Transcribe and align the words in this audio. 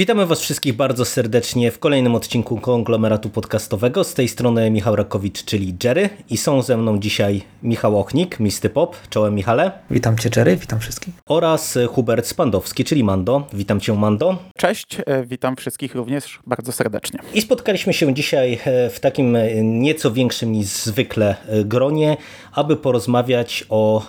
Witamy 0.00 0.26
Was 0.26 0.40
wszystkich 0.40 0.76
bardzo 0.76 1.04
serdecznie 1.04 1.70
w 1.70 1.78
kolejnym 1.78 2.14
odcinku 2.14 2.60
konglomeratu 2.60 3.30
podcastowego. 3.30 4.04
Z 4.04 4.14
tej 4.14 4.28
strony 4.28 4.70
Michał 4.70 4.96
Rakowicz, 4.96 5.44
czyli 5.44 5.76
Jerry 5.84 6.08
i 6.30 6.36
są 6.36 6.62
ze 6.62 6.76
mną 6.76 6.98
dzisiaj 6.98 7.42
Michał 7.62 8.00
Ochnik, 8.00 8.40
Misty 8.40 8.70
Pop. 8.70 8.96
Czołem 9.10 9.34
Michale. 9.34 9.72
Witam 9.90 10.18
Cię 10.18 10.30
Jerry, 10.36 10.56
witam 10.56 10.80
wszystkich. 10.80 11.14
Oraz 11.26 11.78
Hubert 11.88 12.26
Spandowski, 12.26 12.84
czyli 12.84 13.04
Mando. 13.04 13.46
Witam 13.52 13.80
Cię 13.80 13.94
Mando. 13.94 14.38
Cześć, 14.56 14.98
e, 15.06 15.24
witam 15.26 15.56
wszystkich 15.56 15.94
również 15.94 16.38
bardzo 16.46 16.72
serdecznie. 16.72 17.18
I 17.34 17.40
spotkaliśmy 17.40 17.92
się 17.92 18.14
dzisiaj 18.14 18.58
e, 18.64 18.90
w 18.90 19.00
takim 19.00 19.36
e, 19.36 19.62
nieco 19.62 20.12
większym 20.12 20.52
niż 20.52 20.66
zwykle 20.66 21.36
gronie, 21.64 22.16
aby 22.52 22.76
porozmawiać 22.76 23.64
o 23.68 24.02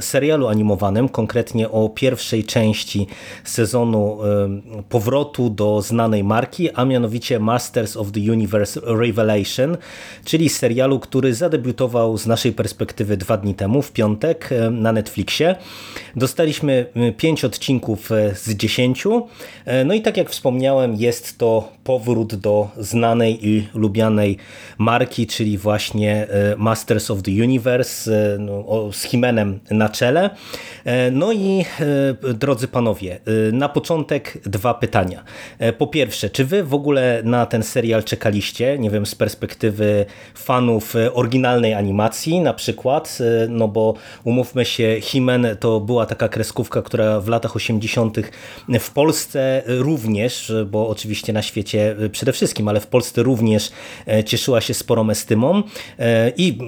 serialu 0.00 0.48
animowanym, 0.48 1.08
konkretnie 1.08 1.70
o 1.70 1.88
pierwszej 1.88 2.44
części 2.44 3.06
sezonu 3.44 4.18
powrotu 4.88 5.50
do 5.50 5.82
znanej 5.82 6.24
marki, 6.24 6.70
a 6.70 6.84
mianowicie 6.84 7.38
Masters 7.38 7.96
of 7.96 8.12
the 8.12 8.20
Universe 8.20 8.80
Revelation, 8.84 9.76
czyli 10.24 10.48
serialu, 10.48 11.00
który 11.00 11.34
zadebiutował 11.34 12.18
z 12.18 12.26
naszej 12.26 12.52
perspektywy 12.52 13.16
dwa 13.16 13.36
dni 13.36 13.54
temu, 13.54 13.82
w 13.82 13.92
piątek 13.92 14.50
na 14.70 14.92
Netflixie. 14.92 15.56
Dostaliśmy 16.16 16.86
pięć 17.16 17.44
odcinków 17.44 18.10
z 18.34 18.50
dziesięciu. 18.50 19.26
No 19.84 19.94
i 19.94 20.02
tak 20.02 20.16
jak 20.16 20.30
wspomniałem, 20.30 20.96
jest 20.96 21.38
to 21.38 21.72
powrót 21.84 22.34
do 22.34 22.68
znanej 22.76 23.48
i 23.48 23.68
lubianej 23.74 24.36
marki, 24.78 25.26
czyli 25.26 25.58
właśnie 25.58 26.26
Masters 26.56 27.10
of 27.10 27.22
the 27.22 27.30
Universe 27.30 27.83
no, 28.38 28.92
z 28.92 29.02
Himenem 29.02 29.60
na 29.70 29.88
czele. 29.88 30.30
No 31.12 31.32
i 31.32 31.64
drodzy 32.34 32.68
panowie, 32.68 33.18
na 33.52 33.68
początek 33.68 34.38
dwa 34.48 34.74
pytania. 34.74 35.24
Po 35.78 35.86
pierwsze, 35.86 36.30
czy 36.30 36.44
wy 36.44 36.64
w 36.64 36.74
ogóle 36.74 37.20
na 37.24 37.46
ten 37.46 37.62
serial 37.62 38.04
czekaliście? 38.04 38.78
Nie 38.78 38.90
wiem, 38.90 39.06
z 39.06 39.14
perspektywy 39.14 40.06
fanów 40.34 40.94
oryginalnej 41.12 41.74
animacji 41.74 42.40
na 42.40 42.54
przykład, 42.54 43.18
no 43.48 43.68
bo 43.68 43.94
umówmy 44.24 44.64
się, 44.64 44.96
Himen 45.00 45.46
to 45.60 45.80
była 45.80 46.06
taka 46.06 46.28
kreskówka, 46.28 46.82
która 46.82 47.20
w 47.20 47.28
latach 47.28 47.56
80. 47.56 48.16
w 48.80 48.90
Polsce 48.90 49.62
również, 49.66 50.52
bo 50.66 50.88
oczywiście 50.88 51.32
na 51.32 51.42
świecie 51.42 51.96
przede 52.12 52.32
wszystkim, 52.32 52.68
ale 52.68 52.80
w 52.80 52.86
Polsce 52.86 53.22
również 53.22 53.70
cieszyła 54.26 54.60
się 54.60 54.74
sporą 54.74 55.10
estymą 55.10 55.62
i 56.36 56.58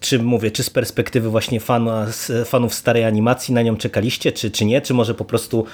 czy 0.00 0.18
mówię, 0.18 0.50
czy 0.58 0.64
z 0.64 0.70
perspektywy 0.70 1.30
właśnie 1.30 1.60
fana, 1.60 2.06
fanów 2.44 2.74
starej 2.74 3.04
animacji 3.04 3.54
na 3.54 3.62
nią 3.62 3.76
czekaliście, 3.76 4.32
czy, 4.32 4.50
czy 4.50 4.64
nie, 4.64 4.80
czy 4.80 4.94
może 4.94 5.14
po 5.14 5.24
prostu 5.24 5.64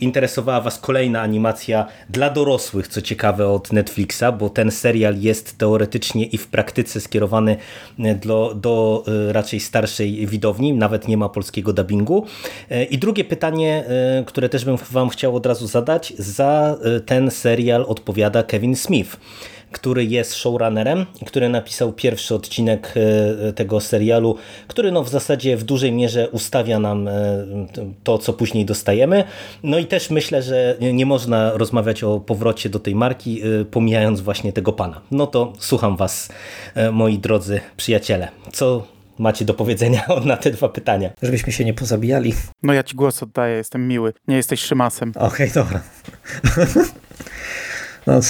interesowała 0.00 0.60
was 0.60 0.78
kolejna 0.78 1.20
animacja 1.20 1.86
dla 2.10 2.30
dorosłych, 2.30 2.88
co 2.88 3.02
ciekawe 3.02 3.48
od 3.48 3.72
Netflixa, 3.72 4.24
bo 4.38 4.50
ten 4.50 4.70
serial 4.70 5.18
jest 5.20 5.58
teoretycznie 5.58 6.26
i 6.26 6.38
w 6.38 6.46
praktyce 6.46 7.00
skierowany 7.00 7.56
do, 8.24 8.54
do 8.54 9.04
raczej 9.28 9.60
starszej 9.60 10.26
widowni, 10.26 10.72
nawet 10.72 11.08
nie 11.08 11.16
ma 11.16 11.28
polskiego 11.28 11.72
dubbingu. 11.72 12.26
I 12.90 12.98
drugie 12.98 13.24
pytanie, 13.24 13.84
które 14.26 14.48
też 14.48 14.64
bym 14.64 14.76
wam 14.90 15.08
chciał 15.08 15.36
od 15.36 15.46
razu 15.46 15.66
zadać, 15.66 16.12
za 16.18 16.76
ten 17.06 17.30
serial 17.30 17.84
odpowiada 17.88 18.42
Kevin 18.42 18.76
Smith 18.76 19.16
który 19.72 20.04
jest 20.04 20.34
showrunnerem, 20.34 21.06
który 21.26 21.48
napisał 21.48 21.92
pierwszy 21.92 22.34
odcinek 22.34 22.94
tego 23.54 23.80
serialu, 23.80 24.36
który 24.68 24.92
no 24.92 25.02
w 25.04 25.08
zasadzie 25.08 25.56
w 25.56 25.64
dużej 25.64 25.92
mierze 25.92 26.28
ustawia 26.30 26.78
nam 26.78 27.08
to, 28.04 28.18
co 28.18 28.32
później 28.32 28.64
dostajemy. 28.64 29.24
No 29.62 29.78
i 29.78 29.86
też 29.86 30.10
myślę, 30.10 30.42
że 30.42 30.76
nie 30.92 31.06
można 31.06 31.52
rozmawiać 31.52 32.04
o 32.04 32.20
powrocie 32.20 32.68
do 32.68 32.78
tej 32.78 32.94
marki, 32.94 33.42
pomijając 33.70 34.20
właśnie 34.20 34.52
tego 34.52 34.72
pana. 34.72 35.00
No 35.10 35.26
to 35.26 35.52
słucham 35.58 35.96
was, 35.96 36.28
moi 36.92 37.18
drodzy 37.18 37.60
przyjaciele. 37.76 38.28
Co 38.52 38.86
macie 39.18 39.44
do 39.44 39.54
powiedzenia 39.54 40.06
na 40.24 40.36
te 40.36 40.50
dwa 40.50 40.68
pytania? 40.68 41.10
Żebyśmy 41.22 41.52
się 41.52 41.64
nie 41.64 41.74
pozabijali. 41.74 42.34
No 42.62 42.72
ja 42.72 42.82
ci 42.82 42.96
głos 42.96 43.22
oddaję, 43.22 43.56
jestem 43.56 43.88
miły. 43.88 44.12
Nie 44.28 44.36
jesteś 44.36 44.60
Szymasem. 44.60 45.12
Okej, 45.16 45.50
okay, 45.50 45.50
dobra. 45.54 45.80
no, 48.06 48.20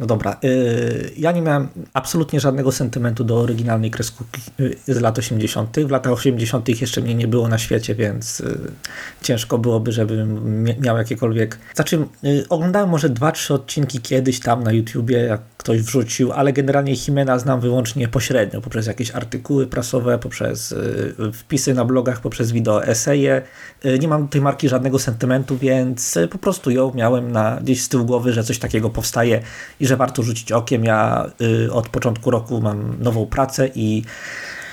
no 0.00 0.06
dobra, 0.06 0.36
yy, 0.42 1.10
ja 1.18 1.32
nie 1.32 1.42
miałem 1.42 1.68
absolutnie 1.92 2.40
żadnego 2.40 2.72
sentymentu 2.72 3.24
do 3.24 3.36
oryginalnej 3.36 3.90
kreskówki 3.90 4.40
z 4.88 5.00
lat 5.00 5.18
80. 5.18 5.80
W 5.80 5.90
latach 5.90 6.12
80. 6.12 6.80
jeszcze 6.80 7.00
mnie 7.00 7.14
nie 7.14 7.28
było 7.28 7.48
na 7.48 7.58
świecie, 7.58 7.94
więc 7.94 8.38
yy, 8.38 8.58
ciężko 9.22 9.58
byłoby, 9.58 9.92
żebym 9.92 10.62
miał 10.80 10.96
jakiekolwiek... 10.96 11.58
Znaczy, 11.74 12.06
oglądałem 12.48 12.88
może 12.88 13.08
dwa, 13.08 13.32
trzy 13.32 13.54
odcinki 13.54 14.00
kiedyś 14.00 14.40
tam 14.40 14.62
na 14.62 14.72
YouTubie, 14.72 15.16
jak 15.16 15.40
ktoś 15.66 15.82
wrzucił, 15.82 16.32
ale 16.32 16.52
generalnie 16.52 16.96
Himena 16.96 17.38
znam 17.38 17.60
wyłącznie 17.60 18.08
pośrednio, 18.08 18.60
poprzez 18.60 18.86
jakieś 18.86 19.10
artykuły 19.10 19.66
prasowe, 19.66 20.18
poprzez 20.18 20.74
wpisy 21.32 21.74
na 21.74 21.84
blogach, 21.84 22.20
poprzez 22.20 22.52
wideo 22.52 22.84
eseje. 22.84 23.42
Nie 24.00 24.08
mam 24.08 24.28
tej 24.28 24.40
marki 24.40 24.68
żadnego 24.68 24.98
sentymentu, 24.98 25.56
więc 25.58 26.18
po 26.30 26.38
prostu 26.38 26.70
ją 26.70 26.92
miałem 26.94 27.32
na, 27.32 27.58
gdzieś 27.62 27.82
z 27.82 27.88
tyłu 27.88 28.04
głowy, 28.04 28.32
że 28.32 28.44
coś 28.44 28.58
takiego 28.58 28.90
powstaje 28.90 29.42
i 29.80 29.86
że 29.86 29.96
warto 29.96 30.22
rzucić 30.22 30.52
okiem. 30.52 30.84
Ja 30.84 31.30
y, 31.66 31.72
od 31.72 31.88
początku 31.88 32.30
roku 32.30 32.60
mam 32.60 32.96
nową 33.00 33.26
pracę 33.26 33.68
i 33.74 34.02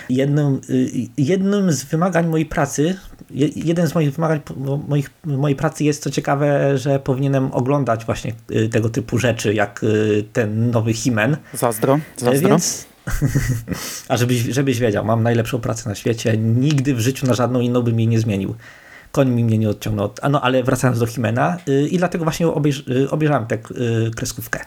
jednym, 0.09 0.62
y, 0.69 1.08
jednym 1.18 1.72
z 1.72 1.84
wymagań 1.84 2.28
mojej 2.28 2.46
pracy, 2.46 2.96
jeden 3.56 3.88
z 3.88 3.96
moich 3.96 4.14
wymagań 4.14 4.41
moich, 4.88 5.12
mojej 5.25 5.56
pracy 5.56 5.84
jest 5.84 6.03
co 6.03 6.09
ciekawe, 6.09 6.78
że 6.78 7.00
powinienem 7.00 7.52
oglądać 7.52 8.06
właśnie 8.06 8.34
y, 8.52 8.69
tego 8.69 8.90
typu 8.90 9.18
rzeczy, 9.18 9.53
jak 9.53 9.86
ten 10.34 10.72
nowy 10.72 10.94
Himen. 10.94 11.38
Zazdro, 11.53 12.00
zazdro. 12.18 12.50
Więc, 12.50 12.86
a 14.09 14.18
żebyś, 14.18 14.38
żebyś 14.38 14.80
wiedział, 14.80 15.06
mam 15.06 15.24
najlepszą 15.24 15.59
pracę 15.59 15.90
na 15.90 15.96
świecie, 15.96 16.38
nigdy 16.38 16.96
w 16.96 17.00
życiu 17.00 17.28
na 17.28 17.34
żadną 17.34 17.59
inną 17.59 17.81
bym 17.81 18.00
jej 18.00 18.08
nie 18.08 18.19
zmienił 18.19 18.56
koń 19.13 19.30
mi 19.30 19.44
mnie 19.44 19.58
nie 19.58 19.69
odciągnął. 19.69 20.09
No, 20.30 20.42
ale 20.42 20.63
wracając 20.63 21.00
do 21.00 21.06
Himena 21.06 21.58
i 21.90 21.97
dlatego 21.97 22.24
właśnie 22.24 22.47
obejrz, 22.47 22.84
obejrzałem 23.09 23.47
tę 23.47 23.58
kreskówkę. 24.16 24.59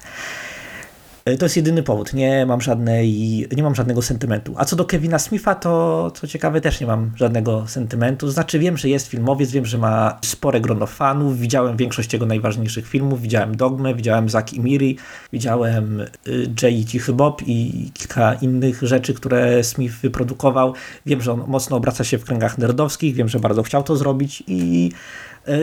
To 1.38 1.44
jest 1.44 1.56
jedyny 1.56 1.82
powód. 1.82 2.12
Nie 2.12 2.46
mam, 2.46 2.60
żadnej, 2.60 3.48
nie 3.56 3.62
mam 3.62 3.74
żadnego 3.74 4.02
sentymentu. 4.02 4.54
A 4.56 4.64
co 4.64 4.76
do 4.76 4.84
Kevina 4.84 5.18
Smitha, 5.18 5.54
to 5.54 6.10
co 6.10 6.26
ciekawe, 6.26 6.60
też 6.60 6.80
nie 6.80 6.86
mam 6.86 7.10
żadnego 7.16 7.66
sentymentu. 7.66 8.30
Znaczy, 8.30 8.58
wiem, 8.58 8.76
że 8.76 8.88
jest 8.88 9.06
filmowiec, 9.06 9.50
wiem, 9.50 9.66
że 9.66 9.78
ma 9.78 10.18
spore 10.24 10.60
grono 10.60 10.86
fanów. 10.86 11.38
Widziałem 11.38 11.76
większość 11.76 12.12
jego 12.12 12.26
najważniejszych 12.26 12.88
filmów. 12.88 13.22
Widziałem 13.22 13.56
Dogmę, 13.56 13.94
widziałem 13.94 14.28
Zack 14.28 14.52
i 14.52 14.60
Miri, 14.60 14.96
widziałem 15.32 16.02
Jay 16.62 16.72
i 16.72 16.84
Cichy 16.84 17.12
Bob 17.12 17.42
i 17.46 17.90
kilka 17.94 18.34
innych 18.34 18.82
rzeczy, 18.82 19.14
które 19.14 19.64
Smith 19.64 19.94
wyprodukował. 19.94 20.74
Wiem, 21.06 21.22
że 21.22 21.32
on 21.32 21.44
mocno 21.46 21.76
obraca 21.76 22.04
się 22.04 22.18
w 22.18 22.24
kręgach 22.24 22.58
nerdowskich. 22.58 23.14
Wiem, 23.14 23.28
że 23.28 23.38
bardzo 23.38 23.62
chciał 23.62 23.82
to 23.82 23.96
zrobić 23.96 24.42
i 24.46 24.92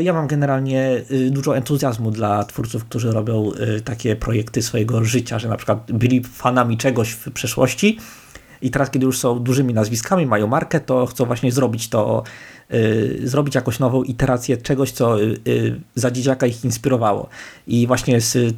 ja 0.01 0.13
mam 0.13 0.27
generalnie 0.27 1.01
dużo 1.29 1.57
entuzjazmu 1.57 2.11
dla 2.11 2.43
twórców, 2.43 2.85
którzy 2.85 3.11
robią 3.11 3.51
takie 3.83 4.15
projekty 4.15 4.61
swojego 4.61 5.03
życia, 5.03 5.39
że 5.39 5.49
na 5.49 5.57
przykład 5.57 5.91
byli 5.91 6.23
fanami 6.23 6.77
czegoś 6.77 7.11
w 7.11 7.31
przeszłości 7.31 7.97
i 8.63 8.71
teraz, 8.71 8.89
kiedy 8.89 9.05
już 9.05 9.19
są 9.19 9.39
dużymi 9.39 9.73
nazwiskami, 9.73 10.25
mają 10.25 10.47
markę, 10.47 10.79
to 10.79 11.05
chcą 11.05 11.25
właśnie 11.25 11.51
zrobić 11.51 11.89
to 11.89 12.23
y, 12.25 12.52
zrobić 13.23 13.55
jakąś 13.55 13.79
nową 13.79 14.03
iterację 14.03 14.57
czegoś, 14.57 14.91
co 14.91 15.21
y, 15.21 15.39
y, 15.47 15.81
za 15.95 16.11
dzieciaka 16.11 16.47
ich 16.47 16.65
inspirowało. 16.65 17.29
I 17.67 17.87
właśnie 17.87 18.21
z, 18.21 18.55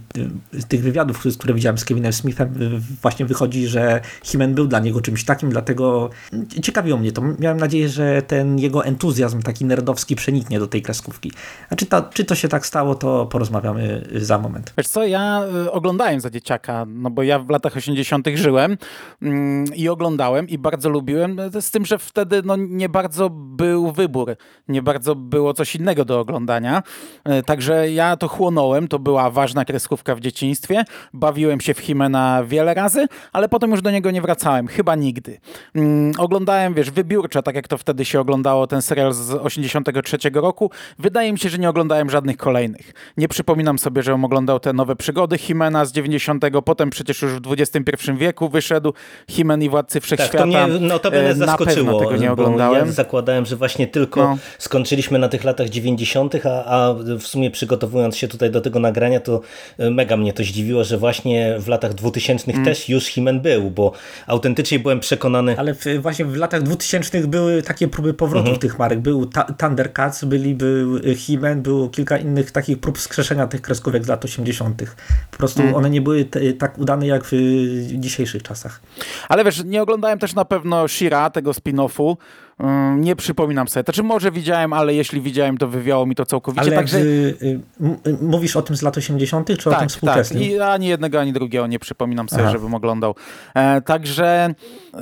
tych 0.67 0.83
wywiadów, 0.83 1.23
które 1.39 1.53
widziałem 1.53 1.77
z 1.77 1.85
Kevinem 1.85 2.13
Smithem, 2.13 2.79
właśnie 3.01 3.25
wychodzi, 3.25 3.67
że 3.67 4.01
Himen 4.23 4.53
był 4.53 4.67
dla 4.67 4.79
niego 4.79 5.01
czymś 5.01 5.25
takim, 5.25 5.49
dlatego 5.49 6.09
ciekawiło 6.61 6.97
mnie 6.97 7.11
to. 7.11 7.21
Miałem 7.39 7.57
nadzieję, 7.57 7.89
że 7.89 8.21
ten 8.21 8.59
jego 8.59 8.85
entuzjazm 8.85 9.41
taki 9.41 9.65
nerdowski 9.65 10.15
przeniknie 10.15 10.59
do 10.59 10.67
tej 10.67 10.81
kreskówki. 10.81 11.31
A 11.69 11.75
czy 11.75 11.85
to, 11.85 12.01
czy 12.01 12.25
to 12.25 12.35
się 12.35 12.47
tak 12.47 12.65
stało, 12.65 12.95
to 12.95 13.25
porozmawiamy 13.25 14.07
za 14.15 14.37
moment. 14.37 14.73
Wiesz 14.77 14.87
co, 14.87 15.05
ja 15.05 15.43
oglądałem 15.71 16.19
za 16.19 16.29
dzieciaka, 16.29 16.85
no 16.87 17.09
bo 17.09 17.23
ja 17.23 17.39
w 17.39 17.49
latach 17.49 17.77
80. 17.77 18.27
żyłem 18.35 18.77
mm, 19.21 19.65
i 19.75 19.89
oglądałem 19.89 20.49
i 20.49 20.57
bardzo 20.57 20.89
lubiłem, 20.89 21.37
z 21.61 21.71
tym, 21.71 21.85
że 21.85 21.97
wtedy 21.97 22.41
no, 22.45 22.55
nie 22.55 22.89
bardzo 22.89 23.29
był 23.29 23.91
wybór, 23.95 24.35
nie 24.67 24.81
bardzo 24.81 25.15
było 25.15 25.53
coś 25.53 25.75
innego 25.75 26.05
do 26.05 26.19
oglądania. 26.19 26.83
E, 27.23 27.43
także 27.43 27.91
ja 27.91 28.17
to 28.17 28.27
chłonąłem, 28.27 28.87
to 28.87 28.99
była 28.99 29.29
ważna 29.29 29.65
kreskówka 29.65 30.15
w 30.15 30.19
dzieciństwie. 30.19 30.83
Bawiłem 31.13 31.61
się 31.61 31.73
w 31.73 31.79
Himena 31.79 32.43
wiele 32.47 32.73
razy, 32.73 33.07
ale 33.33 33.49
potem 33.49 33.71
już 33.71 33.81
do 33.81 33.91
niego 33.91 34.11
nie 34.11 34.21
wracałem, 34.21 34.67
chyba 34.67 34.95
nigdy. 34.95 35.39
Mm, 35.75 36.11
oglądałem, 36.17 36.73
wiesz, 36.73 36.91
wybiórczo, 36.91 37.41
tak 37.41 37.55
jak 37.55 37.67
to 37.67 37.77
wtedy 37.77 38.05
się 38.05 38.19
oglądało, 38.19 38.67
ten 38.67 38.81
serial 38.81 39.13
z 39.13 39.31
83 39.31 40.17
roku. 40.33 40.71
Wydaje 40.99 41.31
mi 41.31 41.39
się, 41.39 41.49
że 41.49 41.57
nie 41.57 41.69
oglądałem 41.69 42.09
żadnych 42.09 42.37
kolejnych. 42.37 42.93
Nie 43.17 43.27
przypominam 43.27 43.79
sobie, 43.79 44.03
że 44.03 44.13
oglądał 44.13 44.59
te 44.59 44.73
nowe 44.73 44.95
przygody 44.95 45.37
Himena 45.37 45.85
z 45.85 45.91
90, 45.91 46.45
potem 46.65 46.89
przecież 46.89 47.21
już 47.21 47.31
w 47.33 47.51
XXI 47.51 48.11
wieku 48.17 48.49
wyszedł 48.49 48.93
Himen 49.29 49.63
i 49.63 49.69
Władcy 49.69 49.99
Wszechświata. 50.01 50.37
Tak, 50.37 50.41
to 50.41 50.67
mnie 50.67 50.79
notabene 50.79 51.25
E, 51.29 51.35
zaskoczyło, 51.35 51.85
Na 51.85 51.91
pewno 51.91 51.99
tego 51.99 52.21
nie 52.21 52.31
oglądałem. 52.31 52.85
ja 52.87 52.91
zakładałem, 52.91 53.45
że 53.45 53.55
właśnie 53.55 53.84
tylko 53.87 54.21
No. 54.21 54.37
skończyliśmy 54.59 55.19
na 55.19 55.27
tych 55.29 55.43
latach 55.43 55.69
90., 55.69 56.35
a, 56.45 56.65
a 56.65 56.93
w 57.19 57.21
sumie 57.23 57.51
przygotowując 57.51 58.17
się 58.17 58.27
tutaj 58.27 58.51
do 58.51 58.61
tego 58.61 58.79
nagrania, 58.79 59.19
to 59.19 59.41
e, 59.77 59.89
mega 59.89 60.17
mnie 60.17 60.33
to 60.33 60.43
zdziwiło, 60.43 60.83
że 60.83 60.97
właśnie 60.97 61.55
w 61.59 61.67
latach 61.67 61.93
2000 61.93 62.51
Mm. 62.51 62.65
też 62.65 62.89
już 62.89 63.05
Himen 63.05 63.41
był, 63.41 63.71
bo 63.71 63.91
autentycznie 64.27 64.79
byłem 64.79 64.99
przekonany, 64.99 65.55
Ale 65.59 65.73
w, 65.73 65.85
właśnie 66.01 66.25
w 66.25 66.35
latach 66.35 66.63
2000 66.63 67.27
były 67.27 67.61
takie 67.61 67.87
próby 67.87 68.13
powrotów 68.13 68.45
Mhm. 68.47 68.59
tych 68.59 68.79
marek. 68.79 68.99
Był 68.99 69.25
ta 69.25 69.43
Thundercats, 69.43 70.25
byli, 70.25 70.55
był 70.55 70.99
He-Man, 70.99 71.61
było 71.61 71.89
kilka 71.89 72.17
innych 72.17 72.51
takich 72.51 72.79
prób 72.79 72.99
skrzeszenia 72.99 73.47
tych 73.47 73.61
kreskówek 73.61 74.05
z 74.05 74.07
lat 74.07 74.25
80. 74.25 74.81
Po 75.31 75.37
prostu 75.37 75.61
Mm. 75.61 75.75
one 75.75 75.89
nie 75.89 76.01
były 76.01 76.25
tak 76.59 76.77
udane 76.77 77.07
jak 77.07 77.23
w 77.31 77.31
dzisiejszych 77.97 78.43
czasach. 78.43 78.81
Ale 79.29 79.43
wiesz, 79.43 79.63
nie 79.63 79.81
oglądałem 79.81 80.19
też 80.19 80.33
na 80.35 80.45
pewno 80.45 80.87
Shira, 80.87 81.29
tego 81.29 81.51
spin-offu. 81.51 82.15
Nie 82.97 83.15
przypominam 83.15 83.67
sobie. 83.67 83.83
Znaczy 83.83 84.03
może 84.03 84.31
widziałem, 84.31 84.73
ale 84.73 84.93
jeśli 84.93 85.21
widziałem, 85.21 85.57
to 85.57 85.67
wywiało 85.67 86.05
mi 86.05 86.15
to 86.15 86.25
całkowicie. 86.25 86.61
Ale 86.61 86.75
Także... 86.75 86.97
y, 86.97 87.01
y, 87.41 87.59
y, 88.07 88.17
mówisz 88.21 88.55
o 88.55 88.61
tym 88.61 88.75
z 88.75 88.81
lat 88.81 88.97
80. 88.97 89.47
czy 89.47 89.53
o 89.53 89.57
tym 89.57 89.71
Tak, 89.71 89.79
tak. 89.79 89.89
współczesnym? 89.89 90.43
I 90.43 90.59
ani 90.59 90.87
jednego, 90.87 91.19
ani 91.19 91.33
drugiego 91.33 91.67
nie 91.67 91.79
przypominam 91.79 92.29
sobie, 92.29 92.43
Aha. 92.43 92.51
żebym 92.51 92.73
oglądał. 92.73 93.15
E, 93.55 93.81
także 93.81 94.25
e, 94.93 94.99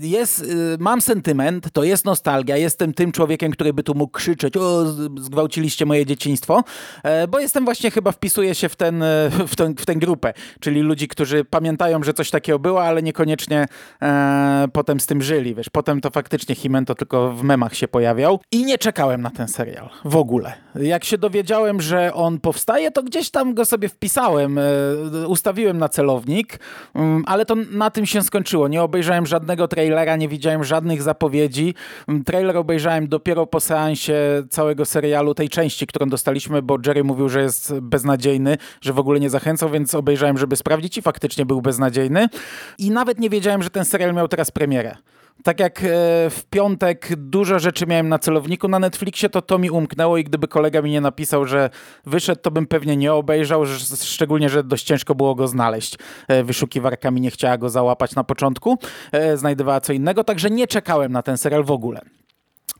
jest, 0.00 0.44
mam 0.78 1.00
sentyment, 1.00 1.70
to 1.72 1.84
jest 1.84 2.04
nostalgia. 2.04 2.56
Jestem 2.56 2.94
tym 2.94 3.12
człowiekiem, 3.12 3.52
który 3.52 3.72
by 3.72 3.82
tu 3.82 3.94
mógł 3.94 4.12
krzyczeć, 4.12 4.56
o, 4.56 4.84
zgwałciliście 5.20 5.86
moje 5.86 6.06
dzieciństwo, 6.06 6.64
e, 7.02 7.28
bo 7.28 7.38
jestem 7.38 7.64
właśnie 7.64 7.90
chyba 7.90 8.12
wpisuję 8.12 8.54
się 8.54 8.68
w, 8.68 8.76
ten, 8.76 9.02
e, 9.02 9.30
w, 9.48 9.56
ten, 9.56 9.74
w 9.74 9.86
tę 9.86 9.96
grupę, 9.96 10.32
czyli 10.60 10.80
ludzi, 10.80 11.08
którzy 11.08 11.44
pamiętają, 11.44 12.02
że 12.02 12.14
coś 12.14 12.30
takiego 12.30 12.58
było, 12.58 12.84
ale 12.84 13.02
niekoniecznie 13.02 13.66
potem 14.72 15.00
z 15.00 15.06
tym 15.06 15.22
żyli. 15.22 15.54
Wiesz, 15.54 15.68
potem 15.68 16.00
to 16.00 16.10
faktycznie 16.10 16.54
Himen 16.54 16.84
to 16.90 16.94
tylko 16.94 17.32
w 17.32 17.42
memach 17.42 17.76
się 17.76 17.88
pojawiał 17.88 18.40
i 18.52 18.64
nie 18.64 18.78
czekałem 18.78 19.22
na 19.22 19.30
ten 19.30 19.48
serial 19.48 19.88
w 20.04 20.16
ogóle. 20.16 20.52
Jak 20.74 21.04
się 21.04 21.18
dowiedziałem, 21.18 21.80
że 21.80 22.14
on 22.14 22.40
powstaje, 22.40 22.90
to 22.90 23.02
gdzieś 23.02 23.30
tam 23.30 23.54
go 23.54 23.64
sobie 23.64 23.88
wpisałem, 23.88 24.58
e, 24.58 24.62
ustawiłem 25.28 25.78
na 25.78 25.88
celownik, 25.88 26.60
mm, 26.94 27.24
ale 27.26 27.46
to 27.46 27.54
na 27.54 27.90
tym 27.90 28.06
się 28.06 28.22
skończyło. 28.22 28.68
Nie 28.68 28.82
obejrzałem 28.82 29.26
żadnego 29.26 29.68
trailera, 29.68 30.16
nie 30.16 30.28
widziałem 30.28 30.64
żadnych 30.64 31.02
zapowiedzi. 31.02 31.74
Mm, 32.08 32.24
Trailer 32.24 32.56
obejrzałem 32.56 33.08
dopiero 33.08 33.46
po 33.46 33.60
seansie 33.60 34.14
całego 34.50 34.84
serialu, 34.84 35.34
tej 35.34 35.48
części, 35.48 35.86
którą 35.86 36.08
dostaliśmy, 36.08 36.62
bo 36.62 36.78
Jerry 36.86 37.04
mówił, 37.04 37.28
że 37.28 37.42
jest 37.42 37.74
beznadziejny, 37.80 38.56
że 38.80 38.92
w 38.92 38.98
ogóle 38.98 39.20
nie 39.20 39.30
zachęcał, 39.30 39.70
więc 39.70 39.94
obejrzałem, 39.94 40.38
żeby 40.38 40.56
sprawdzić 40.56 40.98
i 40.98 41.02
faktycznie 41.02 41.46
był 41.46 41.62
beznadziejny. 41.62 42.28
I 42.78 42.90
nawet 42.90 43.20
nie 43.20 43.30
wiedziałem, 43.30 43.62
że 43.62 43.70
ten 43.70 43.84
serial 43.84 44.14
miał 44.14 44.28
teraz 44.28 44.50
premierę. 44.50 44.96
Tak 45.44 45.60
jak 45.60 45.78
e, 45.78 45.84
w 46.30 46.42
piątek 46.50 47.16
dużo 47.16 47.58
rzeczy 47.58 47.86
miałem 47.86 48.08
na 48.08 48.18
celowniku 48.18 48.68
na 48.68 48.78
Netflixie, 48.78 49.28
to 49.28 49.42
to 49.42 49.58
mi 49.58 49.70
umknęło 49.70 50.18
i 50.18 50.24
gdyby 50.24 50.48
kolega 50.48 50.82
mi 50.82 50.90
nie 50.90 51.00
napisał, 51.00 51.44
że 51.44 51.70
wyszedł, 52.06 52.42
to 52.42 52.50
bym 52.50 52.66
pewnie 52.66 52.96
nie 52.96 53.12
obejrzał, 53.12 53.64
szczególnie, 54.02 54.48
że 54.48 54.64
dość 54.64 54.84
ciężko 54.84 55.14
było 55.14 55.34
go 55.34 55.48
znaleźć. 55.48 55.96
E, 56.28 56.44
Wyszukiwarka 56.44 57.10
mi 57.10 57.20
nie 57.20 57.30
chciała 57.30 57.58
go 57.58 57.70
załapać 57.70 58.14
na 58.14 58.24
początku, 58.24 58.78
e, 59.12 59.36
znajdowała 59.36 59.80
co 59.80 59.92
innego, 59.92 60.24
także 60.24 60.50
nie 60.50 60.66
czekałem 60.66 61.12
na 61.12 61.22
ten 61.22 61.38
serial 61.38 61.64
w 61.64 61.70
ogóle. 61.70 62.00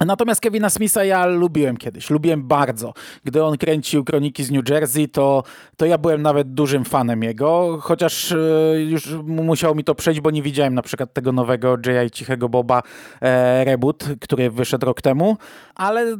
Natomiast 0.06 0.40
Kevina 0.40 0.70
Smitha 0.70 1.04
ja 1.04 1.26
lubiłem 1.26 1.76
kiedyś, 1.76 2.10
lubiłem 2.10 2.42
bardzo. 2.42 2.92
Gdy 3.24 3.44
on 3.44 3.58
kręcił 3.58 4.04
Kroniki 4.04 4.44
z 4.44 4.50
New 4.50 4.68
Jersey, 4.68 5.08
to, 5.08 5.42
to 5.76 5.86
ja 5.86 5.98
byłem 5.98 6.22
nawet 6.22 6.54
dużym 6.54 6.84
fanem 6.84 7.22
jego, 7.22 7.78
chociaż 7.82 8.32
e, 8.32 8.36
już 8.80 9.12
mu- 9.12 9.44
musiało 9.44 9.74
mi 9.74 9.84
to 9.84 9.94
przejść, 9.94 10.20
bo 10.20 10.30
nie 10.30 10.42
widziałem 10.42 10.74
na 10.74 10.82
przykład 10.82 11.12
tego 11.14 11.32
nowego 11.32 11.76
J.I. 11.86 12.10
Cichego 12.10 12.48
Boba 12.48 12.82
e, 13.20 13.64
reboot, 13.64 14.04
który 14.20 14.50
wyszedł 14.50 14.86
rok 14.86 15.02
temu, 15.02 15.36
ale 15.74 16.16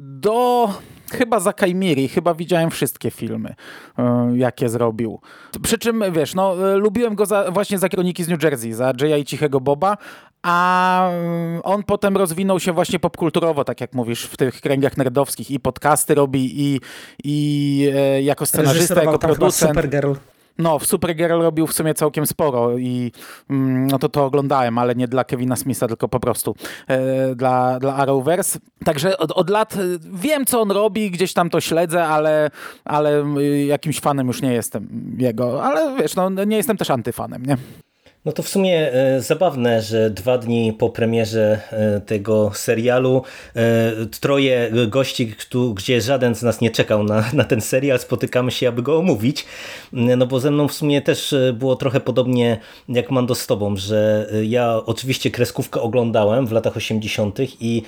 do 0.00 0.68
chyba 1.12 1.40
za 1.40 1.52
Kaimiri, 1.52 2.08
chyba 2.08 2.34
widziałem 2.34 2.70
wszystkie 2.70 3.10
filmy, 3.10 3.54
e, 3.98 4.32
jakie 4.34 4.68
zrobił. 4.68 5.20
Przy 5.62 5.78
czym, 5.78 6.04
wiesz, 6.12 6.34
no, 6.34 6.72
e, 6.72 6.76
lubiłem 6.76 7.14
go 7.14 7.26
za, 7.26 7.50
właśnie 7.50 7.78
za 7.78 7.88
Kroniki 7.88 8.24
z 8.24 8.28
New 8.28 8.42
Jersey, 8.42 8.72
za 8.72 8.92
J.I. 9.00 9.24
Cichego 9.24 9.60
Boba, 9.60 9.96
a 10.42 11.08
mm, 11.10 11.60
on 11.64 11.82
potem 11.82 12.16
rozwinął 12.16 12.60
się 12.60 12.72
właśnie 12.72 12.98
popkulturowo, 12.98 13.64
tak 13.64 13.80
jak 13.80 13.94
mówisz, 13.94 14.22
w 14.22 14.36
tych 14.36 14.60
kręgach 14.60 14.96
nerdowskich 14.96 15.50
i 15.50 15.60
podcasty 15.60 16.14
robi 16.14 16.60
i, 16.60 16.80
i 17.24 17.92
e, 17.94 18.22
jako 18.22 18.46
scenarzysta, 18.46 19.02
jako 19.02 19.18
producent. 19.18 19.70
Supergirl. 19.70 20.12
No, 20.60 20.78
w 20.78 20.86
Supergirl 20.86 21.42
robił 21.42 21.66
w 21.66 21.72
sumie 21.72 21.94
całkiem 21.94 22.26
sporo 22.26 22.78
i 22.78 23.12
mm, 23.50 23.86
no 23.86 23.98
to 23.98 24.08
to 24.08 24.24
oglądałem, 24.24 24.78
ale 24.78 24.94
nie 24.94 25.08
dla 25.08 25.24
Kevina 25.24 25.56
Smitha, 25.56 25.88
tylko 25.88 26.08
po 26.08 26.20
prostu 26.20 26.54
e, 26.88 27.34
dla, 27.34 27.78
dla 27.78 27.94
Arrowverse. 27.94 28.58
Także 28.84 29.18
od, 29.18 29.32
od 29.32 29.50
lat 29.50 29.74
e, 29.74 29.78
wiem, 30.12 30.46
co 30.46 30.60
on 30.60 30.70
robi, 30.70 31.10
gdzieś 31.10 31.32
tam 31.32 31.50
to 31.50 31.60
śledzę, 31.60 32.06
ale, 32.06 32.50
ale 32.84 33.24
y, 33.38 33.64
jakimś 33.64 34.00
fanem 34.00 34.26
już 34.26 34.42
nie 34.42 34.52
jestem 34.52 35.16
jego. 35.18 35.64
Ale 35.64 35.96
wiesz, 35.96 36.16
no 36.16 36.30
nie 36.30 36.56
jestem 36.56 36.76
też 36.76 36.90
antyfanem, 36.90 37.46
nie? 37.46 37.56
No 38.24 38.32
to 38.32 38.42
w 38.42 38.48
sumie 38.48 38.92
e, 38.92 39.20
zabawne, 39.20 39.82
że 39.82 40.10
dwa 40.10 40.38
dni 40.38 40.72
po 40.72 40.90
premierze 40.90 41.60
e, 41.70 42.00
tego 42.00 42.50
serialu 42.54 43.22
e, 43.56 43.62
troje 44.20 44.70
gości, 44.88 45.34
gdzie 45.74 46.00
żaden 46.00 46.34
z 46.34 46.42
nas 46.42 46.60
nie 46.60 46.70
czekał 46.70 47.04
na, 47.04 47.24
na 47.32 47.44
ten 47.44 47.60
serial, 47.60 47.98
spotykamy 47.98 48.50
się, 48.50 48.68
aby 48.68 48.82
go 48.82 48.98
omówić. 48.98 49.46
No 49.92 50.26
bo 50.26 50.40
ze 50.40 50.50
mną 50.50 50.68
w 50.68 50.72
sumie 50.72 51.02
też 51.02 51.34
było 51.54 51.76
trochę 51.76 52.00
podobnie 52.00 52.58
jak 52.88 53.10
Mando 53.10 53.34
z 53.34 53.46
tobą, 53.46 53.76
że 53.76 54.30
ja 54.42 54.80
oczywiście 54.86 55.30
kreskówkę 55.30 55.80
oglądałem 55.80 56.46
w 56.46 56.52
latach 56.52 56.76
80. 56.76 57.38
i 57.60 57.82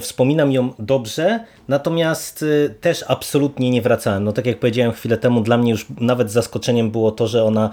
wspominam 0.00 0.52
ją 0.52 0.72
dobrze, 0.78 1.40
natomiast 1.68 2.44
też 2.80 3.04
absolutnie 3.08 3.70
nie 3.70 3.82
wracałem. 3.82 4.24
No 4.24 4.32
tak 4.32 4.46
jak 4.46 4.58
powiedziałem 4.58 4.92
chwilę 4.92 5.16
temu, 5.16 5.40
dla 5.40 5.58
mnie 5.58 5.70
już 5.70 5.86
nawet 6.00 6.32
zaskoczeniem 6.32 6.90
było 6.90 7.12
to, 7.12 7.26
że 7.26 7.44
ona 7.44 7.70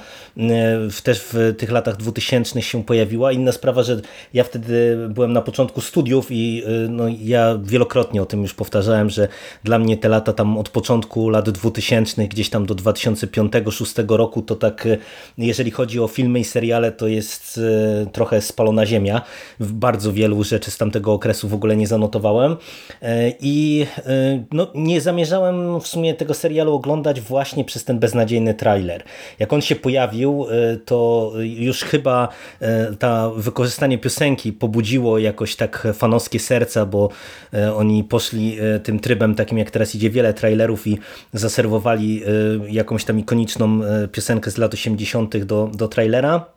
też 1.03 1.19
w 1.19 1.55
tych 1.57 1.71
latach 1.71 1.97
2000 2.11 2.61
się 2.61 2.83
pojawiła. 2.83 3.31
Inna 3.31 3.51
sprawa, 3.51 3.83
że 3.83 4.01
ja 4.33 4.43
wtedy 4.43 4.97
byłem 5.09 5.33
na 5.33 5.41
początku 5.41 5.81
studiów 5.81 6.27
i 6.31 6.63
y, 6.85 6.89
no, 6.89 7.03
ja 7.21 7.59
wielokrotnie 7.63 8.21
o 8.21 8.25
tym 8.25 8.41
już 8.41 8.53
powtarzałem, 8.53 9.09
że 9.09 9.27
dla 9.63 9.79
mnie 9.79 9.97
te 9.97 10.09
lata 10.09 10.33
tam 10.33 10.57
od 10.57 10.69
początku 10.69 11.29
lat 11.29 11.49
2000 11.49 12.27
gdzieś 12.27 12.49
tam 12.49 12.65
do 12.65 12.75
2005-2006 12.75 14.17
roku 14.17 14.41
to 14.41 14.55
tak, 14.55 14.85
y, 14.85 14.97
jeżeli 15.37 15.71
chodzi 15.71 15.99
o 15.99 16.07
filmy 16.07 16.39
i 16.39 16.43
seriale, 16.43 16.91
to 16.91 17.07
jest 17.07 17.57
y, 17.57 18.07
trochę 18.11 18.41
spalona 18.41 18.85
ziemia. 18.85 19.21
Bardzo 19.59 20.13
wielu 20.13 20.43
rzeczy 20.43 20.71
z 20.71 20.77
tamtego 20.77 21.13
okresu 21.13 21.47
w 21.47 21.53
ogóle 21.53 21.77
nie 21.77 21.87
zanotowałem 21.87 22.55
Y, 23.03 23.35
i 23.41 23.85
no, 24.51 24.67
nie 24.75 25.01
zamierzałem 25.01 25.79
w 25.79 25.87
sumie 25.87 26.13
tego 26.13 26.33
serialu 26.33 26.73
oglądać 26.73 27.21
właśnie 27.21 27.65
przez 27.65 27.83
ten 27.83 27.99
beznadziejny 27.99 28.53
trailer. 28.53 29.03
Jak 29.39 29.53
on 29.53 29.61
się 29.61 29.75
pojawił, 29.75 30.45
to 30.85 31.31
już 31.43 31.83
chyba 31.95 32.27
y, 32.61 32.95
ta 32.95 33.29
wykorzystanie 33.29 33.97
piosenki 33.97 34.53
pobudziło 34.53 35.19
jakoś 35.19 35.55
tak 35.55 35.87
fanowskie 35.93 36.39
serca, 36.39 36.85
bo 36.85 37.09
y, 37.53 37.73
oni 37.73 38.03
poszli 38.03 38.61
y, 38.75 38.79
tym 38.79 38.99
trybem 38.99 39.35
takim 39.35 39.57
jak 39.57 39.71
teraz 39.71 39.95
idzie 39.95 40.09
wiele 40.09 40.33
trailerów 40.33 40.87
i 40.87 40.97
zaserwowali 41.33 42.21
jakąś 42.69 43.05
tam 43.05 43.19
ikoniczną 43.19 43.81
piosenkę 44.11 44.51
z 44.51 44.57
lat 44.57 44.73
80. 44.73 45.37
do, 45.37 45.71
do 45.73 45.87
trailera. 45.87 46.54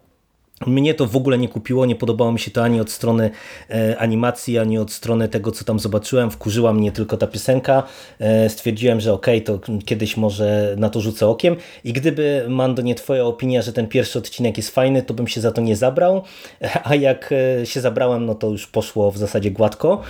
Mnie 0.67 0.95
to 0.95 1.07
w 1.07 1.17
ogóle 1.17 1.39
nie 1.39 1.49
kupiło, 1.49 1.87
nie 1.87 1.97
podobało 1.97 2.33
mi 2.33 2.39
się 2.39 2.51
to 2.51 2.65
ani 2.65 2.81
od 2.81 2.91
strony 2.91 3.31
e, 3.71 3.99
animacji, 3.99 4.59
ani 4.59 4.79
od 4.79 4.93
strony 4.93 5.29
tego, 5.29 5.53
co 5.53 5.65
tam 5.65 5.79
zobaczyłem. 5.79 6.31
Wkurzyła 6.31 6.73
mnie 6.73 6.93
tylko 6.93 7.17
ta 7.17 7.27
piosenka. 7.27 7.83
E, 8.19 8.49
stwierdziłem, 8.49 9.01
że 9.01 9.13
okej, 9.13 9.43
to 9.43 9.61
kiedyś 9.85 10.17
może 10.17 10.75
na 10.79 10.91
to 10.91 11.01
rzucę 11.01 11.27
okiem. 11.27 11.57
I 11.85 11.93
gdyby, 11.93 12.47
Mando, 12.49 12.83
nie 12.83 12.95
twoja 12.95 13.25
opinia, 13.25 13.63
że 13.63 13.73
ten 13.73 13.89
pierwszy 13.89 14.19
odcinek 14.19 14.57
jest 14.57 14.71
fajny, 14.71 15.03
to 15.03 15.15
bym 15.15 15.27
się 15.29 15.41
za 15.41 15.53
to 15.53 15.61
nie 15.61 15.77
zabrał. 15.77 16.23
A 16.85 16.95
jak 16.95 17.35
e, 17.63 17.67
się 17.67 17.81
zabrałem, 17.81 18.27
no 18.27 18.35
to 18.35 18.51
już 18.51 18.67
poszło 18.67 19.11
w 19.11 19.19
zasadzie 19.19 19.51
gładko. 19.51 20.03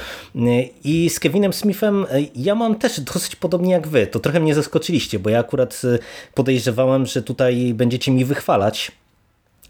I 0.84 1.10
z 1.10 1.20
Kevinem 1.20 1.52
Smithem 1.52 2.06
ja 2.36 2.54
mam 2.54 2.74
też 2.74 3.00
dosyć 3.00 3.36
podobnie 3.36 3.72
jak 3.72 3.88
wy. 3.88 4.06
To 4.06 4.20
trochę 4.20 4.40
mnie 4.40 4.54
zaskoczyliście, 4.54 5.18
bo 5.18 5.30
ja 5.30 5.38
akurat 5.38 5.82
podejrzewałem, 6.34 7.06
że 7.06 7.22
tutaj 7.22 7.74
będziecie 7.74 8.12
mi 8.12 8.24
wychwalać 8.24 8.92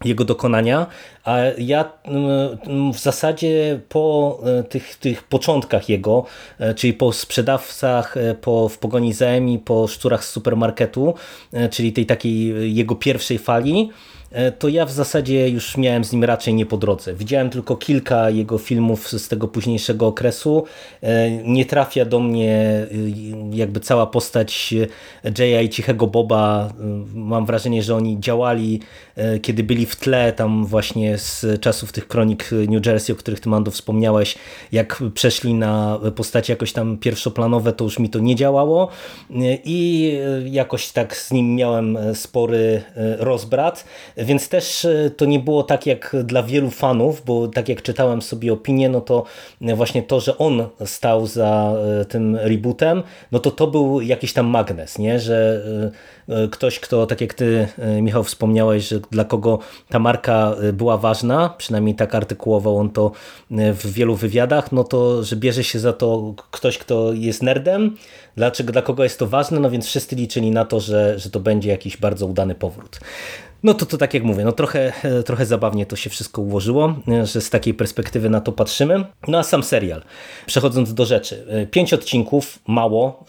jego 0.05 0.25
dokonania, 0.25 0.87
A 1.29 1.37
ja 1.57 1.91
mm, 2.03 2.93
w 2.93 2.99
zasadzie 2.99 3.79
po 3.89 4.39
e, 4.59 4.63
tych, 4.63 4.95
tych 4.95 5.23
początkach 5.23 5.89
jego, 5.89 6.25
e, 6.59 6.73
czyli 6.73 6.93
po 6.93 7.13
sprzedawcach, 7.13 8.17
e, 8.17 8.35
po 8.35 8.69
W 8.69 8.77
pogoni 8.77 9.13
za 9.13 9.25
Emi, 9.25 9.59
po 9.59 9.87
szczurach 9.87 10.25
z 10.25 10.29
supermarketu, 10.29 11.13
czyli 11.71 11.93
tej 11.93 12.05
takiej 12.05 12.75
jego 12.75 12.95
pierwszej 12.95 13.37
fali, 13.37 13.89
to 14.59 14.67
ja 14.67 14.85
w 14.85 14.91
zasadzie 14.91 15.49
już 15.49 15.77
miałem 15.77 16.03
z 16.03 16.11
nim 16.11 16.23
raczej 16.23 16.53
nie 16.53 16.65
po 16.65 16.77
drodze. 16.77 17.13
Widziałem 17.13 17.49
tylko 17.49 17.75
kilka 17.75 18.29
jego 18.29 18.57
filmów 18.57 19.07
z 19.07 19.27
tego 19.27 19.47
późniejszego 19.47 20.07
okresu. 20.07 20.63
Nie 21.43 21.65
trafia 21.65 22.05
do 22.05 22.19
mnie 22.19 22.87
jakby 23.51 23.79
cała 23.79 24.07
postać 24.07 24.73
Jaya 25.37 25.65
i 25.65 25.69
Cichego 25.69 26.07
Boba. 26.07 26.73
Mam 27.13 27.45
wrażenie, 27.45 27.83
że 27.83 27.95
oni 27.95 28.19
działali, 28.19 28.81
kiedy 29.41 29.63
byli 29.63 29.85
w 29.85 29.95
tle, 29.95 30.33
tam 30.33 30.65
właśnie 30.65 31.17
z 31.19 31.61
czasów 31.61 31.91
tych 31.91 32.07
kronik 32.07 32.49
New 32.69 32.85
Jersey, 32.85 33.13
o 33.13 33.15
których 33.15 33.39
ty 33.39 33.49
Mando 33.49 33.71
wspomniałeś, 33.71 34.35
jak 34.71 35.03
przeszli 35.13 35.53
na 35.53 35.99
postacie 36.15 36.53
jakoś 36.53 36.73
tam 36.73 36.97
pierwszoplanowe, 36.97 37.73
to 37.73 37.83
już 37.83 37.99
mi 37.99 38.09
to 38.09 38.19
nie 38.19 38.35
działało 38.35 38.87
i 39.65 40.13
jakoś 40.45 40.91
tak 40.91 41.17
z 41.17 41.31
nim 41.31 41.55
miałem 41.55 41.97
spory 42.13 42.83
rozbrat. 43.19 43.85
Więc 44.17 44.49
też 44.49 44.85
e, 44.85 45.11
to 45.17 45.25
nie 45.25 45.39
było 45.39 45.63
tak 45.63 45.85
jak 45.85 46.15
dla 46.23 46.43
wielu 46.43 46.69
fanów, 46.69 47.21
bo 47.25 47.47
tak 47.47 47.69
jak 47.69 47.81
czytałem 47.81 48.21
sobie 48.21 48.53
opinie, 48.53 48.89
no 48.89 49.01
to 49.01 49.23
właśnie 49.61 50.03
to, 50.03 50.19
że 50.19 50.37
on 50.37 50.67
stał 50.85 51.27
za 51.27 51.73
e, 52.01 52.05
tym 52.05 52.35
rebootem, 52.35 53.03
no 53.31 53.39
to 53.39 53.51
to 53.51 53.67
był 53.67 54.01
jakiś 54.01 54.33
tam 54.33 54.45
magnes, 54.45 54.99
nie? 54.99 55.19
że 55.19 55.63
e, 55.85 55.91
ktoś, 56.51 56.79
kto, 56.79 57.05
tak 57.05 57.21
jak 57.21 57.33
ty 57.33 57.67
Michał 58.01 58.23
wspomniałeś, 58.23 58.87
że 58.87 58.99
dla 58.99 59.23
kogo 59.25 59.59
ta 59.89 59.99
marka 59.99 60.55
była 60.73 60.97
ważna, 60.97 61.49
przynajmniej 61.57 61.95
tak 61.95 62.15
artykułował 62.15 62.77
on 62.77 62.89
to 62.89 63.11
w 63.51 63.91
wielu 63.93 64.15
wywiadach, 64.15 64.71
no 64.71 64.83
to, 64.83 65.23
że 65.23 65.35
bierze 65.35 65.63
się 65.63 65.79
za 65.79 65.93
to 65.93 66.33
ktoś, 66.51 66.77
kto 66.77 67.13
jest 67.13 67.43
nerdem, 67.43 67.97
dlaczego, 68.35 68.73
dla 68.73 68.81
kogo 68.81 69.03
jest 69.03 69.19
to 69.19 69.27
ważne, 69.27 69.59
no 69.59 69.69
więc 69.69 69.85
wszyscy 69.85 70.15
liczyli 70.15 70.51
na 70.51 70.65
to, 70.65 70.79
że, 70.79 71.19
że 71.19 71.29
to 71.29 71.39
będzie 71.39 71.69
jakiś 71.69 71.97
bardzo 71.97 72.25
udany 72.25 72.55
powrót. 72.55 72.99
No 73.63 73.73
to, 73.73 73.85
to 73.85 73.97
tak 73.97 74.13
jak 74.13 74.23
mówię, 74.23 74.45
no 74.45 74.51
trochę, 74.51 74.93
e, 75.03 75.23
trochę 75.23 75.45
zabawnie 75.45 75.85
to 75.85 75.95
się 75.95 76.09
wszystko 76.09 76.41
ułożyło, 76.41 76.95
e, 77.07 77.25
że 77.25 77.41
z 77.41 77.49
takiej 77.49 77.73
perspektywy 77.73 78.29
na 78.29 78.41
to 78.41 78.51
patrzymy. 78.51 79.05
No 79.27 79.37
a 79.37 79.43
sam 79.43 79.63
serial, 79.63 80.01
przechodząc 80.45 80.93
do 80.93 81.05
rzeczy. 81.05 81.45
E, 81.49 81.65
pięć 81.65 81.93
odcinków, 81.93 82.59
mało, 82.67 83.25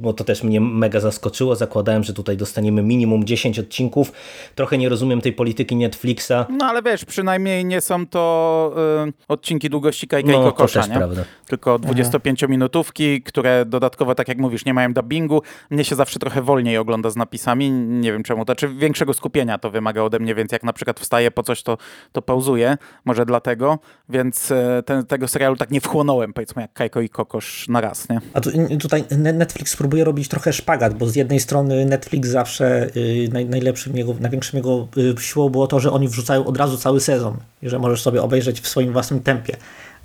bo 0.00 0.12
to 0.12 0.24
też 0.24 0.42
mnie 0.42 0.60
mega 0.60 1.00
zaskoczyło. 1.00 1.56
Zakładałem, 1.56 2.04
że 2.04 2.12
tutaj 2.12 2.36
dostaniemy 2.36 2.82
minimum 2.82 3.24
10 3.24 3.58
odcinków. 3.58 4.12
Trochę 4.54 4.78
nie 4.78 4.88
rozumiem 4.88 5.20
tej 5.20 5.32
polityki 5.32 5.76
Netflixa. 5.76 6.32
No 6.50 6.66
ale 6.66 6.82
wiesz, 6.82 7.04
przynajmniej 7.04 7.64
nie 7.64 7.80
są 7.80 8.06
to 8.06 8.74
y, 9.08 9.12
odcinki 9.28 9.70
długości 9.70 10.08
Kajka 10.08 10.32
no, 10.32 10.40
i 10.40 10.44
Kokosza, 10.44 10.86
nie? 10.86 10.94
Prawda. 10.94 11.24
Tylko 11.46 11.78
25-minutówki, 11.78 13.22
które 13.22 13.64
dodatkowo, 13.66 14.14
tak 14.14 14.28
jak 14.28 14.38
mówisz, 14.38 14.64
nie 14.64 14.74
mają 14.74 14.92
dubbingu. 14.92 15.42
Mnie 15.70 15.84
się 15.84 15.94
zawsze 15.94 16.18
trochę 16.18 16.42
wolniej 16.42 16.78
ogląda 16.78 17.10
z 17.10 17.16
napisami. 17.16 17.70
Nie 17.70 18.12
wiem 18.12 18.22
czemu, 18.22 18.44
to 18.44 18.54
czy 18.54 18.68
większego 18.68 19.14
skupienia 19.14 19.58
to 19.60 19.70
wymaga 19.70 20.02
ode 20.02 20.18
mnie, 20.18 20.34
więc 20.34 20.52
jak 20.52 20.62
na 20.62 20.72
przykład 20.72 21.00
wstaję 21.00 21.30
po 21.30 21.42
coś, 21.42 21.62
to, 21.62 21.78
to 22.12 22.22
pauzuję, 22.22 22.76
może 23.04 23.26
dlatego, 23.26 23.78
więc 24.08 24.50
e, 24.50 24.82
ten, 24.86 25.06
tego 25.06 25.28
serialu 25.28 25.56
tak 25.56 25.70
nie 25.70 25.80
wchłonąłem, 25.80 26.32
powiedzmy 26.32 26.62
jak 26.62 26.72
Kajko 26.72 27.00
i 27.00 27.08
Kokosz 27.08 27.68
na 27.68 27.80
raz, 27.80 28.08
nie? 28.08 28.20
A 28.34 28.40
tu, 28.40 28.50
tutaj 28.80 29.04
Netflix 29.18 29.76
próbuje 29.76 30.04
robić 30.04 30.28
trochę 30.28 30.52
szpagat, 30.52 30.94
bo 30.94 31.06
z 31.06 31.16
jednej 31.16 31.40
strony 31.40 31.84
Netflix 31.84 32.28
zawsze 32.28 32.86
y, 32.96 33.28
naj, 33.32 33.46
najlepszym 33.46 33.96
jego, 33.96 34.14
największym 34.20 34.56
jego 34.56 34.88
y, 34.96 35.22
siłą 35.22 35.48
było 35.48 35.66
to, 35.66 35.80
że 35.80 35.92
oni 35.92 36.08
wrzucają 36.08 36.44
od 36.44 36.56
razu 36.56 36.76
cały 36.76 37.00
sezon 37.00 37.36
i 37.62 37.68
że 37.68 37.78
możesz 37.78 38.02
sobie 38.02 38.22
obejrzeć 38.22 38.60
w 38.60 38.68
swoim 38.68 38.92
własnym 38.92 39.20
tempie 39.20 39.56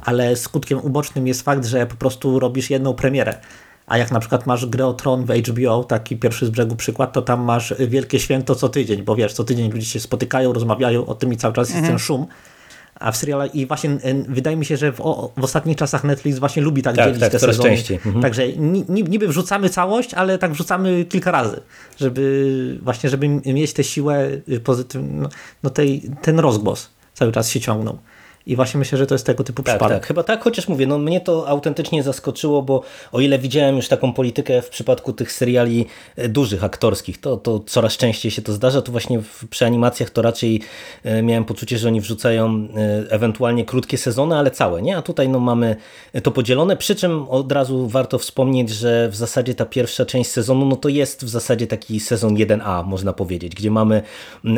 ale 0.06 0.36
skutkiem 0.36 0.80
ubocznym 0.84 1.28
jest 1.28 1.42
fakt, 1.42 1.66
że 1.66 1.86
po 1.86 1.96
prostu 1.96 2.40
robisz 2.40 2.70
jedną 2.70 2.94
premierę. 2.94 3.38
A 3.88 3.98
jak 3.98 4.12
na 4.12 4.20
przykład 4.20 4.46
masz 4.46 4.66
grę 4.66 4.86
o 4.86 4.94
Tron 4.94 5.26
w 5.26 5.30
HBO, 5.30 5.84
taki 5.84 6.18
pierwszy 6.18 6.46
z 6.46 6.50
brzegu 6.50 6.76
przykład, 6.76 7.14
to 7.14 7.22
tam 7.22 7.42
masz 7.42 7.74
wielkie 7.80 8.20
święto 8.20 8.56
co 8.56 8.70
tydzień, 8.70 9.04
bo 9.04 9.16
wiesz, 9.16 9.34
co 9.34 9.44
tydzień 9.44 9.72
ludzie 9.72 9.86
się 9.86 10.00
spotykają, 10.00 10.54
rozmawiają 10.54 11.06
o 11.06 11.16
tym 11.16 11.34
i 11.34 11.38
cały 11.38 11.54
czas 11.54 11.68
jest 11.68 11.78
mhm. 11.78 11.94
ten 11.94 12.00
szum. 12.00 12.26
A 13.00 13.12
w 13.12 13.18
serialach 13.18 13.56
i 13.56 13.66
właśnie 13.66 13.98
wydaje 14.28 14.58
mi 14.58 14.66
się, 14.66 14.78
że 14.78 14.92
w, 14.92 15.02
o, 15.02 15.32
w 15.38 15.44
ostatnich 15.44 15.78
czasach 15.78 16.04
Netflix 16.04 16.40
właśnie 16.40 16.62
lubi 16.62 16.82
tak, 16.82 16.96
tak 16.96 17.06
dzielić 17.06 17.20
tak, 17.20 17.32
te 17.32 17.40
sezony. 17.40 17.70
Częściej. 17.70 17.98
Mhm. 17.98 18.22
Także 18.22 18.48
niby 18.90 19.28
wrzucamy 19.28 19.70
całość, 19.70 20.14
ale 20.14 20.38
tak 20.38 20.52
wrzucamy 20.52 21.06
kilka 21.06 21.32
razy, 21.32 21.60
żeby 21.98 22.80
właśnie, 22.82 23.10
żeby 23.10 23.28
mieć 23.30 23.74
tę 23.74 23.84
siłę 23.84 24.30
pozytywną, 24.64 25.22
no, 25.22 25.30
no 25.64 25.70
tej, 25.70 26.02
ten 26.22 26.40
rozgłos 26.40 26.90
cały 27.14 27.32
czas 27.32 27.50
się 27.50 27.60
ciągnął. 27.60 27.98
I 28.46 28.56
właśnie 28.56 28.78
myślę, 28.78 28.98
że 28.98 29.08
to 29.08 29.16
jest 29.16 29.26
tego 29.26 29.44
typu 29.44 29.64
tak, 29.64 29.76
przypadek. 29.76 29.98
Tak, 29.98 30.08
chyba 30.08 30.24
tak, 30.24 30.44
chociaż 30.44 30.68
mówię, 30.68 30.88
no 30.88 30.98
mnie 30.98 31.22
to 31.22 31.48
autentycznie 31.48 32.04
zaskoczyło, 32.04 32.62
bo 32.62 32.82
o 33.12 33.20
ile 33.20 33.40
widziałem 33.40 33.76
już 33.76 33.88
taką 33.88 34.14
politykę 34.14 34.62
w 34.62 34.70
przypadku 34.70 35.14
tych 35.14 35.32
seriali 35.32 35.86
e, 36.16 36.30
dużych, 36.30 36.64
aktorskich, 36.64 37.22
to, 37.22 37.38
to 37.38 37.60
coraz 37.60 37.98
częściej 37.98 38.32
się 38.32 38.42
to 38.42 38.54
zdarza, 38.54 38.82
to 38.82 38.92
właśnie 38.92 39.20
w, 39.20 39.48
przy 39.50 39.66
animacjach 39.66 40.10
to 40.10 40.22
raczej 40.22 40.62
e, 41.04 41.22
miałem 41.22 41.46
poczucie, 41.46 41.78
że 41.78 41.88
oni 41.88 42.02
wrzucają 42.02 42.68
e, 42.76 43.12
ewentualnie 43.12 43.66
krótkie 43.66 43.98
sezony, 43.98 44.36
ale 44.36 44.52
całe, 44.52 44.82
nie? 44.82 44.98
A 44.98 45.02
tutaj 45.02 45.30
no 45.30 45.40
mamy 45.40 45.76
to 46.24 46.32
podzielone, 46.32 46.78
przy 46.78 46.96
czym 46.96 47.30
od 47.30 47.52
razu 47.52 47.88
warto 47.88 48.18
wspomnieć, 48.18 48.70
że 48.70 49.10
w 49.10 49.16
zasadzie 49.16 49.56
ta 49.56 49.66
pierwsza 49.66 50.06
część 50.06 50.30
sezonu, 50.30 50.66
no 50.66 50.76
to 50.76 50.90
jest 50.90 51.26
w 51.26 51.30
zasadzie 51.30 51.68
taki 51.68 52.00
sezon 52.00 52.36
1A, 52.36 52.86
można 52.86 53.14
powiedzieć, 53.14 53.56
gdzie 53.56 53.72
mamy 53.72 54.02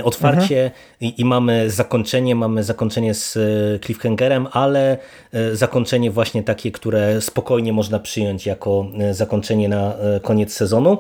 otwarcie 0.03 0.63
mhm. 0.63 0.81
i, 1.01 1.21
i 1.21 1.25
mamy 1.25 1.69
zakończenie, 1.69 2.35
mamy 2.35 2.63
zakończenie 2.63 3.13
z 3.13 3.37
cliffhangerem, 3.79 4.47
ale 4.51 4.97
e, 5.33 5.55
zakończenie 5.55 6.11
właśnie 6.11 6.43
takie, 6.43 6.71
które 6.71 7.21
spokojnie 7.21 7.73
można 7.73 7.99
przyjąć 7.99 8.45
jako 8.45 8.85
e, 8.99 9.13
zakończenie 9.13 9.69
na 9.69 9.95
e, 9.95 10.19
koniec 10.19 10.53
sezonu. 10.53 10.97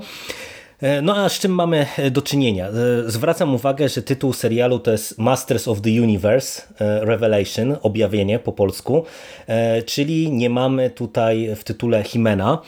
No 1.01 1.15
a 1.17 1.29
z 1.29 1.39
czym 1.39 1.51
mamy 1.51 1.85
do 2.11 2.21
czynienia? 2.21 2.67
Zwracam 3.05 3.55
uwagę, 3.55 3.89
że 3.89 4.01
tytuł 4.01 4.33
serialu 4.33 4.79
to 4.79 4.91
jest 4.91 5.17
Masters 5.17 5.67
of 5.67 5.81
the 5.81 5.89
Universe 5.89 6.61
Revelation, 6.79 7.75
objawienie 7.81 8.39
po 8.39 8.51
polsku, 8.51 9.03
czyli 9.85 10.31
nie 10.31 10.49
mamy 10.49 10.89
tutaj 10.89 11.55
w 11.55 11.63
tytule 11.63 12.03
Himena, 12.03 12.61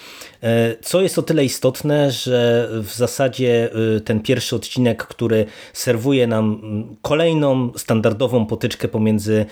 co 0.81 1.01
jest 1.01 1.19
o 1.19 1.21
tyle 1.21 1.45
istotne, 1.45 2.11
że 2.11 2.69
w 2.71 2.91
zasadzie 2.93 3.69
ten 4.05 4.19
pierwszy 4.19 4.55
odcinek, 4.55 5.03
który 5.03 5.45
serwuje 5.73 6.27
nam 6.27 6.61
kolejną 7.01 7.71
standardową 7.77 8.45
potyczkę 8.45 8.87
pomiędzy 8.87 9.45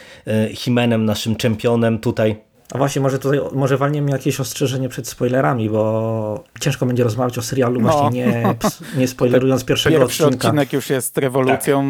Himenem, 0.53 1.05
naszym 1.05 1.35
czempionem, 1.35 1.99
tutaj 1.99 2.46
a 2.73 2.77
właśnie, 2.77 3.01
może 3.01 3.19
tutaj, 3.19 3.39
może 3.53 3.77
walniemy 3.77 4.11
jakieś 4.11 4.39
ostrzeżenie 4.39 4.89
przed 4.89 5.07
spoilerami, 5.07 5.69
bo 5.69 6.43
ciężko 6.59 6.85
będzie 6.85 7.03
rozmawiać 7.03 7.37
o 7.37 7.41
serialu 7.41 7.81
no. 7.81 7.89
właśnie 7.89 8.09
nie, 8.09 8.55
nie 8.97 9.07
spoilerując 9.17 9.65
pierwszego 9.65 9.99
Pierwszy 9.99 10.25
odcinka. 10.25 10.47
odcinek 10.47 10.73
już 10.73 10.89
jest 10.89 11.17
rewolucją, 11.17 11.85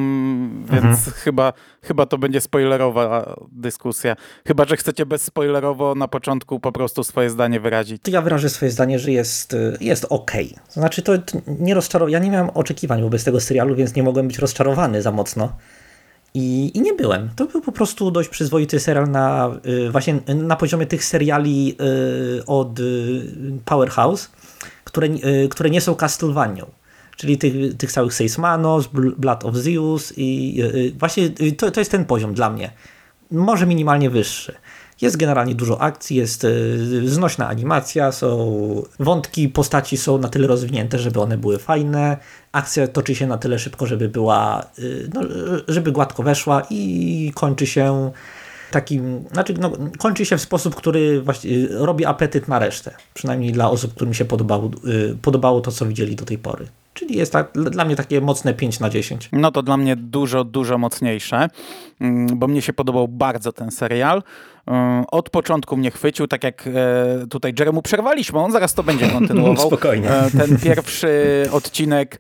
tak. 0.68 0.72
więc 0.72 0.98
mhm. 0.98 1.16
chyba, 1.16 1.54
chyba 1.82 2.06
to 2.06 2.18
będzie 2.18 2.42
spoilerowa 2.42 3.36
dyskusja. 3.52 4.16
Chyba, 4.48 4.66
że 4.66 4.78
chcecie 4.78 5.06
bezspoilerowo 5.06 5.96
na 5.96 6.08
początku 6.08 6.60
po 6.60 6.72
prostu 6.72 7.04
swoje 7.04 7.30
zdanie 7.30 7.60
wyrazić. 7.60 8.02
Ja 8.08 8.22
wyrażę 8.22 8.50
swoje 8.50 8.72
zdanie, 8.72 9.00
że 9.00 9.12
jest, 9.12 9.56
jest 9.80 10.06
ok. 10.10 10.32
To 10.68 10.74
znaczy, 10.74 11.02
to 11.02 11.14
nie 11.60 11.74
rozczarow... 11.74 12.10
ja 12.10 12.20
nie 12.20 12.30
miałem 12.32 12.50
oczekiwań 12.50 13.02
wobec 13.02 13.24
tego 13.24 13.40
serialu, 13.40 13.76
więc 13.76 13.96
nie 13.96 14.04
mogłem 14.04 14.28
być 14.28 14.38
rozczarowany 14.40 15.02
za 15.02 15.12
mocno. 15.12 15.54
I, 16.34 16.72
I, 16.78 16.82
nie 16.82 16.94
byłem. 16.94 17.30
To 17.36 17.46
był 17.46 17.62
po 17.62 17.72
prostu 17.72 18.12
dość 18.12 18.30
przyzwoity 18.30 18.80
serial 18.80 19.12
na, 19.12 19.52
y, 19.66 19.92
właśnie 19.92 20.20
na 20.36 20.56
poziomie 20.56 20.86
tych 20.86 21.06
seriali 21.06 21.76
y, 22.40 22.46
od 22.46 22.80
y, 22.80 23.24
Powerhouse, 23.66 24.32
które, 24.84 25.08
które 25.50 25.70
nie 25.70 25.82
są 25.82 25.96
Castlevanią. 25.96 26.66
Czyli 27.16 27.38
tych, 27.38 27.78
tych 27.78 27.92
całych 27.92 28.14
Seismanos, 28.14 28.90
Blood 29.18 29.46
of 29.46 29.56
Zeus 29.56 30.14
i 30.18 30.62
właśnie 31.00 31.30
to, 31.30 31.72
to 31.72 31.82
jest 31.82 31.92
ten 31.92 32.06
poziom 32.06 32.34
dla 32.34 32.50
mnie. 32.50 32.72
Może 33.32 33.66
minimalnie 33.66 34.10
wyższy. 34.10 34.56
Jest 35.02 35.18
generalnie 35.18 35.56
dużo 35.56 35.82
akcji, 35.82 36.18
jest 36.18 36.46
e, 36.46 36.50
znośna 37.06 37.48
animacja, 37.48 38.12
są 38.12 38.84
wątki 39.00 39.50
postaci 39.50 39.98
są 39.98 40.18
na 40.18 40.30
tyle 40.30 40.48
rozwinięte, 40.48 41.00
żeby 41.00 41.22
one 41.22 41.38
były 41.38 41.58
fajne. 41.58 42.18
Akcja 42.52 42.88
toczy 42.88 43.16
się 43.16 43.28
na 43.28 43.38
tyle 43.38 43.60
szybko, 43.60 43.86
żeby 43.86 44.10
była, 44.10 44.66
e, 44.80 44.82
no, 45.14 45.22
żeby 45.68 45.92
gładko 45.92 46.24
weszła 46.24 46.62
i 46.70 47.32
kończy 47.36 47.68
się 47.68 48.12
takim, 48.72 49.24
znaczy 49.34 49.54
no, 49.60 49.72
kończy 49.98 50.26
się 50.26 50.38
w 50.38 50.42
sposób, 50.42 50.76
który 50.76 51.22
właśnie 51.22 51.52
robi 51.70 52.06
apetyt 52.06 52.48
na 52.48 52.60
resztę. 52.60 52.96
Przynajmniej 53.14 53.52
dla 53.52 53.70
osób, 53.70 53.94
którym 53.94 54.14
się 54.14 54.26
podobało, 54.26 54.66
e, 54.66 55.16
podobało 55.22 55.62
to, 55.62 55.72
co 55.72 55.86
widzieli 55.86 56.16
do 56.16 56.26
tej 56.26 56.38
pory. 56.38 56.68
Czyli 56.94 57.18
jest 57.18 57.32
tak, 57.32 57.52
dla 57.54 57.86
mnie 57.86 57.96
takie 57.96 58.22
mocne 58.22 58.54
5 58.54 58.80
na 58.80 58.90
10. 58.90 59.30
No 59.32 59.52
to 59.52 59.64
dla 59.64 59.78
mnie 59.78 59.96
dużo, 59.96 60.44
dużo 60.44 60.78
mocniejsze, 60.78 61.48
mm, 62.02 62.40
bo 62.40 62.48
mnie 62.48 62.62
się 62.62 62.74
podobał 62.74 63.08
bardzo 63.08 63.52
ten 63.52 63.72
serial. 63.72 64.24
Mm, 64.66 65.06
od 65.12 65.30
początku 65.30 65.78
mnie 65.78 65.92
chwycił, 65.92 66.28
tak 66.28 66.44
jak 66.44 66.68
e, 66.68 67.28
tutaj 67.30 67.54
Jeremu 67.60 67.82
przerwaliśmy, 67.82 68.40
on 68.40 68.52
zaraz 68.52 68.74
to 68.74 68.84
będzie 68.84 69.10
kontynuował. 69.20 69.68
Spokojnie. 69.68 70.12
E, 70.12 70.32
ten 70.32 70.58
pierwszy 70.60 71.10
odcinek 71.52 72.20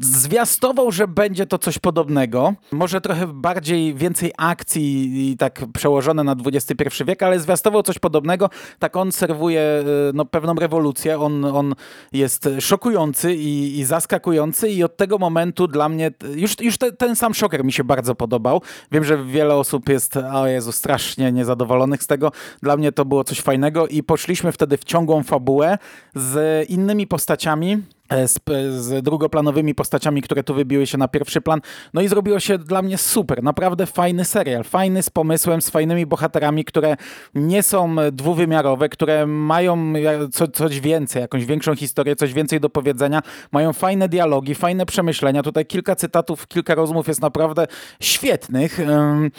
zwiastował, 0.00 0.92
że 0.92 1.08
będzie 1.08 1.46
to 1.46 1.58
coś 1.58 1.78
podobnego. 1.78 2.54
Może 2.72 3.00
trochę 3.00 3.26
bardziej, 3.26 3.94
więcej 3.94 4.32
akcji 4.38 5.30
i 5.30 5.36
tak 5.36 5.64
przełożone 5.74 6.24
na 6.24 6.36
XXI 6.46 7.04
wiek, 7.06 7.22
ale 7.22 7.40
zwiastował 7.40 7.82
coś 7.82 7.98
podobnego. 7.98 8.50
Tak 8.78 8.96
on 8.96 9.12
serwuje 9.12 9.60
y, 9.60 10.12
no, 10.14 10.24
pewną 10.24 10.54
rewolucję. 10.54 11.20
On, 11.20 11.44
on 11.44 11.74
jest 12.12 12.48
szokujący 12.60 13.34
i, 13.34 13.78
i 13.78 13.84
zaskakujący 13.84 14.68
i 14.68 14.82
od 14.82 14.96
tego 14.96 15.18
momentu 15.18 15.68
dla 15.68 15.88
mnie, 15.88 16.10
już, 16.34 16.60
już 16.60 16.78
te, 16.78 16.92
ten 16.92 17.16
sam 17.16 17.34
szoker 17.34 17.64
mi 17.64 17.72
się 17.72 17.84
bardzo 17.84 18.14
podobał. 18.14 18.62
Wiem, 18.92 19.04
że 19.04 19.24
wiele 19.24 19.54
osób 19.54 19.88
jest, 19.88 20.16
o 20.16 20.46
Jezu, 20.46 20.72
strasznie 20.72 21.32
niezadowolonych 21.32 22.02
z 22.02 22.06
tego. 22.06 22.32
Dla 22.62 22.76
mnie 22.76 22.92
to 22.92 23.04
było 23.04 23.24
coś 23.24 23.40
fajnego 23.40 23.86
i 23.86 24.02
poszliśmy 24.02 24.52
wtedy 24.52 24.76
w 24.76 24.84
ciągłą 24.84 25.22
fabułę 25.22 25.78
z 26.14 26.70
innymi 26.70 27.06
postaciami, 27.06 27.82
E, 28.01 28.01
z, 28.26 28.38
z, 28.70 29.02
drugoplanowymi 29.02 29.74
postaciami, 29.74 30.22
które 30.22 30.44
tu 30.44 30.54
wybiły 30.54 30.86
się 30.86 30.98
na 30.98 31.08
pierwszy 31.08 31.40
plan. 31.40 31.60
No 31.94 32.00
i 32.00 32.08
zrobiło 32.08 32.40
się 32.40 32.58
dla 32.58 32.82
mnie 32.82 32.98
super, 32.98 33.42
naprawdę 33.42 33.86
fajny 33.86 34.24
serial, 34.24 34.64
fajny 34.64 35.02
z 35.02 35.10
pomysłem, 35.10 35.62
z 35.62 35.70
fajnymi 35.70 36.06
bohaterami, 36.06 36.64
które 36.64 36.96
nie 37.34 37.62
są 37.62 37.96
dwuwymiarowe, 38.12 38.88
które 38.88 39.26
mają 39.26 39.92
co, 40.32 40.48
coś 40.48 40.80
więcej, 40.80 41.22
jakąś 41.22 41.44
większą 41.44 41.76
historię, 41.76 42.16
coś 42.16 42.32
więcej 42.32 42.60
do 42.60 42.70
powiedzenia, 42.70 43.22
mają 43.52 43.72
fajne 43.72 44.08
dialogi, 44.08 44.54
fajne 44.54 44.86
przemyślenia. 44.86 45.42
Tutaj 45.42 45.66
kilka 45.66 45.96
cytatów, 45.96 46.46
kilka 46.46 46.74
rozmów 46.74 47.08
jest 47.08 47.20
naprawdę 47.20 47.66
świetnych 48.00 48.80
mm, 48.80 49.30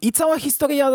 i 0.00 0.12
cała 0.12 0.38
historia 0.38 0.90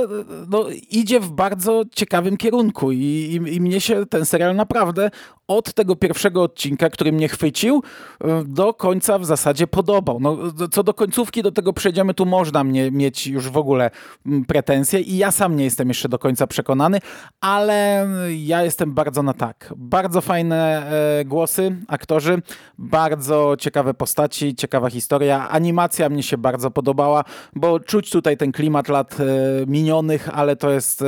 no, 0.50 0.66
idzie 0.90 1.20
w 1.20 1.32
bardzo 1.32 1.84
ciekawym 1.96 2.38
kierunku 2.38 2.92
i, 2.92 2.98
i, 2.98 3.56
i 3.56 3.62
mnie 3.62 3.82
się 3.82 4.06
ten 4.06 4.26
serial 4.26 4.56
naprawdę 4.56 5.12
od 5.48 5.74
tego 5.74 5.96
pierwszego 5.96 6.44
odcinka, 6.44 6.85
który 6.90 7.12
mnie 7.12 7.28
chwycił, 7.28 7.84
e, 8.24 8.44
do 8.46 8.74
końca 8.74 9.20
w 9.20 9.26
zasadzie 9.26 9.68
podobał. 9.68 10.20
No, 10.20 10.38
co 10.72 10.84
do 10.84 10.94
końcówki, 10.94 11.44
do 11.44 11.52
tego 11.52 11.74
przejdziemy, 11.74 12.14
tu 12.14 12.26
można 12.26 12.64
mnie 12.64 12.92
mieć 12.92 13.28
już 13.28 13.50
w 13.50 13.58
ogóle 13.58 13.92
mm, 14.26 14.46
pretensje 14.46 15.00
i 15.00 15.18
ja 15.18 15.32
sam 15.32 15.56
nie 15.56 15.64
jestem 15.64 15.88
jeszcze 15.88 16.10
do 16.10 16.20
końca 16.20 16.48
przekonany, 16.48 17.00
ale 17.42 18.08
ja 18.38 18.64
jestem 18.64 18.94
bardzo 18.94 19.24
na 19.24 19.34
tak. 19.34 19.74
Bardzo 19.78 20.22
fajne 20.22 20.92
e, 21.20 21.26
głosy, 21.26 21.76
aktorzy, 21.88 22.42
bardzo 22.78 23.56
ciekawe 23.60 23.94
postaci, 23.94 24.56
ciekawa 24.56 24.90
historia. 24.90 25.50
Animacja 25.50 26.10
mnie 26.10 26.24
się 26.24 26.38
bardzo 26.38 26.72
podobała, 26.72 27.24
bo 27.56 27.80
czuć 27.80 28.10
tutaj 28.10 28.38
ten 28.38 28.52
klimat 28.52 28.88
lat 28.88 29.18
e, 29.20 29.26
minionych, 29.68 30.30
ale 30.34 30.56
to 30.56 30.72
jest 30.72 31.04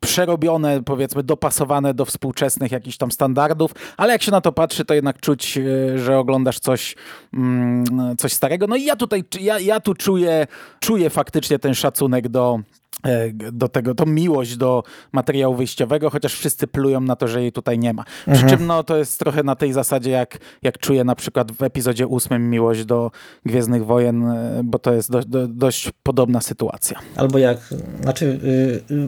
przerobione, 0.00 0.82
powiedzmy, 0.82 1.22
dopasowane 1.22 1.94
do 1.94 2.04
współczesnych 2.04 2.72
jakichś 2.72 2.96
tam 2.96 3.10
standardów, 3.10 3.70
ale 3.96 4.12
jak 4.12 4.22
się 4.22 4.30
na 4.30 4.40
to 4.40 4.49
patrzy, 4.52 4.84
to 4.84 4.94
jednak 4.94 5.20
czuć, 5.20 5.58
e, 5.58 5.98
że 5.98 6.18
oglądasz 6.18 6.58
coś, 6.58 6.96
mm, 7.34 7.84
coś 8.18 8.32
starego. 8.32 8.66
No 8.66 8.76
i 8.76 8.84
ja 8.84 8.96
tutaj, 8.96 9.24
ja, 9.40 9.58
ja 9.58 9.80
tu 9.80 9.94
czuję, 9.94 10.46
czuję 10.80 11.10
faktycznie 11.10 11.58
ten 11.58 11.74
szacunek 11.74 12.28
do, 12.28 12.60
do 13.52 13.68
tego, 13.68 13.94
tą 13.94 14.06
miłość 14.06 14.56
do 14.56 14.82
materiału 15.12 15.54
wyjściowego, 15.54 16.10
chociaż 16.10 16.34
wszyscy 16.34 16.66
plują 16.66 17.00
na 17.00 17.16
to, 17.16 17.28
że 17.28 17.42
jej 17.42 17.52
tutaj 17.52 17.78
nie 17.78 17.92
ma. 17.92 18.04
Przy 18.04 18.30
mhm. 18.30 18.48
czym 18.48 18.66
no, 18.66 18.84
to 18.84 18.96
jest 18.96 19.18
trochę 19.18 19.42
na 19.42 19.56
tej 19.56 19.72
zasadzie, 19.72 20.10
jak, 20.10 20.38
jak 20.62 20.78
czuję 20.78 21.04
na 21.04 21.14
przykład 21.14 21.52
w 21.52 21.62
epizodzie 21.62 22.06
ósmym 22.06 22.50
miłość 22.50 22.84
do 22.84 23.10
Gwiezdnych 23.46 23.86
Wojen, 23.86 24.24
e, 24.24 24.60
bo 24.64 24.78
to 24.78 24.92
jest 24.92 25.10
do, 25.12 25.22
do, 25.22 25.48
dość 25.48 25.90
podobna 26.02 26.40
sytuacja. 26.40 26.98
Albo 27.16 27.38
jak, 27.38 27.58
znaczy 28.02 28.40
yy, 28.90 28.98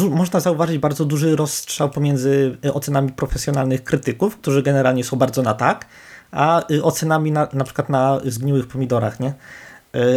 yy, 0.00 0.10
można 0.10 0.40
zauważyć 0.40 0.78
bardzo 0.78 1.04
duży 1.04 1.36
rozstrzał 1.36 1.90
pomiędzy 1.90 2.56
ocenami 2.72 3.12
profesjonalnych 3.12 3.84
krytyków, 3.84 4.36
którzy 4.36 4.62
generalnie 4.62 5.04
są 5.04 5.16
bardzo 5.16 5.42
na 5.42 5.54
tak, 5.54 5.86
a 6.32 6.62
ocenami 6.82 7.32
na, 7.32 7.48
na 7.52 7.64
przykład 7.64 7.88
na 7.88 8.20
zgniłych 8.24 8.66
pomidorach, 8.66 9.20
nie? 9.20 9.32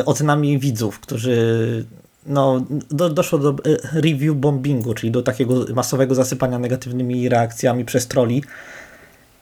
ocenami 0.05 0.59
widzów, 0.59 0.99
którzy 0.99 1.85
no, 2.29 2.65
do, 2.91 3.09
doszło 3.09 3.39
do 3.39 3.49
e, 3.49 4.01
review 4.01 4.35
bombingu, 4.35 4.93
czyli 4.93 5.11
do 5.11 5.21
takiego 5.21 5.65
masowego 5.73 6.15
zasypania 6.15 6.59
negatywnymi 6.59 7.29
reakcjami 7.29 7.85
przez 7.85 8.07
troli. 8.07 8.43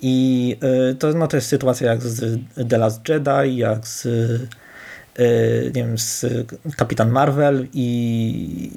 I 0.01 0.58
y, 0.91 0.96
to, 0.96 1.13
no, 1.13 1.27
to 1.27 1.38
jest 1.38 1.48
sytuacja 1.48 1.91
jak 1.91 2.01
z 2.01 2.39
The 2.70 2.77
Last 2.77 3.10
Jedi, 3.10 3.58
jak 3.58 3.88
z, 3.88 4.06
y, 4.06 5.72
nie 5.75 5.84
wiem, 5.84 5.98
z 5.98 6.25
Kapitan 6.77 7.12
Marvel 7.12 7.67
i 7.74 8.72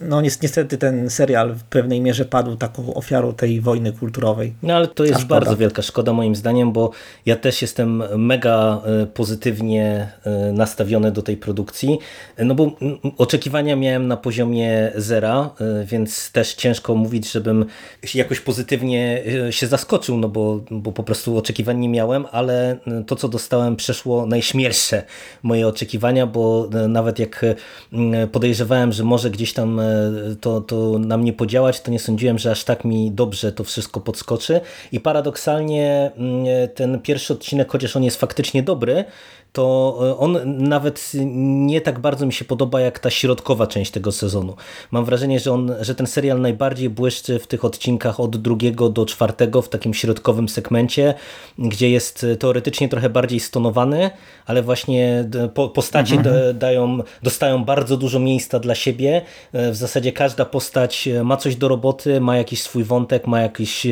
no 0.00 0.20
niestety 0.20 0.78
ten 0.78 1.10
serial 1.10 1.54
w 1.54 1.62
pewnej 1.62 2.00
mierze 2.00 2.24
padł 2.24 2.56
taką 2.56 2.94
ofiarą 2.94 3.32
tej 3.32 3.60
wojny 3.60 3.92
kulturowej. 3.92 4.54
No 4.62 4.74
ale 4.74 4.88
to 4.88 5.04
jest 5.04 5.24
bardzo 5.24 5.56
wielka 5.56 5.82
szkoda 5.82 6.12
moim 6.12 6.36
zdaniem, 6.36 6.72
bo 6.72 6.90
ja 7.26 7.36
też 7.36 7.62
jestem 7.62 8.02
mega 8.16 8.82
e, 9.02 9.06
pozytywnie 9.06 10.12
e, 10.24 10.52
nastawiony 10.52 11.12
do 11.12 11.22
tej 11.22 11.36
produkcji, 11.36 11.98
no 12.38 12.54
bo 12.54 12.70
oczekiwania 13.18 13.76
miałem 13.76 14.08
na 14.08 14.16
poziomie 14.16 14.92
zera, 14.96 15.50
e, 15.60 15.84
więc 15.84 16.32
też 16.32 16.54
ciężko 16.54 16.94
mówić, 16.94 17.32
żebym 17.32 17.64
jakoś 18.14 18.40
pozytywnie 18.40 19.22
się 19.50 19.66
zaskoczył, 19.66 20.16
no 20.16 20.28
bo, 20.28 20.60
bo 20.70 20.92
po 20.92 21.02
prostu 21.02 21.36
oczekiwań 21.36 21.78
nie 21.78 21.88
miałem, 21.88 22.26
ale 22.32 22.76
to 23.06 23.16
co 23.16 23.28
dostałem 23.28 23.76
przeszło 23.76 24.26
najśmielsze 24.26 25.02
moje 25.42 25.68
oczekiwania, 25.68 26.26
bo 26.26 26.68
nawet 26.88 27.18
jak 27.18 27.44
podejrzewałem, 28.32 28.92
że 28.92 29.04
może 29.04 29.30
gdzieś 29.30 29.52
tam 29.52 29.80
to, 30.40 30.60
to 30.60 30.98
na 30.98 31.16
mnie 31.16 31.32
podziałać, 31.32 31.80
to 31.80 31.90
nie 31.90 31.98
sądziłem, 31.98 32.38
że 32.38 32.50
aż 32.50 32.64
tak 32.64 32.84
mi 32.84 33.10
dobrze 33.10 33.52
to 33.52 33.64
wszystko 33.64 34.00
podskoczy. 34.00 34.60
I 34.92 35.00
paradoksalnie 35.00 36.10
mm, 36.16 36.46
ten 36.74 37.00
pierwszy 37.00 37.32
odcinek, 37.32 37.70
chociaż 37.70 37.96
on 37.96 38.04
jest 38.04 38.20
faktycznie 38.20 38.62
dobry, 38.62 39.04
to 39.56 39.98
e, 40.00 40.18
on 40.18 40.38
nawet 40.68 41.12
nie 41.34 41.80
tak 41.80 41.98
bardzo 41.98 42.26
mi 42.26 42.32
się 42.32 42.44
podoba 42.44 42.80
jak 42.80 42.98
ta 42.98 43.10
środkowa 43.10 43.66
część 43.66 43.90
tego 43.90 44.12
sezonu. 44.12 44.56
Mam 44.90 45.04
wrażenie, 45.04 45.40
że, 45.40 45.52
on, 45.52 45.74
że 45.80 45.94
ten 45.94 46.06
serial 46.06 46.40
najbardziej 46.40 46.90
błyszczy 46.90 47.38
w 47.38 47.46
tych 47.46 47.64
odcinkach 47.64 48.20
od 48.20 48.36
drugiego 48.36 48.88
do 48.88 49.06
czwartego 49.06 49.62
w 49.62 49.68
takim 49.68 49.94
środkowym 49.94 50.48
segmencie, 50.48 51.14
gdzie 51.58 51.90
jest 51.90 52.26
teoretycznie 52.38 52.88
trochę 52.88 53.10
bardziej 53.10 53.40
stonowany, 53.40 54.10
ale 54.46 54.62
właśnie 54.62 55.28
postacie 55.74 56.14
mhm. 56.14 56.58
dają, 56.58 56.98
dostają 57.22 57.64
bardzo 57.64 57.96
dużo 57.96 58.18
miejsca 58.18 58.58
dla 58.58 58.74
siebie. 58.74 59.22
E, 59.52 59.70
w 59.70 59.76
zasadzie 59.76 60.12
każda 60.12 60.44
postać 60.44 61.08
ma 61.24 61.36
coś 61.36 61.56
do 61.56 61.68
roboty, 61.68 62.20
ma 62.20 62.36
jakiś 62.36 62.62
swój 62.62 62.84
wątek, 62.84 63.26
ma, 63.26 63.40
jakiś 63.40 63.86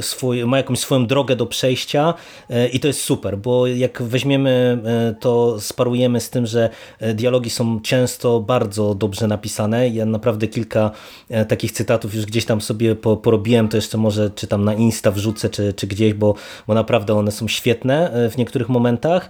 swój, 0.00 0.44
ma 0.44 0.56
jakąś 0.56 0.78
swoją 0.78 1.06
drogę 1.06 1.36
do 1.36 1.46
przejścia 1.46 2.14
e, 2.50 2.68
i 2.68 2.80
to 2.80 2.86
jest 2.86 3.00
super, 3.00 3.38
bo 3.38 3.66
jak 3.66 4.02
weźmiemy 4.02 4.31
weźmiemy, 4.32 4.78
e, 4.84 5.14
to 5.20 5.60
sparujemy 5.60 6.20
z 6.20 6.30
tym, 6.30 6.46
że 6.46 6.70
e, 7.00 7.14
dialogi 7.14 7.50
są 7.50 7.80
często 7.80 8.40
bardzo 8.40 8.94
dobrze 8.94 9.26
napisane. 9.26 9.88
Ja 9.88 10.06
naprawdę 10.06 10.48
kilka 10.48 10.90
e, 11.30 11.44
takich 11.44 11.72
cytatów 11.72 12.14
już 12.14 12.26
gdzieś 12.26 12.44
tam 12.44 12.60
sobie 12.60 12.94
porobiłem, 12.96 13.68
to 13.68 13.76
jeszcze 13.76 13.98
może 13.98 14.30
czy 14.30 14.46
tam 14.46 14.64
na 14.64 14.74
Insta 14.74 15.10
wrzucę, 15.10 15.50
czy, 15.50 15.72
czy 15.72 15.86
gdzieś, 15.86 16.14
bo, 16.14 16.34
bo 16.66 16.74
naprawdę 16.74 17.14
one 17.14 17.32
są 17.32 17.48
świetne 17.48 18.10
w 18.30 18.36
niektórych 18.36 18.68
momentach 18.68 19.28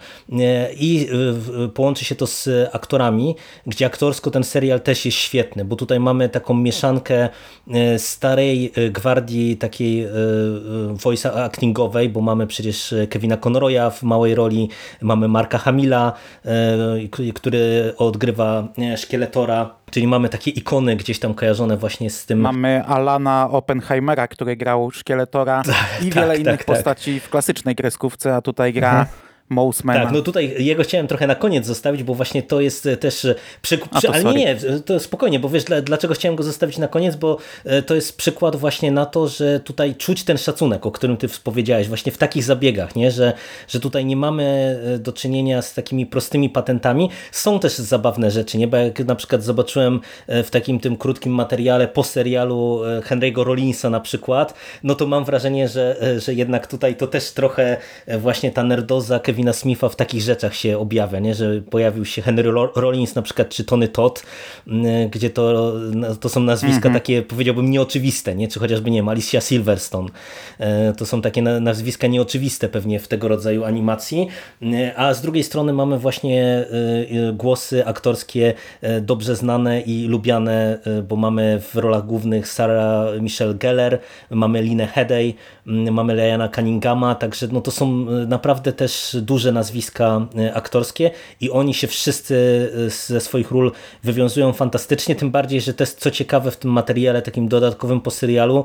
i 0.76 1.08
połączy 1.74 2.04
się 2.04 2.14
to 2.14 2.26
z 2.26 2.48
aktorami, 2.72 3.36
gdzie 3.66 3.86
aktorsko 3.86 4.30
ten 4.30 4.44
serial 4.44 4.80
też 4.80 5.04
jest 5.04 5.18
świetny, 5.18 5.64
bo 5.64 5.76
tutaj 5.76 6.00
mamy 6.00 6.28
taką 6.28 6.54
mieszankę 6.54 7.28
starej 7.98 8.72
gwardii 8.90 9.56
takiej 9.56 10.06
voice 10.92 11.32
actingowej, 11.32 12.08
bo 12.08 12.20
mamy 12.20 12.46
przecież 12.46 12.94
Kevina 13.10 13.36
Conroya 13.36 13.90
w 13.90 14.02
małej 14.02 14.34
roli, 14.34 14.68
Mamy 15.00 15.28
Marka 15.28 15.58
Hamila, 15.58 16.12
e, 16.44 17.32
który 17.34 17.94
odgrywa 17.98 18.68
e, 18.78 18.96
Szkieletora, 18.96 19.70
czyli 19.90 20.06
mamy 20.06 20.28
takie 20.28 20.50
ikony 20.50 20.96
gdzieś 20.96 21.18
tam 21.18 21.34
kojarzone 21.34 21.76
właśnie 21.76 22.10
z 22.10 22.26
tym. 22.26 22.40
Mamy 22.40 22.84
Alana 22.86 23.48
Oppenheimera, 23.50 24.28
który 24.28 24.56
grał 24.56 24.90
Szkieletora 24.90 25.62
tak, 25.66 26.02
i 26.02 26.10
wiele 26.10 26.26
tak, 26.28 26.38
innych 26.38 26.58
tak, 26.58 26.66
tak, 26.66 26.76
postaci 26.76 27.20
w 27.20 27.30
klasycznej 27.30 27.76
kreskówce, 27.76 28.34
a 28.34 28.42
tutaj 28.42 28.72
gra 28.72 28.90
mhm. 28.90 29.06
Mousmana. 29.52 30.04
Tak, 30.04 30.12
no 30.12 30.22
tutaj 30.22 30.54
jego 30.58 30.82
chciałem 30.82 31.06
trochę 31.06 31.26
na 31.26 31.34
koniec 31.34 31.66
zostawić, 31.66 32.02
bo 32.02 32.14
właśnie 32.14 32.42
to 32.42 32.60
jest 32.60 32.86
e, 32.86 32.96
też 32.96 33.24
e, 33.24 33.34
przykład, 33.62 34.04
ale 34.04 34.24
nie, 34.24 34.34
nie, 34.34 34.56
to 34.84 35.00
spokojnie, 35.00 35.38
bo 35.40 35.48
wiesz 35.48 35.64
dlaczego 35.82 36.14
chciałem 36.14 36.36
go 36.36 36.42
zostawić 36.42 36.78
na 36.78 36.88
koniec, 36.88 37.16
bo 37.16 37.38
e, 37.64 37.82
to 37.82 37.94
jest 37.94 38.16
przykład 38.16 38.56
właśnie 38.56 38.92
na 38.92 39.06
to, 39.06 39.28
że 39.28 39.60
tutaj 39.60 39.94
czuć 39.94 40.24
ten 40.24 40.38
szacunek, 40.38 40.86
o 40.86 40.90
którym 40.90 41.16
ty 41.16 41.28
wspowiedziałeś, 41.28 41.88
właśnie 41.88 42.12
w 42.12 42.18
takich 42.18 42.44
zabiegach, 42.44 42.96
nie? 42.96 43.10
Że, 43.10 43.32
że 43.68 43.80
tutaj 43.80 44.04
nie 44.04 44.16
mamy 44.16 44.78
do 44.98 45.12
czynienia 45.12 45.62
z 45.62 45.74
takimi 45.74 46.06
prostymi 46.06 46.50
patentami. 46.50 47.10
Są 47.32 47.58
też 47.58 47.72
zabawne 47.72 48.30
rzeczy, 48.30 48.58
nie? 48.58 48.68
Bo 48.68 48.76
jak 48.76 48.98
na 48.98 49.14
przykład 49.14 49.42
zobaczyłem 49.42 50.00
w 50.28 50.50
takim 50.50 50.80
tym 50.80 50.96
krótkim 50.96 51.32
materiale 51.32 51.88
po 51.88 52.04
serialu 52.04 52.80
Henry'ego 53.00 53.44
Rollinsa 53.44 53.90
na 53.90 54.00
przykład, 54.00 54.54
no 54.82 54.94
to 54.94 55.06
mam 55.06 55.24
wrażenie, 55.24 55.68
że, 55.68 55.96
że 56.18 56.34
jednak 56.34 56.66
tutaj 56.66 56.96
to 56.96 57.06
też 57.06 57.30
trochę 57.30 57.76
właśnie 58.18 58.50
ta 58.50 58.62
nerdoza 58.62 59.20
Kevin 59.20 59.41
Kevina 59.42 59.52
Smitha 59.52 59.88
w 59.88 59.96
takich 59.96 60.22
rzeczach 60.22 60.54
się 60.54 60.78
objawia, 60.78 61.18
nie? 61.18 61.34
że 61.34 61.60
pojawił 61.70 62.04
się 62.04 62.22
Henry 62.22 62.50
Rollins 62.76 63.14
na 63.14 63.22
przykład, 63.22 63.48
czy 63.48 63.64
Tony 63.64 63.88
Todd, 63.88 64.22
gdzie 65.10 65.30
to, 65.30 65.74
to 66.20 66.28
są 66.28 66.40
nazwiska 66.40 66.88
mm 66.88 66.90
-hmm. 66.90 67.02
takie, 67.02 67.22
powiedziałbym, 67.22 67.70
nieoczywiste, 67.70 68.34
nie? 68.34 68.48
czy 68.48 68.60
chociażby, 68.60 68.90
nie 68.90 68.98
wiem, 68.98 69.08
Alicia 69.08 69.40
Silverstone. 69.40 70.08
To 70.96 71.06
są 71.06 71.22
takie 71.22 71.42
nazwiska 71.42 72.06
nieoczywiste 72.06 72.68
pewnie 72.68 73.00
w 73.00 73.08
tego 73.08 73.28
rodzaju 73.28 73.64
animacji, 73.64 74.28
a 74.96 75.14
z 75.14 75.22
drugiej 75.22 75.44
strony 75.44 75.72
mamy 75.72 75.98
właśnie 75.98 76.66
głosy 77.32 77.86
aktorskie 77.86 78.54
dobrze 79.00 79.36
znane 79.36 79.80
i 79.80 80.06
lubiane, 80.08 80.78
bo 81.08 81.16
mamy 81.16 81.60
w 81.60 81.76
rolach 81.76 82.06
głównych 82.06 82.48
Sarah 82.48 83.20
Michelle 83.20 83.54
Geller, 83.54 83.98
mamy 84.30 84.62
Linę 84.62 84.86
Headey, 84.86 85.34
mamy 85.66 86.14
Ryana 86.14 86.48
Cunninghama, 86.48 87.14
także 87.14 87.48
no 87.52 87.60
to 87.60 87.70
są 87.70 87.86
e, 88.08 88.26
naprawdę 88.26 88.72
też 88.72 89.16
duże 89.22 89.52
nazwiska 89.52 90.26
e, 90.38 90.54
aktorskie 90.54 91.10
i 91.40 91.50
oni 91.50 91.74
się 91.74 91.86
wszyscy 91.86 92.70
e, 92.86 92.90
ze 92.90 93.20
swoich 93.20 93.50
ról 93.50 93.72
wywiązują 94.04 94.52
fantastycznie, 94.52 95.14
tym 95.14 95.30
bardziej, 95.30 95.60
że 95.60 95.74
też 95.74 95.90
co 95.90 96.10
ciekawe 96.10 96.50
w 96.50 96.56
tym 96.56 96.70
materiale 96.70 97.22
takim 97.22 97.48
dodatkowym 97.48 98.00
po 98.00 98.10
serialu 98.10 98.64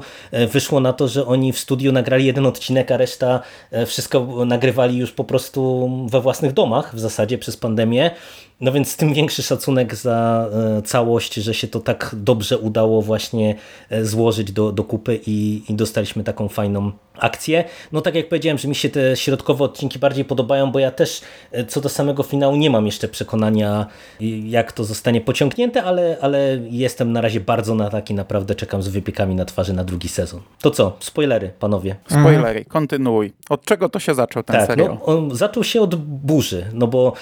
wyszło 0.52 0.80
na 0.80 0.94
to, 0.94 1.08
że 1.08 1.26
oni 1.26 1.54
w 1.54 1.60
studiu 1.60 1.92
nagrali 1.92 2.26
jeden 2.26 2.46
odcinek, 2.46 2.92
a 2.92 2.98
reszta 2.98 3.42
wszystko 3.86 4.46
nagrywali 4.46 4.98
już 4.98 5.12
po 5.12 5.24
prostu 5.24 5.90
we 6.12 6.22
własnych 6.22 6.54
domach 6.54 6.96
w 6.96 7.00
zasadzie 7.00 7.38
przez 7.38 7.58
pandemię. 7.58 8.12
No 8.62 8.72
więc 8.72 8.98
tym 8.98 9.14
większy 9.14 9.44
szacunek 9.44 9.96
za 9.96 10.50
całość, 10.86 11.34
że 11.34 11.54
się 11.54 11.68
to 11.68 11.80
tak 11.80 12.16
dobrze 12.18 12.58
udało 12.58 13.02
właśnie 13.02 13.56
złożyć 14.02 14.52
do, 14.52 14.72
do 14.72 14.84
kupy 14.84 15.20
i, 15.28 15.64
i 15.70 15.74
dostaliśmy 15.74 16.24
taką 16.24 16.48
fajną 16.48 16.92
akcję. 17.20 17.64
No 17.92 18.02
tak 18.02 18.16
jak 18.16 18.30
powiedziałem, 18.30 18.58
że 18.58 18.68
mi 18.68 18.76
się 18.76 18.90
te 18.90 19.16
środkowe 19.16 19.64
odcinki 19.64 20.00
bardziej 20.00 20.26
podobają, 20.26 20.72
bo 20.72 20.80
ja 20.80 20.92
też 20.92 21.22
e, 21.52 21.66
co 21.66 21.82
do 21.82 21.90
samego 21.90 22.24
finału 22.24 22.56
nie 22.56 22.70
mam 22.70 22.86
jeszcze 22.86 23.08
przekonania, 23.08 23.86
jak 24.44 24.72
to 24.72 24.84
zostanie 24.84 25.22
pociągnięte, 25.22 25.84
ale, 25.84 26.18
ale 26.22 26.60
jestem 26.70 27.12
na 27.12 27.22
razie 27.22 27.40
bardzo 27.40 27.76
na 27.76 27.90
taki, 27.90 28.14
naprawdę 28.14 28.56
czekam 28.56 28.84
z 28.84 28.88
wypiekami 28.88 29.36
na 29.36 29.46
twarzy 29.46 29.74
na 29.74 29.84
drugi 29.84 30.08
sezon. 30.08 30.42
To 30.62 30.72
co? 30.72 30.98
Spoilery, 31.00 31.52
panowie. 31.60 31.96
Spoilery, 32.08 32.66
kontynuuj. 32.66 33.34
Od 33.50 33.66
czego 33.66 33.90
to 33.90 34.00
się 34.00 34.14
zaczął 34.14 34.44
ten 34.44 34.56
tak, 34.56 34.68
serial? 34.68 34.88
No, 34.88 35.06
on 35.06 35.36
zaczął 35.36 35.64
się 35.64 35.82
od 35.82 35.96
burzy, 35.96 36.66
no 36.74 36.88
bo 36.88 37.14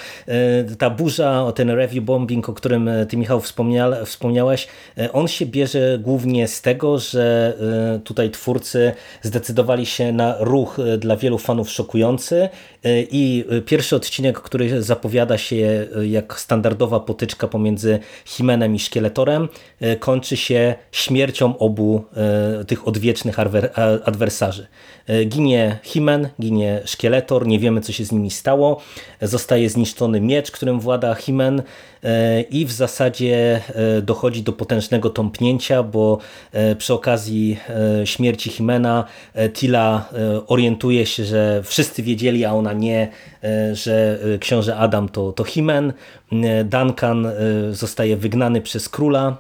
y, 0.71 0.75
ta 0.75 0.89
burza, 0.89 1.51
ten 1.55 1.69
review 1.69 2.03
bombing, 2.03 2.49
o 2.49 2.53
którym 2.53 2.87
e, 2.87 3.05
ty 3.05 3.17
Michał 3.17 3.41
wspomnia, 3.41 4.05
wspomniałeś, 4.05 4.67
on 5.13 5.27
się 5.27 5.45
bierze 5.45 5.99
głównie 6.01 6.47
z 6.47 6.61
tego, 6.61 6.99
że 6.99 7.53
y, 7.95 7.99
tutaj 7.99 8.31
twórcy 8.31 8.93
zdecydowali 9.21 9.84
się 9.85 10.11
na 10.11 10.35
ruch 10.39 10.79
e, 10.79 10.97
dla 10.97 11.17
wielu 11.17 11.37
fanów 11.37 11.69
szokujący 11.69 12.49
e, 12.83 13.01
i 13.01 13.45
e, 13.49 13.61
pierwszy 13.61 13.95
odcinek, 13.95 14.39
który 14.39 14.83
zapowiada 14.83 15.37
się 15.37 15.87
jak 16.05 16.39
standardowa 16.39 16.99
potyczka 16.99 17.47
pomiędzy 17.47 17.99
Himenem 18.25 18.75
i 18.75 18.79
Szkieletorem, 18.79 19.49
kończy 19.99 20.37
się 20.37 20.75
śmiercią 20.91 21.57
obu 21.57 22.03
tych 22.67 22.87
odwiecznych 22.87 23.39
adwersarzy. 24.05 24.67
Ginie 25.25 25.79
Himen, 25.83 26.29
ginie 26.41 26.81
Szkieletor, 26.85 27.47
nie 27.47 27.59
wiemy 27.59 27.81
co 27.81 27.91
się 27.91 28.05
z 28.05 28.11
nimi 28.11 28.31
stało, 28.31 28.81
zostaje 29.21 29.69
zniszczony 29.69 30.21
miecz, 30.21 30.51
którym 30.51 30.79
włada 30.79 31.15
Himen 31.15 31.63
i 32.49 32.65
w 32.65 32.71
zasadzie 32.71 33.61
dochodzi 34.01 34.43
do 34.43 34.53
potężnego 34.53 35.09
tąpnięcia, 35.09 35.83
bo 35.83 36.17
przy 36.77 36.93
okazji 36.93 37.57
śmierci 38.05 38.49
Himena 38.49 39.05
Tila 39.53 40.09
e, 40.13 40.47
orientuje 40.47 41.05
się, 41.05 41.25
że 41.25 41.61
wszyscy 41.63 42.03
wiedzieli, 42.03 42.45
a 42.45 42.53
ona 42.53 42.73
nie, 42.73 43.11
e, 43.43 43.75
że 43.75 44.19
e, 44.35 44.37
książę 44.39 44.77
Adam 44.77 45.09
to, 45.09 45.31
to 45.31 45.43
Himen. 45.43 45.93
Duncan 46.65 47.27
zostaje 47.71 48.17
wygnany 48.17 48.61
przez 48.61 48.89
króla, 48.89 49.37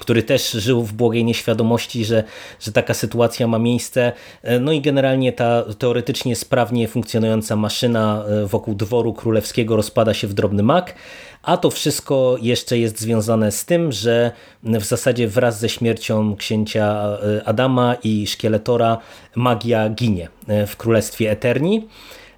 który 0.00 0.22
też 0.22 0.50
żył 0.50 0.82
w 0.82 0.92
błogiej 0.92 1.24
nieświadomości, 1.24 2.04
że, 2.04 2.24
że 2.60 2.72
taka 2.72 2.94
sytuacja 2.94 3.46
ma 3.46 3.58
miejsce. 3.58 4.12
No 4.60 4.72
i 4.72 4.80
generalnie 4.80 5.32
ta 5.32 5.64
teoretycznie 5.78 6.36
sprawnie 6.36 6.88
funkcjonująca 6.88 7.56
maszyna 7.56 8.24
wokół 8.46 8.74
dworu 8.74 9.14
królewskiego 9.14 9.76
rozpada 9.76 10.14
się 10.14 10.26
w 10.26 10.34
drobny 10.34 10.62
mak. 10.62 10.94
A 11.42 11.56
to 11.56 11.70
wszystko 11.70 12.36
jeszcze 12.40 12.78
jest 12.78 13.00
związane 13.00 13.52
z 13.52 13.64
tym, 13.64 13.92
że 13.92 14.32
w 14.62 14.84
zasadzie 14.84 15.28
wraz 15.28 15.60
ze 15.60 15.68
śmiercią 15.68 16.36
księcia 16.36 17.18
e, 17.38 17.48
Adama 17.48 17.96
i 18.04 18.26
szkieletora 18.26 18.98
magia 19.36 19.88
ginie 19.88 20.28
e, 20.48 20.66
w 20.66 20.76
Królestwie 20.76 21.30
Eterni. 21.30 21.88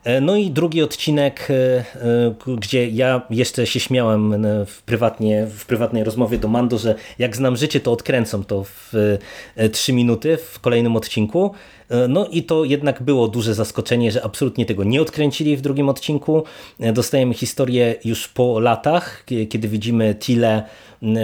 E, 0.04 0.20
no 0.20 0.36
i 0.36 0.50
drugi 0.50 0.82
odcinek, 0.82 1.48
gdzie 2.58 2.88
ja 2.88 3.22
jeszcze 3.30 3.66
się 3.66 3.80
śmiałem 3.80 4.46
w, 4.66 4.82
prywatnie, 4.82 5.46
w 5.46 5.66
prywatnej 5.66 6.04
rozmowie 6.04 6.38
do 6.38 6.48
Mando, 6.48 6.78
że 6.78 6.94
jak 7.18 7.36
znam 7.36 7.56
życie, 7.56 7.80
to 7.80 7.92
odkręcą 7.92 8.44
to 8.44 8.64
w 8.64 8.92
trzy 9.72 9.92
minuty 9.92 10.36
w 10.36 10.60
kolejnym 10.60 10.96
odcinku. 10.96 11.54
E, 11.92 12.08
no 12.08 12.26
i 12.26 12.42
to 12.42 12.64
jednak 12.64 13.02
było 13.02 13.28
duże 13.28 13.54
zaskoczenie, 13.54 14.12
że 14.12 14.24
absolutnie 14.24 14.66
tego 14.66 14.84
nie 14.84 15.02
odkręcili 15.02 15.56
w 15.56 15.60
drugim 15.60 15.88
odcinku. 15.88 16.44
E, 16.80 16.92
dostajemy 16.92 17.34
historię 17.34 17.94
już 18.04 18.28
po 18.28 18.60
latach, 18.60 19.24
kiedy 19.24 19.68
widzimy 19.68 20.14
Tile 20.14 20.62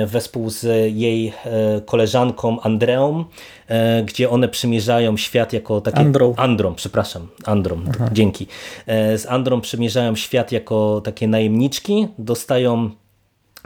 wespół 0.06 0.50
z 0.50 0.64
jej 0.96 1.28
e, 1.28 1.32
koleżanką 1.80 2.60
Andreą, 2.60 3.24
gdzie 4.04 4.30
one 4.30 4.48
przymierzają 4.48 5.16
świat 5.16 5.52
jako 5.52 5.80
takie... 5.80 5.98
Andrą. 5.98 6.34
Andrą, 6.36 6.74
przepraszam. 6.74 7.28
Andrą, 7.44 7.80
Aha. 7.90 8.10
dzięki. 8.12 8.46
Z 9.16 9.26
Andrą 9.26 9.60
przymierzają 9.60 10.16
świat 10.16 10.52
jako 10.52 11.00
takie 11.04 11.28
najemniczki, 11.28 12.08
dostają 12.18 12.90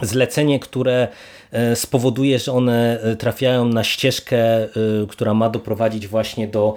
zlecenie, 0.02 0.60
które 0.60 1.08
e, 1.50 1.76
spowoduje, 1.76 2.38
że 2.38 2.52
one 2.52 3.00
e, 3.00 3.16
trafiają 3.16 3.64
na 3.64 3.84
ścieżkę, 3.84 4.64
e, 4.64 4.68
która 5.08 5.34
ma 5.34 5.50
doprowadzić 5.50 6.08
właśnie 6.08 6.48
do 6.48 6.76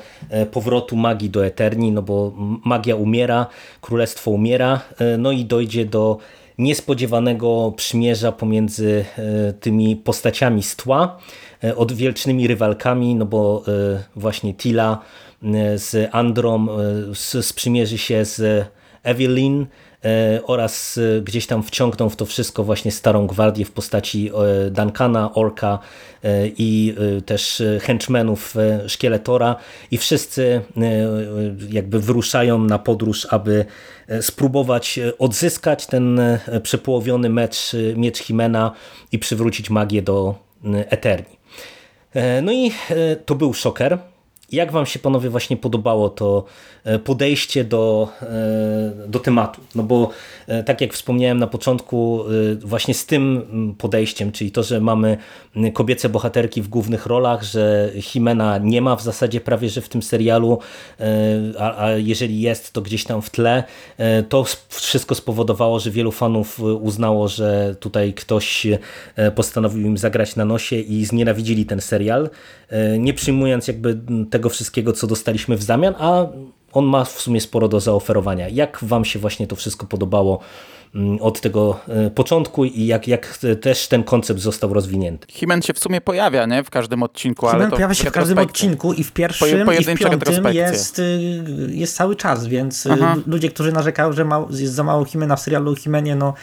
powrotu 0.52 0.96
magii 0.96 1.30
do 1.30 1.46
Eterni, 1.46 1.92
no 1.92 2.02
bo 2.02 2.34
magia 2.66 2.96
umiera, 2.96 3.48
królestwo 3.82 4.32
umiera, 4.32 4.82
no 5.18 5.32
i 5.32 5.46
dojdzie 5.46 5.86
do 5.86 6.18
niespodziewanego 6.58 7.74
przymierza 7.78 8.32
pomiędzy 8.32 9.06
tymi 9.60 9.96
postaciami 9.96 10.64
z 10.64 10.76
tła, 10.76 11.18
odwielcznymi 11.76 12.48
rywalkami, 12.48 13.16
no 13.16 13.26
bo 13.26 13.64
właśnie 14.16 14.54
Tila 14.54 15.02
z 15.76 16.10
Androm 16.12 16.70
sprzymierzy 17.42 17.98
się 17.98 18.26
z 18.26 18.68
Evelyn, 19.04 19.68
E, 19.95 19.95
oraz 20.44 20.98
e, 20.98 21.22
gdzieś 21.22 21.48
tam 21.48 21.64
wciągną 21.64 22.10
w 22.10 22.16
to 22.16 22.26
wszystko 22.26 22.64
właśnie 22.64 22.92
Starą 22.92 23.28
Gwardię 23.28 23.66
w 23.66 23.72
postaci 23.72 24.30
e, 24.30 24.72
Duncana, 24.72 25.34
Orka 25.34 25.80
i 26.58 26.96
też 27.26 27.64
henchmenów 27.82 28.56
Szkieletora 28.88 29.56
i 29.92 29.98
wszyscy 29.98 30.62
jakby 31.70 32.00
wyruszają 32.00 32.60
na 32.60 32.80
podróż, 32.80 33.28
aby 33.30 33.66
spróbować 34.22 35.00
odzyskać 35.20 35.86
ten 35.86 36.22
przepołowiony 36.64 37.30
mecz, 37.30 37.72
miecz 37.96 38.18
Himena 38.18 38.72
i 39.12 39.20
przywrócić 39.20 39.70
magię 39.70 40.02
do 40.02 40.36
Eterni. 40.74 41.38
No 42.42 42.52
i 42.52 42.72
to 43.26 43.36
był 43.36 43.54
szoker. 43.54 43.98
Jak 44.52 44.72
wam 44.72 44.86
się 44.86 45.00
panowie 45.00 45.30
właśnie 45.30 45.58
podobało 45.58 46.10
to 46.10 46.46
e, 46.84 47.00
podejście 47.00 47.64
do, 47.64 48.08
e, 48.22 49.08
do 49.08 49.20
tematu? 49.20 49.62
No 49.76 49.84
bo 49.84 50.10
e, 50.48 50.64
tak 50.64 50.82
jak 50.82 50.94
wspomniałem 50.94 51.40
na 51.40 51.48
początku, 51.48 52.26
właśnie 52.62 52.94
z 52.94 53.06
tym 53.06 53.76
podejściem, 53.78 54.32
czyli 54.32 54.52
to, 54.52 54.64
że 54.64 54.82
mamy 54.82 55.18
kobiece 55.74 56.10
bohaterki 56.10 56.62
w 56.62 56.68
głównych 56.68 57.06
rolach, 57.06 57.44
że 57.44 57.92
Himena 58.02 58.58
nie 58.58 58.82
ma 58.82 58.96
w 58.96 59.02
zasadzie 59.02 59.42
prawie, 59.42 59.70
że 59.70 59.82
w 59.82 59.90
tym 59.90 60.02
serialu, 60.02 60.60
a, 61.60 61.86
a 61.86 61.92
jeżeli 61.92 62.42
jest, 62.42 62.74
to 62.74 62.82
gdzieś 62.82 63.04
tam 63.04 63.22
w 63.22 63.30
tle, 63.30 63.64
to 64.30 64.46
wszystko 64.70 65.16
spowodowało, 65.16 65.80
że 65.80 65.92
wielu 65.92 66.12
fanów 66.12 66.60
uznało, 66.60 67.28
że 67.28 67.76
tutaj 67.80 68.14
ktoś 68.14 68.68
postanowił 69.36 69.88
im 69.88 69.98
zagrać 69.98 70.36
na 70.36 70.46
nosie 70.46 70.76
i 70.76 71.06
znienawidzili 71.06 71.66
ten 71.66 71.82
serial, 71.82 72.30
nie 73.00 73.14
przyjmując 73.14 73.68
jakby 73.68 74.00
tego 74.36 74.50
wszystkiego, 74.50 74.94
co 74.94 75.08
dostaliśmy 75.08 75.58
w 75.58 75.64
zamian, 75.64 75.94
a 76.00 76.26
on 76.74 76.86
ma 76.86 77.06
w 77.06 77.22
sumie 77.22 77.42
sporo 77.42 77.68
do 77.68 77.80
zaoferowania. 77.80 78.50
Jak 78.50 78.80
wam 78.82 79.06
się 79.06 79.20
właśnie 79.20 79.48
to 79.48 79.56
wszystko 79.56 79.86
podobało 79.86 80.40
mm, 80.96 81.22
od 81.22 81.42
tego 81.42 81.80
e, 81.88 82.10
początku 82.10 82.66
i 82.66 82.86
jak, 82.86 83.08
jak 83.08 83.40
też 83.62 83.88
ten 83.88 84.04
koncept 84.04 84.40
został 84.40 84.74
rozwinięty? 84.74 85.28
Himen 85.32 85.62
się 85.62 85.74
w 85.74 85.80
sumie 85.80 86.02
pojawia 86.02 86.46
nie? 86.46 86.64
w 86.64 86.70
każdym 86.70 87.04
odcinku. 87.04 87.46
Himen 87.46 87.62
ale 87.62 87.70
to 87.70 87.76
pojawia 87.76 87.94
się 87.94 88.10
w 88.10 88.12
każdym 88.12 88.38
odcinku 88.38 88.94
i 88.94 89.04
w 89.04 89.12
pierwszym 89.12 89.66
po, 89.66 89.74
i 89.74 89.84
w 89.84 90.00
piątym 90.00 90.54
jest, 90.54 91.00
y, 91.00 91.44
jest 91.70 91.96
cały 91.96 92.16
czas, 92.16 92.48
więc 92.48 92.86
y, 92.86 92.92
Aha. 92.92 93.16
ludzie, 93.28 93.50
którzy 93.50 93.72
narzekają, 93.72 94.14
że 94.14 94.26
jest 94.50 94.74
za 94.74 94.84
mało 94.84 95.06
Himena 95.06 95.36
w 95.36 95.42
serialu 95.42 95.76
Himenie, 95.76 96.16
no 96.16 96.34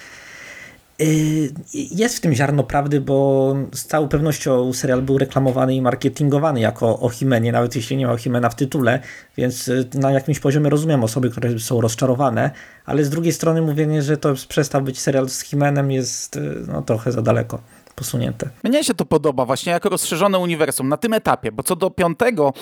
jest 1.73 2.17
w 2.17 2.21
tym 2.21 2.35
ziarno 2.35 2.65
prawdy, 2.65 3.01
bo 3.01 3.57
z 3.75 3.85
całą 3.85 4.09
pewnością 4.09 4.73
serial 4.73 5.03
był 5.03 5.19
reklamowany 5.19 5.75
i 5.75 5.83
marketingowany 5.83 6.61
jako 6.61 7.01
o 7.01 7.09
Himenie, 7.09 7.53
nawet 7.53 7.77
jeśli 7.77 7.97
nie 7.97 8.07
ma 8.07 8.17
Himena 8.17 8.49
w 8.49 8.55
tytule, 8.55 9.01
więc 9.37 9.69
y, 9.69 9.89
na 9.95 10.11
jakimś 10.11 10.41
poziomie 10.41 10.71
rozumiem 10.71 11.05
osoby, 11.05 11.31
które 11.31 11.59
są 11.59 11.81
rozczarowane, 11.81 12.51
ale 12.87 13.05
z 13.05 13.11
drugiej 13.11 13.33
strony 13.33 13.63
mówienie, 13.63 14.03
że 14.03 14.17
to 14.17 14.35
przestał 14.49 14.83
być 14.83 15.01
serial 15.01 15.29
z 15.29 15.41
Himenem 15.41 15.91
jest 15.91 16.37
y, 16.37 16.65
no, 16.69 16.83
trochę 16.83 17.13
za 17.13 17.23
daleko 17.23 17.61
posunięte. 17.93 18.51
Mnie 18.65 18.85
się 18.85 18.95
to 18.95 19.05
podoba 19.05 19.45
właśnie 19.45 19.73
jako 19.73 19.89
rozszerzone 19.89 20.39
uniwersum 20.39 20.89
na 20.89 20.97
tym 20.97 21.13
etapie, 21.13 21.53
bo 21.53 21.63
co 21.63 21.77
do 21.77 21.91
piątego 21.91 22.53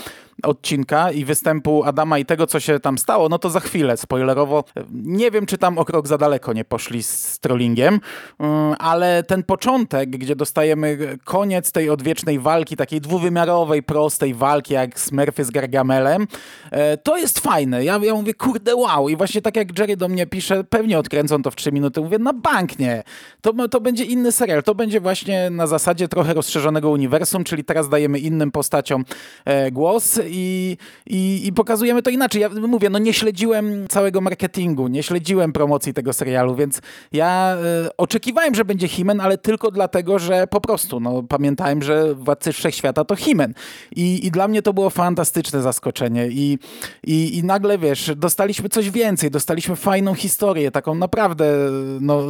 odcinka 0.43 1.11
i 1.11 1.25
występu 1.25 1.85
Adama 1.85 2.19
i 2.19 2.25
tego, 2.25 2.47
co 2.47 2.61
się 2.61 2.81
tam 2.81 2.99
stało, 2.99 3.29
no 3.29 3.39
to 3.39 3.51
za 3.51 3.61
chwilę, 3.61 3.97
spoilerowo. 3.97 4.65
Nie 4.93 5.31
wiem, 5.31 5.47
czy 5.47 5.59
tam 5.59 5.79
o 5.79 5.85
krok 5.85 6.09
za 6.09 6.19
daleko 6.19 6.53
nie 6.53 6.65
poszli 6.65 7.03
z 7.03 7.39
trollingiem, 7.39 8.01
mm, 8.39 8.75
ale 8.79 9.23
ten 9.23 9.43
początek, 9.43 10.11
gdzie 10.11 10.37
dostajemy 10.37 11.19
koniec 11.25 11.73
tej 11.73 11.91
odwiecznej 11.91 12.39
walki, 12.39 12.77
takiej 12.77 13.01
dwuwymiarowej, 13.01 13.83
prostej 13.83 14.35
walki, 14.35 14.75
jak 14.75 15.01
Smurfy 15.01 15.45
z 15.45 15.51
Gargamelem, 15.51 16.27
e, 16.71 16.97
to 16.97 17.17
jest 17.17 17.39
fajne. 17.39 17.85
Ja, 17.85 18.01
ja 18.03 18.15
mówię, 18.15 18.35
kurde, 18.35 18.77
wow. 18.77 19.09
I 19.09 19.17
właśnie 19.17 19.43
tak 19.43 19.57
jak 19.57 19.79
Jerry 19.79 19.97
do 19.97 20.09
mnie 20.09 20.27
pisze, 20.27 20.65
pewnie 20.65 20.99
odkręcą 20.99 21.43
to 21.43 21.51
w 21.51 21.57
trzy 21.57 21.73
minuty. 21.73 22.01
Mówię, 22.01 22.19
na 22.19 22.33
bank 22.33 22.79
nie. 22.79 23.03
To, 23.41 23.69
to 23.69 23.81
będzie 23.81 24.05
inny 24.05 24.33
serial. 24.33 24.63
To 24.63 24.75
będzie 24.75 25.01
właśnie 25.01 25.20
na 25.51 25.67
zasadzie 25.67 26.09
trochę 26.09 26.35
rozszerzonego 26.35 26.91
uniwersum, 26.91 27.45
czyli 27.45 27.65
teraz 27.65 27.89
dajemy 27.89 28.19
innym 28.19 28.51
postaciom 28.51 29.05
e, 29.45 29.71
głos 29.71 30.21
i, 30.27 30.77
i, 31.07 31.47
i 31.47 31.53
pokazujemy 31.53 32.03
to 32.03 32.11
inaczej. 32.11 32.43
Ja 32.43 32.49
mówię, 32.49 32.91
no 32.91 32.99
nie 32.99 33.13
śledziłem 33.13 33.89
całego 33.89 34.21
marketingu, 34.21 34.89
nie 34.89 35.03
śledziłem 35.03 35.53
promocji 35.53 35.95
tego 35.95 36.13
serialu, 36.13 36.57
więc 36.57 36.81
ja 37.13 37.57
y, 37.87 37.97
oczekiwałem, 37.97 38.55
że 38.55 38.65
będzie 38.65 38.89
Himen, 38.89 39.21
ale 39.21 39.39
tylko 39.39 39.71
dlatego, 39.71 40.19
że 40.19 40.47
po 40.47 40.61
prostu 40.61 41.01
no, 41.01 41.23
pamiętałem, 41.23 41.83
że 41.83 42.15
Władcy 42.15 42.53
Wszechświata 42.53 43.05
to 43.05 43.17
Himen. 43.17 43.55
I, 43.97 44.27
I 44.27 44.31
dla 44.31 44.49
mnie 44.49 44.63
to 44.63 44.73
było 44.73 44.91
fantastyczne 44.91 45.63
zaskoczenie. 45.63 46.29
I, 46.29 46.59
i, 47.07 47.39
I 47.39 47.45
nagle, 47.45 47.79
wiesz, 47.79 48.13
dostaliśmy 48.17 48.69
coś 48.69 48.91
więcej, 48.91 49.31
dostaliśmy 49.31 49.77
fajną 49.77 50.15
historię, 50.15 50.71
taką 50.71 50.95
naprawdę, 50.95 51.55
no, 52.01 52.23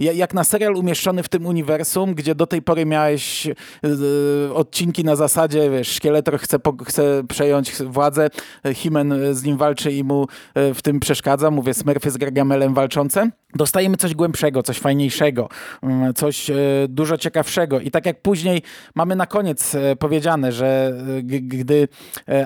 y, 0.00 0.14
jak 0.14 0.34
na 0.34 0.44
serial 0.44 0.76
umieszczony 0.76 1.22
w 1.22 1.28
tym 1.28 1.46
uniwersum, 1.46 2.11
gdzie 2.14 2.34
do 2.34 2.46
tej 2.46 2.62
pory 2.62 2.86
miałeś 2.86 3.46
y, 3.46 4.54
odcinki 4.54 5.04
na 5.04 5.16
zasadzie, 5.16 5.70
wiesz, 5.70 5.88
Szkieletor 5.88 6.38
chce, 6.38 6.58
chce 6.86 7.22
przejąć 7.28 7.72
władzę. 7.82 8.28
Himen 8.74 9.14
z 9.32 9.44
nim 9.44 9.56
walczy 9.56 9.92
i 9.92 10.04
mu 10.04 10.26
e, 10.54 10.74
w 10.74 10.82
tym 10.82 11.00
przeszkadza. 11.00 11.50
Mówię, 11.50 11.74
Smurfy 11.74 12.10
z 12.10 12.16
Gargamelem 12.16 12.74
walczące. 12.74 13.30
Dostajemy 13.54 13.96
coś 13.96 14.14
głębszego, 14.14 14.62
coś 14.62 14.78
fajniejszego, 14.78 15.48
mm, 15.82 16.14
coś 16.14 16.50
dużo 16.88 17.18
ciekawszego. 17.18 17.80
I 17.80 17.90
tak 17.90 18.06
jak 18.06 18.22
później 18.22 18.62
mamy 18.94 19.16
na 19.16 19.26
koniec 19.26 19.76
powiedziane, 19.98 20.52
że 20.52 20.98
gdy 21.22 21.88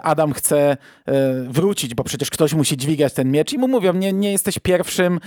Adam 0.03 0.33
chce 0.33 0.77
wrócić, 1.49 1.95
bo 1.95 2.05
przecież 2.05 2.31
ktoś 2.31 2.55
musi 2.55 2.77
dźwigać 2.77 3.13
ten 3.13 3.31
miecz 3.31 3.53
i 3.53 3.59
mu 3.59 3.69
mówią, 3.69 3.93
nie, 3.93 4.13
nie 4.13 4.33
jesteś 4.33 4.59
pierwszym 4.59 5.21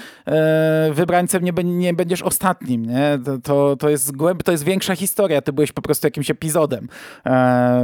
wybrańcem, 0.91 1.43
nie, 1.43 1.52
nie 1.63 1.93
będziesz 1.93 2.21
ostatnim. 2.21 2.86
Nie? 2.86 3.19
To, 3.43 3.75
to, 3.75 3.89
jest 3.89 4.12
głęb, 4.29 4.43
to 4.43 4.51
jest 4.51 4.63
większa 4.63 4.95
historia. 4.95 5.41
Ty 5.41 5.53
byłeś 5.53 5.71
po 5.71 5.81
prostu 5.81 6.07
jakimś 6.07 6.31
epizodem 6.31 6.89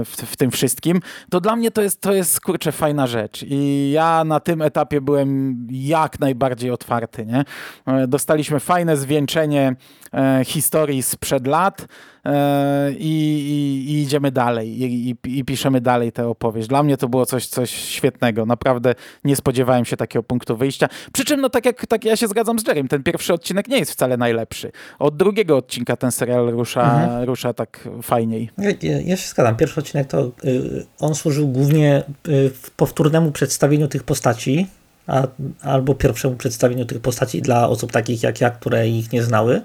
w, 0.06 0.16
w 0.26 0.38
tym 0.38 0.52
wszystkim. 0.52 1.00
To 1.30 1.42
dla 1.42 1.56
mnie 1.56 1.72
to 1.72 1.82
jest, 1.82 2.02
to 2.02 2.14
jest 2.14 2.42
kurczę, 2.42 2.72
fajna 2.72 3.08
rzecz. 3.08 3.46
I 3.48 3.92
ja 3.92 4.24
na 4.24 4.40
tym 4.40 4.62
etapie 4.62 5.02
byłem 5.02 5.58
jak 5.72 6.20
najbardziej 6.20 6.72
otwarty. 6.72 7.26
Nie? 7.26 7.44
E, 7.86 8.08
dostaliśmy 8.08 8.60
fajne 8.60 8.98
zwieńczenie 8.98 9.76
e, 10.14 10.42
historii 10.46 11.04
sprzed 11.04 11.48
lat. 11.48 11.88
E, 12.26 12.92
i, 12.92 12.96
i, 13.00 13.92
i 13.92 14.02
idziemy 14.02 14.32
dalej 14.32 14.84
i, 14.84 15.16
i, 15.26 15.46
piszemy 15.46 15.82
dalej 15.82 16.12
tę 16.12 16.28
opowieść. 16.28 16.68
Dla 16.68 16.84
mnie 16.84 16.98
to 16.98 17.10
było 17.10 17.26
coś, 17.26 17.48
coś 17.48 17.72
świetnego. 17.72 18.46
Naprawdę 18.46 18.96
nie 19.24 19.36
spodziewałem 19.36 19.86
się 19.86 19.98
takiego 19.98 20.24
punktu 20.24 20.58
wyjścia. 20.58 20.88
Przy 21.14 21.26
czym, 21.26 21.42
no 21.42 21.50
tak 21.50 21.66
jak 21.66 21.88
tak 21.88 22.06
ja 22.06 22.16
się 22.16 22.28
zgadzam 22.28 22.60
z 22.60 22.68
Jerem, 22.68 22.88
ten 22.88 23.04
pierwszy 23.04 23.34
odcinek 23.34 23.68
nie 23.68 23.78
jest 23.78 23.92
wcale 23.92 24.18
najlepszy. 24.18 24.72
Od 25.00 25.18
drugiego 25.18 25.58
odcinka 25.58 25.96
ten 25.96 26.12
serial 26.12 26.35
rusza, 26.40 27.04
mhm. 27.04 27.24
rusza 27.24 27.54
tak 27.54 27.90
fajniej. 28.04 28.50
Ja, 28.58 29.00
ja, 29.00 29.18
się 29.18 29.30
zgadzam. 29.30 29.56
Pierwszy 29.56 29.80
odcinek 29.80 30.08
to 30.08 30.32
y, 30.46 30.86
on 31.00 31.16
służył 31.16 31.48
głównie 31.48 32.04
y, 32.28 32.52
powtórnemu 32.76 33.32
przedstawieniu 33.32 33.88
tych 33.88 34.04
postaci, 34.04 34.68
a, 35.08 35.28
albo 35.62 35.96
pierwszemu 35.96 36.36
przedstawieniu 36.36 36.86
tych 36.86 37.00
postaci 37.00 37.42
dla 37.42 37.70
osób 37.70 37.92
takich 37.92 38.24
jak 38.24 38.42
ja, 38.42 38.50
które 38.50 38.90
ich 38.90 39.12
nie 39.12 39.24
znały 39.24 39.62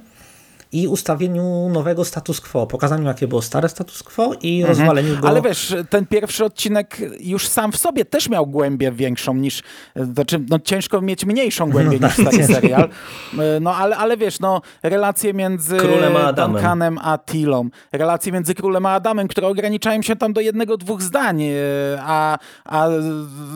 i 0.72 0.88
ustawieniu 0.88 1.68
nowego 1.72 2.04
status 2.04 2.40
quo, 2.40 2.66
pokazaniu 2.66 3.06
jakie 3.06 3.28
było 3.28 3.42
stare 3.42 3.68
status 3.68 4.02
quo 4.02 4.32
i 4.42 4.60
mhm. 4.60 4.68
rozwaleniu 4.68 5.20
go. 5.20 5.28
Ale 5.28 5.42
wiesz, 5.42 5.74
ten 5.90 6.06
pierwszy 6.06 6.44
odcinek 6.44 6.98
już 7.20 7.48
sam 7.48 7.72
w 7.72 7.76
sobie 7.76 8.04
też 8.04 8.28
miał 8.28 8.46
głębię 8.46 8.92
większą 8.92 9.34
niż, 9.34 9.62
znaczy 9.96 10.44
no 10.48 10.58
ciężko 10.58 11.00
mieć 11.00 11.24
mniejszą 11.24 11.70
głębię 11.70 11.98
no, 12.00 12.06
niż 12.08 12.16
tak, 12.16 12.24
taki 12.24 12.44
serial. 12.44 12.88
No 13.60 13.74
ale, 13.74 13.96
ale 13.96 14.16
wiesz, 14.16 14.40
no 14.40 14.60
relacje 14.82 15.34
między 15.34 15.76
Królem 15.76 16.16
a 16.16 16.20
Adamem. 16.20 16.52
Duncanem 16.52 16.98
a 17.02 17.18
Tilą, 17.18 17.68
relacje 17.92 18.32
między 18.32 18.54
Królem 18.54 18.86
a 18.86 18.94
Adamem, 18.94 19.28
które 19.28 19.46
ograniczają 19.46 20.02
się 20.02 20.16
tam 20.16 20.32
do 20.32 20.40
jednego, 20.40 20.76
dwóch 20.76 21.02
zdań, 21.02 21.42
e, 21.42 21.54
a, 22.00 22.38
a 22.64 22.88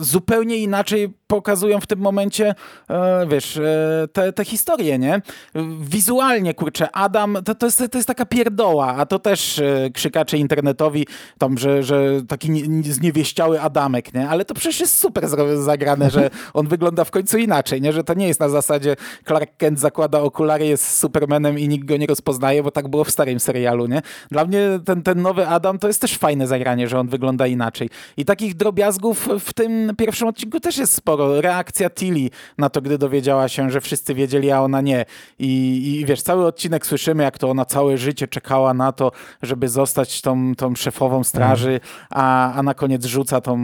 zupełnie 0.01 0.57
inaczej 0.57 1.13
pokazują 1.27 1.79
w 1.79 1.87
tym 1.87 1.99
momencie, 1.99 2.55
e, 2.89 3.27
wiesz, 3.27 3.57
e, 3.57 4.07
te, 4.13 4.33
te 4.33 4.45
historie, 4.45 4.99
nie? 4.99 5.21
Wizualnie, 5.79 6.53
kurczę, 6.53 6.87
Adam, 7.05 7.37
to, 7.45 7.55
to, 7.55 7.65
jest, 7.65 7.83
to 7.91 7.97
jest 7.97 8.07
taka 8.07 8.25
pierdoła, 8.25 8.87
a 8.87 9.05
to 9.05 9.19
też 9.19 9.59
e, 9.59 9.89
krzykacze 9.93 10.37
internetowi, 10.37 11.07
tam, 11.37 11.57
że, 11.57 11.83
że 11.83 12.21
taki 12.27 12.63
zniewieściały 12.83 13.61
Adamek, 13.61 14.13
nie? 14.13 14.29
Ale 14.29 14.45
to 14.45 14.53
przecież 14.53 14.79
jest 14.79 14.99
super 14.99 15.27
zagrane, 15.55 16.09
że 16.09 16.29
on 16.53 16.67
wygląda 16.67 17.03
w 17.03 17.11
końcu 17.11 17.37
inaczej, 17.37 17.81
nie? 17.81 17.93
Że 17.93 18.03
to 18.03 18.13
nie 18.13 18.27
jest 18.27 18.39
na 18.39 18.49
zasadzie 18.49 18.95
Clark 19.27 19.57
Kent 19.57 19.79
zakłada 19.79 20.19
okulary, 20.19 20.65
jest 20.65 20.97
Supermanem 20.97 21.59
i 21.59 21.67
nikt 21.67 21.85
go 21.87 21.97
nie 21.97 22.07
rozpoznaje, 22.07 22.63
bo 22.63 22.71
tak 22.71 22.87
było 22.87 23.03
w 23.03 23.11
starym 23.11 23.39
serialu, 23.39 23.87
nie? 23.87 24.01
Dla 24.31 24.45
mnie 24.45 24.59
ten, 24.85 25.03
ten 25.03 25.21
nowy 25.21 25.47
Adam 25.47 25.79
to 25.79 25.87
jest 25.87 26.01
też 26.01 26.17
fajne 26.17 26.47
zagranie, 26.47 26.87
że 26.87 26.99
on 26.99 27.07
wygląda 27.07 27.47
inaczej. 27.47 27.89
I 28.17 28.25
takich 28.25 28.55
drobiazgów 28.55 29.29
w 29.39 29.53
tym 29.53 29.95
pierwszym 29.97 30.27
odcinku 30.27 30.59
też 30.59 30.77
jest 30.77 30.93
sporo. 30.93 31.41
Reakcja 31.41 31.89
Tilly 31.89 32.29
na 32.57 32.69
to, 32.69 32.81
gdy 32.81 32.97
dowiedziała 32.97 33.47
się, 33.47 33.69
że 33.69 33.81
wszyscy 33.81 34.13
wiedzieli, 34.13 34.51
a 34.51 34.61
ona 34.61 34.81
nie. 34.81 35.05
I, 35.39 35.91
i 35.99 36.05
wiesz, 36.05 36.21
cały 36.21 36.45
odcinek 36.45 36.85
słyszymy, 36.97 37.23
jak 37.23 37.37
to 37.37 37.49
ona 37.49 37.65
całe 37.65 37.97
życie 37.97 38.27
czekała 38.27 38.73
na 38.73 38.91
to, 38.91 39.11
żeby 39.41 39.69
zostać 39.69 40.21
tą, 40.21 40.55
tą 40.55 40.75
szefową 40.75 41.23
straży, 41.23 41.79
a, 42.09 42.53
a 42.53 42.63
na 42.63 42.73
koniec 42.73 43.05
rzuca 43.05 43.41
tą, 43.41 43.57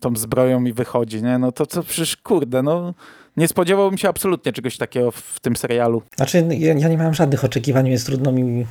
tą 0.00 0.16
zbroją 0.16 0.64
i 0.64 0.72
wychodzi, 0.72 1.22
nie? 1.22 1.38
No 1.38 1.52
to, 1.52 1.66
to 1.66 1.82
przecież 1.82 2.16
kurde, 2.16 2.62
no 2.62 2.94
nie 3.36 3.48
spodziewałbym 3.48 3.98
się 3.98 4.08
absolutnie 4.08 4.52
czegoś 4.52 4.76
takiego 4.76 5.10
w 5.10 5.40
tym 5.40 5.56
serialu. 5.56 6.02
Znaczy, 6.16 6.46
ja, 6.58 6.74
ja 6.74 6.88
nie 6.88 6.96
miałem 6.96 7.14
żadnych 7.14 7.44
oczekiwań, 7.44 7.88
więc 7.88 8.04
trudno 8.04 8.32
mi 8.32 8.66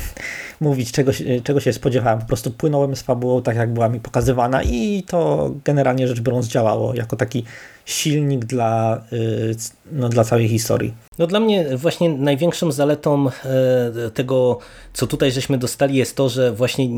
mówić, 0.60 0.92
czego, 0.92 1.12
czego 1.44 1.60
się 1.60 1.72
spodziewałem. 1.72 2.18
Po 2.20 2.26
prostu 2.26 2.50
płynąłem 2.50 2.96
z 2.96 3.02
fabułą 3.02 3.42
tak, 3.42 3.56
jak 3.56 3.72
była 3.72 3.88
mi 3.88 4.00
pokazywana 4.00 4.62
i 4.62 5.02
to 5.06 5.50
generalnie 5.64 6.08
rzecz 6.08 6.20
biorąc 6.20 6.46
działało 6.46 6.94
jako 6.94 7.16
taki 7.16 7.44
silnik 7.90 8.44
dla, 8.44 9.04
y, 9.12 9.54
no, 9.92 10.08
dla 10.08 10.24
całej 10.24 10.48
historii. 10.48 10.94
No 11.20 11.26
dla 11.26 11.40
mnie 11.40 11.76
właśnie 11.76 12.10
największą 12.10 12.72
zaletą 12.72 13.28
e, 13.28 14.10
tego, 14.10 14.58
co 14.92 15.06
tutaj 15.06 15.32
żeśmy 15.32 15.58
dostali 15.58 15.96
jest 15.96 16.16
to, 16.16 16.28
że 16.28 16.52
właśnie 16.52 16.88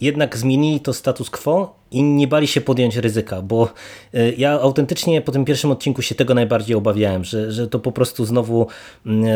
jednak 0.00 0.36
zmienili 0.36 0.80
to 0.80 0.92
status 0.92 1.30
quo 1.30 1.82
i 1.90 2.02
nie 2.02 2.28
bali 2.28 2.46
się 2.46 2.60
podjąć 2.60 2.96
ryzyka, 2.96 3.42
bo 3.42 3.68
e, 4.14 4.32
ja 4.32 4.60
autentycznie 4.60 5.20
po 5.20 5.32
tym 5.32 5.44
pierwszym 5.44 5.70
odcinku 5.70 6.02
się 6.02 6.14
tego 6.14 6.34
najbardziej 6.34 6.76
obawiałem, 6.76 7.24
że, 7.24 7.52
że 7.52 7.68
to 7.68 7.78
po 7.78 7.92
prostu 7.92 8.24
znowu 8.24 8.66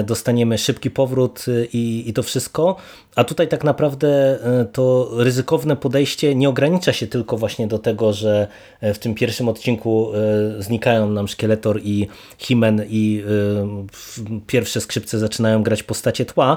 dostaniemy 0.04 0.58
szybki 0.58 0.90
powrót 0.90 1.44
e, 1.48 1.64
i, 1.64 2.08
i 2.08 2.12
to 2.12 2.22
wszystko, 2.22 2.76
a 3.14 3.24
tutaj 3.24 3.48
tak 3.48 3.64
naprawdę 3.64 4.38
to 4.72 5.10
ryzykowne 5.16 5.76
podejście 5.76 6.34
nie 6.34 6.48
ogranicza 6.48 6.92
się 6.92 7.06
tylko 7.06 7.36
właśnie 7.36 7.66
do 7.66 7.78
tego, 7.78 8.12
że 8.12 8.48
w 8.82 8.98
tym 8.98 9.14
pierwszym 9.14 9.48
odcinku 9.48 10.12
znikają 10.58 10.95
nam 11.00 11.28
Szkieletor 11.28 11.80
i 11.84 12.06
Himen 12.38 12.84
i 12.88 13.24
pierwsze 14.46 14.80
skrzypce 14.80 15.18
zaczynają 15.18 15.62
grać 15.62 15.82
postacie 15.82 16.24
tła, 16.24 16.56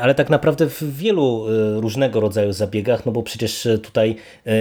ale 0.00 0.14
tak 0.14 0.30
naprawdę 0.30 0.66
w 0.66 0.96
wielu 0.96 1.46
e, 1.48 1.80
różnego 1.80 2.20
rodzaju 2.20 2.52
zabiegach, 2.52 3.06
no 3.06 3.12
bo 3.12 3.22
przecież 3.22 3.68
tutaj 3.82 4.16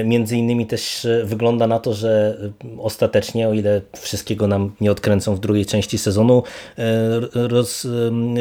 między 0.05 0.37
innymi 0.37 0.67
też 0.67 1.07
wygląda 1.23 1.67
na 1.67 1.79
to, 1.79 1.93
że 1.93 2.37
ostatecznie, 2.77 3.49
o 3.49 3.53
ile 3.53 3.81
wszystkiego 4.01 4.47
nam 4.47 4.71
nie 4.81 4.91
odkręcą 4.91 5.35
w 5.35 5.39
drugiej 5.39 5.65
części 5.65 5.97
sezonu, 5.97 6.43
roz, 7.33 7.87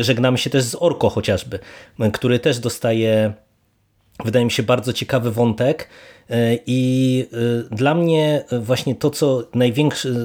żegnamy 0.01 0.39
się 0.39 0.51
też 0.51 0.65
z 0.65 0.77
Orko 0.81 1.11
chociażby, 1.11 1.59
który 2.13 2.39
też 2.39 2.59
dostaje 2.59 3.33
wydaje 4.25 4.45
mi 4.45 4.51
się 4.51 4.63
bardzo 4.63 4.93
ciekawy 4.93 5.31
wątek, 5.31 5.89
I 6.67 7.27
e, 7.71 7.77
dla 7.77 7.95
mnie 7.95 8.45
właśnie 8.61 8.95
to, 8.95 9.11
co, 9.11 9.43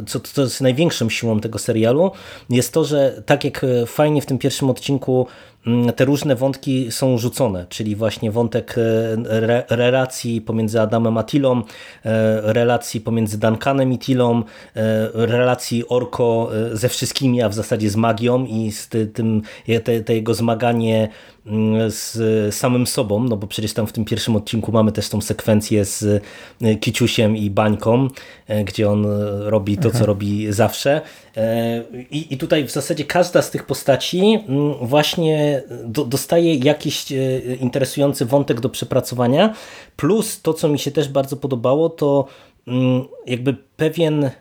co, 0.08 0.20
co 0.20 0.42
jest 0.42 0.62
największą 0.62 1.10
siłą 1.10 1.40
tego 1.40 1.60
serialu, 1.60 2.12
jest 2.50 2.74
to, 2.74 2.84
że 2.84 3.24
tak 3.26 3.44
jak 3.44 3.66
fajnie 3.88 4.22
w 4.22 4.26
tym 4.26 4.38
pierwszym 4.38 4.70
odcinku 4.70 5.28
mm, 5.68 5.94
te 5.94 6.06
różne 6.06 6.36
wątki 6.36 6.92
są 6.92 7.18
rzucone, 7.18 7.66
czyli 7.70 7.96
właśnie 7.96 8.32
wątek 8.32 8.76
re 9.30 9.64
relacji 9.70 10.42
pomiędzy 10.42 10.82
Adamem 10.82 11.18
a 11.18 11.24
Tilą, 11.24 11.62
relacji 12.44 13.02
pomiędzy 13.02 13.38
Duncanem 13.40 13.94
i 13.94 14.00
Tilą, 14.00 14.44
relacji 15.14 15.88
Orko 15.88 16.50
ze 16.72 16.90
wszystkimi, 16.90 17.42
a 17.42 17.50
w 17.50 17.54
zasadzie 17.54 17.90
z 17.90 17.96
magią 17.96 18.46
i 18.46 18.72
z 18.72 18.90
tym, 19.14 19.42
te, 19.84 20.02
te 20.02 20.16
jego 20.16 20.34
zmaganie 20.34 21.10
mm, 21.46 21.92
z 21.92 22.56
samym 22.56 22.88
sobą, 22.88 23.24
no 23.24 23.38
bo 23.38 23.48
przecież 23.48 23.74
tam 23.74 23.88
w 23.88 23.94
tym 23.94 24.06
pierwszym 24.06 24.36
odcinku 24.36 24.72
mamy 24.72 24.92
też 24.92 25.10
tą 25.10 25.22
sekwencję 25.22 25.86
z 25.86 25.93
Kiciusiem 26.80 27.38
i 27.38 27.50
Bańką, 27.50 28.08
gdzie 28.66 28.90
on 28.90 29.06
robi 29.46 29.78
to, 29.78 29.92
co 29.92 30.06
robi 30.06 30.54
zawsze. 30.54 31.02
I, 32.12 32.34
I 32.34 32.38
tutaj 32.38 32.64
w 32.64 32.72
zasadzie 32.72 33.06
każda 33.06 33.42
z 33.42 33.52
tych 33.52 33.66
postaci 33.66 34.40
mm, 34.48 34.74
właśnie 34.82 35.64
do, 35.86 36.06
dostaje 36.06 36.56
jakiś 36.56 37.12
e, 37.12 37.16
interesujący 37.56 38.26
wątek 38.26 38.60
do 38.60 38.70
przepracowania. 38.70 39.54
Plus 39.96 40.42
to, 40.42 40.54
co 40.54 40.70
mi 40.70 40.80
się 40.80 40.92
też 40.92 41.10
bardzo 41.10 41.38
podobało, 41.38 41.90
to 41.90 42.28
mm, 42.68 43.06
jakby 43.26 43.56
pewien 43.78 44.24
e, 44.24 44.32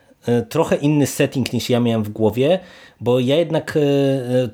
trochę 0.48 0.76
inny 0.76 1.06
setting 1.06 1.52
niż 1.52 1.70
ja 1.70 1.80
miałem 1.80 2.02
w 2.02 2.08
głowie, 2.08 2.58
bo 3.00 3.20
ja 3.20 3.36
jednak, 3.36 3.78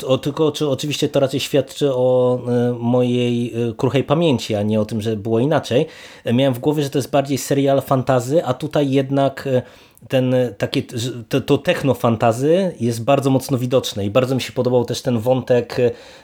e, 0.02 0.06
o, 0.06 0.18
tylko 0.18 0.52
czy 0.52 0.68
oczywiście 0.68 1.08
to 1.08 1.20
raczej 1.20 1.40
świadczy 1.40 1.94
o 1.94 2.40
mojej 2.78 3.54
kruchej 3.76 4.04
pamięci, 4.04 4.54
a 4.54 4.62
nie 4.62 4.80
o 4.80 4.84
tym, 4.84 5.00
że 5.00 5.16
było 5.16 5.38
inaczej. 5.38 5.86
Miałem 6.32 6.54
w 6.54 6.58
głowie, 6.58 6.82
że 6.82 6.90
to 6.90 6.98
jest 6.98 7.10
bardziej 7.10 7.38
serial 7.38 7.82
fantazy, 7.82 8.44
a 8.44 8.54
tutaj 8.54 8.90
jednak 8.90 9.48
ten 10.08 10.34
takie, 10.58 10.82
to, 11.28 11.40
to 11.40 11.58
technofantazy 11.58 12.72
jest 12.80 13.04
bardzo 13.04 13.30
mocno 13.30 13.58
widoczne 13.58 14.06
i 14.06 14.10
bardzo 14.10 14.34
mi 14.34 14.40
się 14.40 14.52
podobał 14.52 14.84
też 14.84 15.02
ten 15.02 15.18
wątek, 15.18 15.76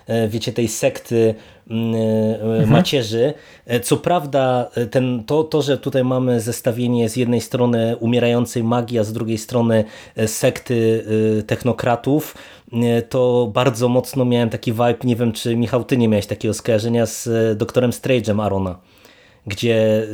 e, 0.06 0.28
wiecie, 0.28 0.52
tej 0.52 0.68
sekty 0.68 1.34
mm, 1.70 1.94
e, 1.94 2.40
mhm. 2.40 2.70
macierzy. 2.70 3.34
E, 3.66 3.80
co 3.80 3.96
prawda 3.96 4.70
ten, 4.90 5.24
to, 5.24 5.44
to, 5.44 5.62
że 5.62 5.78
tutaj 5.78 6.04
mamy 6.04 6.40
zestawienie 6.40 7.08
z 7.08 7.16
jednej 7.16 7.40
strony 7.40 7.96
umierającej 7.96 8.64
magii, 8.64 8.98
a 8.98 9.04
z 9.04 9.12
drugiej 9.12 9.38
strony 9.38 9.84
sekty 10.26 11.04
technokratów, 11.46 12.34
to 13.08 13.50
bardzo 13.52 13.88
mocno 13.88 14.24
miałem 14.24 14.50
taki 14.50 14.72
vibe, 14.72 14.96
nie 15.04 15.16
wiem 15.16 15.32
czy 15.32 15.56
Michał, 15.56 15.84
ty 15.84 15.96
nie 15.96 16.08
miałeś 16.08 16.26
takiego 16.26 16.54
skojarzenia 16.54 17.06
z 17.06 17.28
doktorem 17.58 17.90
Strange'em 17.90 18.42
Arona 18.42 18.78
gdzie 19.46 20.06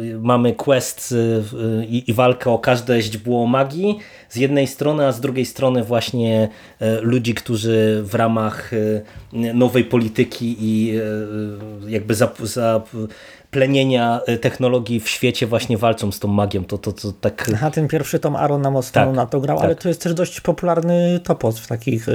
y, 0.00 0.18
mamy 0.20 0.54
quest 0.54 1.12
y, 1.12 1.42
i 1.86 2.12
walkę 2.12 2.50
o 2.50 2.58
każde 2.58 3.02
źdźbło 3.02 3.46
magii 3.46 3.98
z 4.28 4.36
jednej 4.36 4.66
strony, 4.66 5.06
a 5.06 5.12
z 5.12 5.20
drugiej 5.20 5.44
strony 5.44 5.84
właśnie 5.84 6.48
y, 6.82 7.00
ludzi, 7.00 7.34
którzy 7.34 8.02
w 8.04 8.14
ramach 8.14 8.70
nowej 9.32 9.84
polityki 9.84 10.56
i 10.60 10.94
jakby 11.86 12.14
za, 12.14 12.32
za 12.42 12.82
plenienia 13.50 14.20
technologii 14.40 15.00
w 15.00 15.08
świecie 15.08 15.46
właśnie 15.46 15.78
walczą 15.78 16.12
z 16.12 16.18
tą 16.18 16.28
magią. 16.28 16.64
To, 16.64 16.78
to, 16.78 16.92
to 16.92 17.12
tak... 17.12 17.50
Aha, 17.54 17.70
ten 17.70 17.88
pierwszy 17.88 18.18
tom 18.18 18.36
Aaron 18.36 18.62
na 18.62 18.70
mocno 18.70 18.92
tak, 18.92 19.14
na 19.14 19.26
to 19.26 19.40
grał, 19.40 19.56
tak. 19.56 19.64
ale 19.64 19.76
to 19.76 19.88
jest 19.88 20.02
też 20.02 20.14
dość 20.14 20.40
popularny 20.40 21.20
topos 21.24 21.58
w 21.58 21.66
takich 21.66 22.06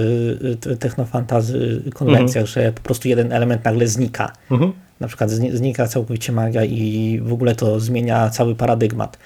technofantazy 0.80 1.84
konwencjach, 1.94 2.44
mhm. 2.44 2.48
że 2.48 2.72
po 2.72 2.82
prostu 2.82 3.08
jeden 3.08 3.32
element 3.32 3.66
nagle 3.66 3.88
znika. 3.88 4.32
Mhm 4.52 4.74
na 5.04 5.08
przykład 5.08 5.30
znika 5.32 5.88
całkowicie 5.88 6.32
magia 6.32 6.64
i 6.64 7.20
w 7.24 7.34
ogóle 7.34 7.56
to 7.56 7.80
zmienia 7.80 8.30
cały 8.30 8.56
paradygmat. 8.56 9.18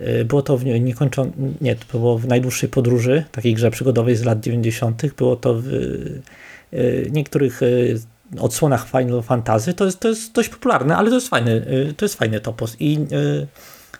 Y, 0.00 0.24
było 0.24 0.42
to 0.42 0.58
w 0.58 0.64
niekończon... 0.64 1.32
nie, 1.60 1.76
to 1.76 1.98
było 1.98 2.18
w 2.18 2.26
najdłuższej 2.26 2.68
podróży, 2.68 3.24
takiej 3.32 3.54
grze 3.54 3.70
przygodowej 3.70 4.16
z 4.16 4.24
lat 4.24 4.40
90. 4.40 5.14
Było 5.16 5.36
to 5.36 5.54
w 5.54 5.66
y, 5.66 7.10
niektórych 7.10 7.62
y, 7.62 7.98
odsłonach 8.40 8.88
Final 8.88 9.22
Fantasy. 9.22 9.74
To 9.74 9.84
jest, 9.84 10.00
to 10.00 10.08
jest 10.08 10.32
dość 10.32 10.48
popularne, 10.48 10.96
ale 10.96 11.08
to 11.08 11.14
jest 11.14 11.28
fajny, 11.28 11.66
to 11.96 12.04
jest 12.04 12.14
fajny 12.14 12.40
topos 12.40 12.76
i 12.80 12.98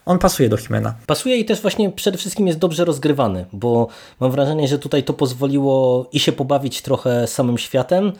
on 0.06 0.18
pasuje 0.18 0.48
do 0.48 0.56
Himena. 0.56 0.94
Pasuje 1.06 1.36
i 1.36 1.44
też 1.44 1.60
właśnie 1.60 1.90
przede 1.90 2.18
wszystkim 2.18 2.46
jest 2.46 2.58
dobrze 2.58 2.84
rozgrywany, 2.84 3.46
bo 3.52 3.88
mam 4.20 4.30
wrażenie, 4.30 4.68
że 4.68 4.78
tutaj 4.78 5.02
to 5.02 5.12
pozwoliło 5.12 6.06
i 6.12 6.20
się 6.20 6.32
pobawić 6.32 6.82
trochę 6.82 7.26
samym 7.26 7.58
światem, 7.58 8.12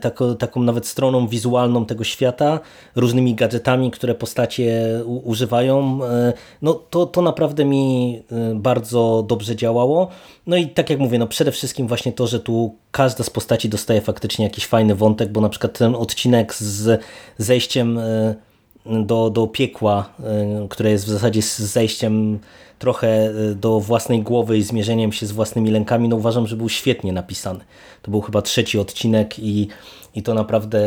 taką, 0.00 0.36
taką 0.36 0.62
nawet 0.62 0.86
stroną 0.86 1.28
wizualną 1.28 1.86
tego 1.86 2.04
świata, 2.04 2.60
różnymi 2.96 3.34
gadżetami, 3.34 3.90
które 3.90 4.14
postacie 4.14 5.00
używają. 5.24 6.04
E, 6.04 6.32
no 6.62 6.74
to, 6.74 7.06
to 7.06 7.22
naprawdę 7.22 7.64
mi 7.64 8.22
e, 8.32 8.54
bardzo 8.54 9.24
dobrze 9.28 9.56
działało. 9.56 10.08
No 10.46 10.56
i 10.56 10.68
tak 10.68 10.90
jak 10.90 10.98
mówię, 10.98 11.18
no 11.18 11.26
przede 11.26 11.52
wszystkim 11.52 11.88
właśnie 11.88 12.12
to, 12.12 12.26
że 12.26 12.40
tu 12.40 12.74
każda 12.90 13.24
z 13.24 13.30
postaci 13.30 13.68
dostaje 13.68 14.00
faktycznie 14.00 14.44
jakiś 14.44 14.66
fajny 14.66 14.94
wątek, 14.94 15.32
bo 15.32 15.40
na 15.40 15.48
przykład 15.48 15.78
ten 15.78 15.94
odcinek 15.94 16.54
z 16.54 17.00
zejściem 17.38 18.00
do, 18.86 19.30
do 19.30 19.46
piekła, 19.46 20.08
które 20.70 20.90
jest 20.90 21.04
w 21.04 21.08
zasadzie 21.08 21.42
z 21.42 21.58
zejściem 21.58 22.38
trochę 22.78 23.30
do 23.54 23.80
własnej 23.80 24.22
głowy 24.22 24.58
i 24.58 24.62
zmierzeniem 24.62 25.12
się 25.12 25.26
z 25.26 25.32
własnymi 25.32 25.70
lękami, 25.70 26.08
no 26.08 26.16
uważam, 26.16 26.46
że 26.46 26.56
był 26.56 26.68
świetnie 26.68 27.12
napisany. 27.12 27.60
To 28.02 28.10
był 28.10 28.20
chyba 28.20 28.42
trzeci 28.42 28.78
odcinek 28.78 29.38
i, 29.38 29.68
i 30.14 30.22
to 30.22 30.34
naprawdę... 30.34 30.80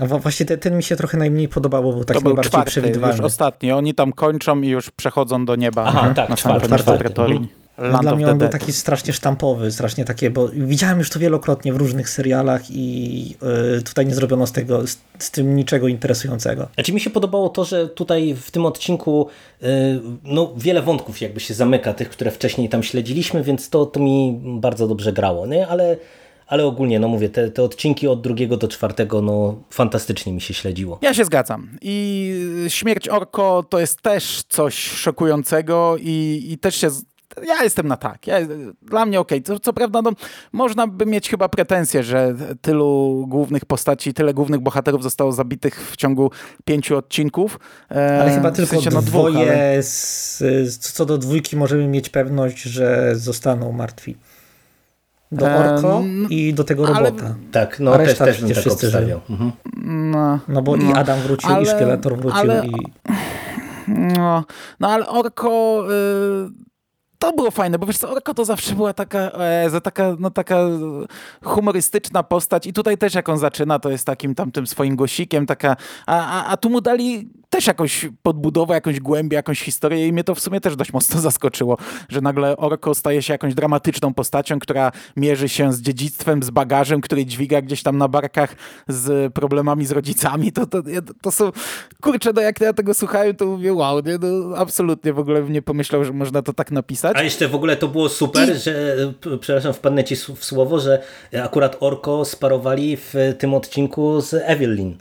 A 0.00 0.06
właśnie 0.06 0.46
ten, 0.46 0.58
ten 0.58 0.76
mi 0.76 0.82
się 0.82 0.96
trochę 0.96 1.18
najmniej 1.18 1.48
podobało, 1.48 1.92
bo 1.92 2.04
taki 2.04 2.22
to 2.22 2.34
był 2.34 2.42
czwarty, 2.42 2.70
przewidywalny. 2.70 3.16
już 3.16 3.24
ostatni. 3.24 3.72
Oni 3.72 3.94
tam 3.94 4.12
kończą 4.12 4.60
i 4.60 4.68
już 4.68 4.90
przechodzą 4.90 5.44
do 5.44 5.56
nieba. 5.56 5.84
Aha, 5.86 6.12
tak, 6.14 6.28
na 6.28 6.36
czwarty, 6.36 6.66
czwarty. 6.66 6.84
czwarty. 6.84 7.48
Land 7.78 8.02
Dla 8.02 8.14
mnie 8.14 8.28
on 8.28 8.38
był 8.38 8.48
taki 8.48 8.72
strasznie 8.72 9.12
sztampowy, 9.12 9.72
strasznie 9.72 10.04
takie, 10.04 10.30
bo 10.30 10.48
widziałem 10.48 10.98
już 10.98 11.10
to 11.10 11.18
wielokrotnie 11.18 11.72
w 11.72 11.76
różnych 11.76 12.10
serialach 12.10 12.62
i 12.70 13.36
y, 13.78 13.82
tutaj 13.82 14.06
nie 14.06 14.14
zrobiono 14.14 14.46
z 14.46 14.52
tego, 14.52 14.86
z, 14.86 14.98
z, 15.18 15.30
tym 15.30 15.56
niczego 15.56 15.88
interesującego. 15.88 16.68
Znaczy 16.74 16.92
mi 16.92 17.00
się 17.00 17.10
podobało 17.10 17.48
to, 17.48 17.64
że 17.64 17.88
tutaj 17.88 18.34
w 18.34 18.50
tym 18.50 18.66
odcinku 18.66 19.28
y, 19.62 19.66
no, 20.24 20.52
wiele 20.56 20.82
wątków 20.82 21.20
jakby 21.20 21.40
się 21.40 21.54
zamyka, 21.54 21.94
tych, 21.94 22.10
które 22.10 22.30
wcześniej 22.30 22.68
tam 22.68 22.82
śledziliśmy, 22.82 23.42
więc 23.42 23.70
to, 23.70 23.86
to 23.86 24.00
mi 24.00 24.40
bardzo 24.42 24.88
dobrze 24.88 25.12
grało, 25.12 25.46
nie? 25.46 25.68
ale 25.68 25.96
ale 26.48 26.66
ogólnie, 26.66 27.00
no 27.00 27.08
mówię, 27.08 27.28
te, 27.28 27.50
te 27.50 27.62
odcinki 27.62 28.08
od 28.08 28.20
drugiego 28.20 28.56
do 28.56 28.68
czwartego, 28.68 29.22
no 29.22 29.62
fantastycznie 29.70 30.32
mi 30.32 30.40
się 30.40 30.54
śledziło. 30.54 30.98
Ja 31.02 31.14
się 31.14 31.24
zgadzam. 31.24 31.78
I 31.82 32.34
śmierć 32.68 33.08
Orko 33.08 33.64
to 33.68 33.78
jest 33.78 34.02
też 34.02 34.42
coś 34.48 34.74
szokującego 34.78 35.96
i, 36.00 36.46
i 36.50 36.58
też 36.58 36.76
się 36.76 36.90
ja 37.46 37.62
jestem 37.62 37.88
na 37.88 37.96
tak. 37.96 38.26
Ja, 38.26 38.36
dla 38.82 39.06
mnie 39.06 39.20
okej. 39.20 39.38
Okay. 39.38 39.56
Co, 39.56 39.60
co, 39.60 39.72
prawda, 39.72 40.02
no, 40.02 40.10
można 40.52 40.86
by 40.86 41.06
mieć 41.06 41.30
chyba 41.30 41.48
pretensje, 41.48 42.02
że 42.02 42.34
tylu 42.60 43.24
głównych 43.28 43.64
postaci, 43.64 44.14
tyle 44.14 44.34
głównych 44.34 44.60
bohaterów 44.60 45.02
zostało 45.02 45.32
zabitych 45.32 45.90
w 45.90 45.96
ciągu 45.96 46.30
pięciu 46.64 46.96
odcinków. 46.96 47.58
E, 47.90 48.20
ale 48.22 48.30
chyba 48.30 48.50
tylko 48.50 48.66
w 48.66 48.70
sensie, 48.70 48.90
no, 48.90 49.02
dwoje, 49.02 49.34
dwóch, 49.34 49.48
ale... 49.48 49.82
z, 49.82 50.78
co 50.78 51.06
do 51.06 51.18
dwójki 51.18 51.56
możemy 51.56 51.88
mieć 51.88 52.08
pewność, 52.08 52.62
że 52.62 53.16
zostaną 53.16 53.72
martwi. 53.72 54.16
Do 55.32 55.46
Orko 55.46 56.02
i 56.30 56.54
do 56.54 56.64
tego 56.64 56.86
robota. 56.86 57.24
Ale... 57.24 57.34
Tak, 57.52 57.80
no 57.80 57.96
też, 57.96 58.18
też 58.18 58.40
bym 58.40 58.54
tak 58.54 58.66
obstawiał. 58.66 59.20
Mhm. 59.30 59.52
No, 59.84 60.38
no 60.48 60.62
bo 60.62 60.76
no, 60.76 60.90
i 60.90 60.94
Adam 60.94 61.20
wrócił, 61.20 61.50
ale, 61.50 61.62
i 61.62 61.66
Szkieletor 61.66 62.16
wrócił. 62.16 62.40
Ale, 62.40 62.66
i... 62.66 62.72
no, 63.88 64.44
no 64.80 64.88
ale 64.88 65.08
Orko... 65.08 65.84
Y 66.54 66.67
to 67.18 67.32
było 67.32 67.50
fajne, 67.50 67.78
bo 67.78 67.86
wiesz 67.86 67.98
co, 67.98 68.10
Orko 68.10 68.34
to 68.34 68.44
zawsze 68.44 68.74
była 68.74 68.92
taka, 68.92 69.18
e, 69.18 69.80
taka, 69.80 70.16
no, 70.18 70.30
taka 70.30 70.58
humorystyczna 71.44 72.22
postać 72.22 72.66
i 72.66 72.72
tutaj 72.72 72.98
też 72.98 73.14
jak 73.14 73.28
on 73.28 73.38
zaczyna, 73.38 73.78
to 73.78 73.90
jest 73.90 74.06
takim 74.06 74.34
tamtym 74.34 74.66
swoim 74.66 74.96
głosikiem, 74.96 75.46
taka, 75.46 75.76
a, 76.06 76.42
a, 76.42 76.46
a 76.46 76.56
tu 76.56 76.70
mu 76.70 76.80
dali 76.80 77.28
też 77.50 77.66
jakąś 77.66 78.08
podbudowę, 78.22 78.74
jakąś 78.74 79.00
głębię, 79.00 79.36
jakąś 79.36 79.60
historię 79.60 80.06
i 80.06 80.12
mnie 80.12 80.24
to 80.24 80.34
w 80.34 80.40
sumie 80.40 80.60
też 80.60 80.76
dość 80.76 80.92
mocno 80.92 81.20
zaskoczyło, 81.28 81.78
że 82.08 82.20
nagle 82.20 82.56
Orko 82.56 82.94
staje 82.94 83.22
się 83.22 83.34
jakąś 83.34 83.54
dramatyczną 83.54 84.14
postacią, 84.14 84.58
która 84.58 84.92
mierzy 85.16 85.48
się 85.48 85.72
z 85.72 85.80
dziedzictwem, 85.80 86.42
z 86.42 86.50
bagażem, 86.50 87.00
który 87.00 87.26
dźwiga 87.26 87.62
gdzieś 87.62 87.82
tam 87.82 87.98
na 87.98 88.08
barkach 88.08 88.56
z 88.88 89.34
problemami 89.34 89.86
z 89.86 89.90
rodzicami. 89.90 90.52
To, 90.52 90.66
to, 90.66 90.82
to 91.22 91.32
są, 91.32 91.50
kurczę, 92.02 92.30
no 92.34 92.40
jak 92.42 92.60
ja 92.60 92.72
tego 92.72 92.94
słuchałem, 92.94 93.36
to 93.36 93.46
mówię, 93.46 93.74
wow, 93.74 94.00
nie, 94.00 94.18
no, 94.18 94.56
absolutnie 94.56 95.12
w 95.12 95.18
ogóle 95.18 95.42
nie 95.42 95.62
pomyślał, 95.62 96.04
że 96.04 96.12
można 96.12 96.42
to 96.42 96.52
tak 96.52 96.70
napisać. 96.70 97.16
A 97.16 97.22
jeszcze 97.22 97.48
w 97.48 97.54
ogóle 97.54 97.76
to 97.76 97.88
było 97.88 98.08
super, 98.08 98.56
I... 98.56 98.58
że, 98.58 98.96
przepraszam, 99.40 99.72
wpadnę 99.72 100.04
ci 100.04 100.16
w 100.16 100.44
słowo, 100.44 100.80
że 100.80 101.02
akurat 101.42 101.76
Orko 101.80 102.24
sparowali 102.24 102.96
w 102.96 103.14
tym 103.38 103.54
odcinku 103.54 104.20
z 104.20 104.34
Evelyn 104.34 104.96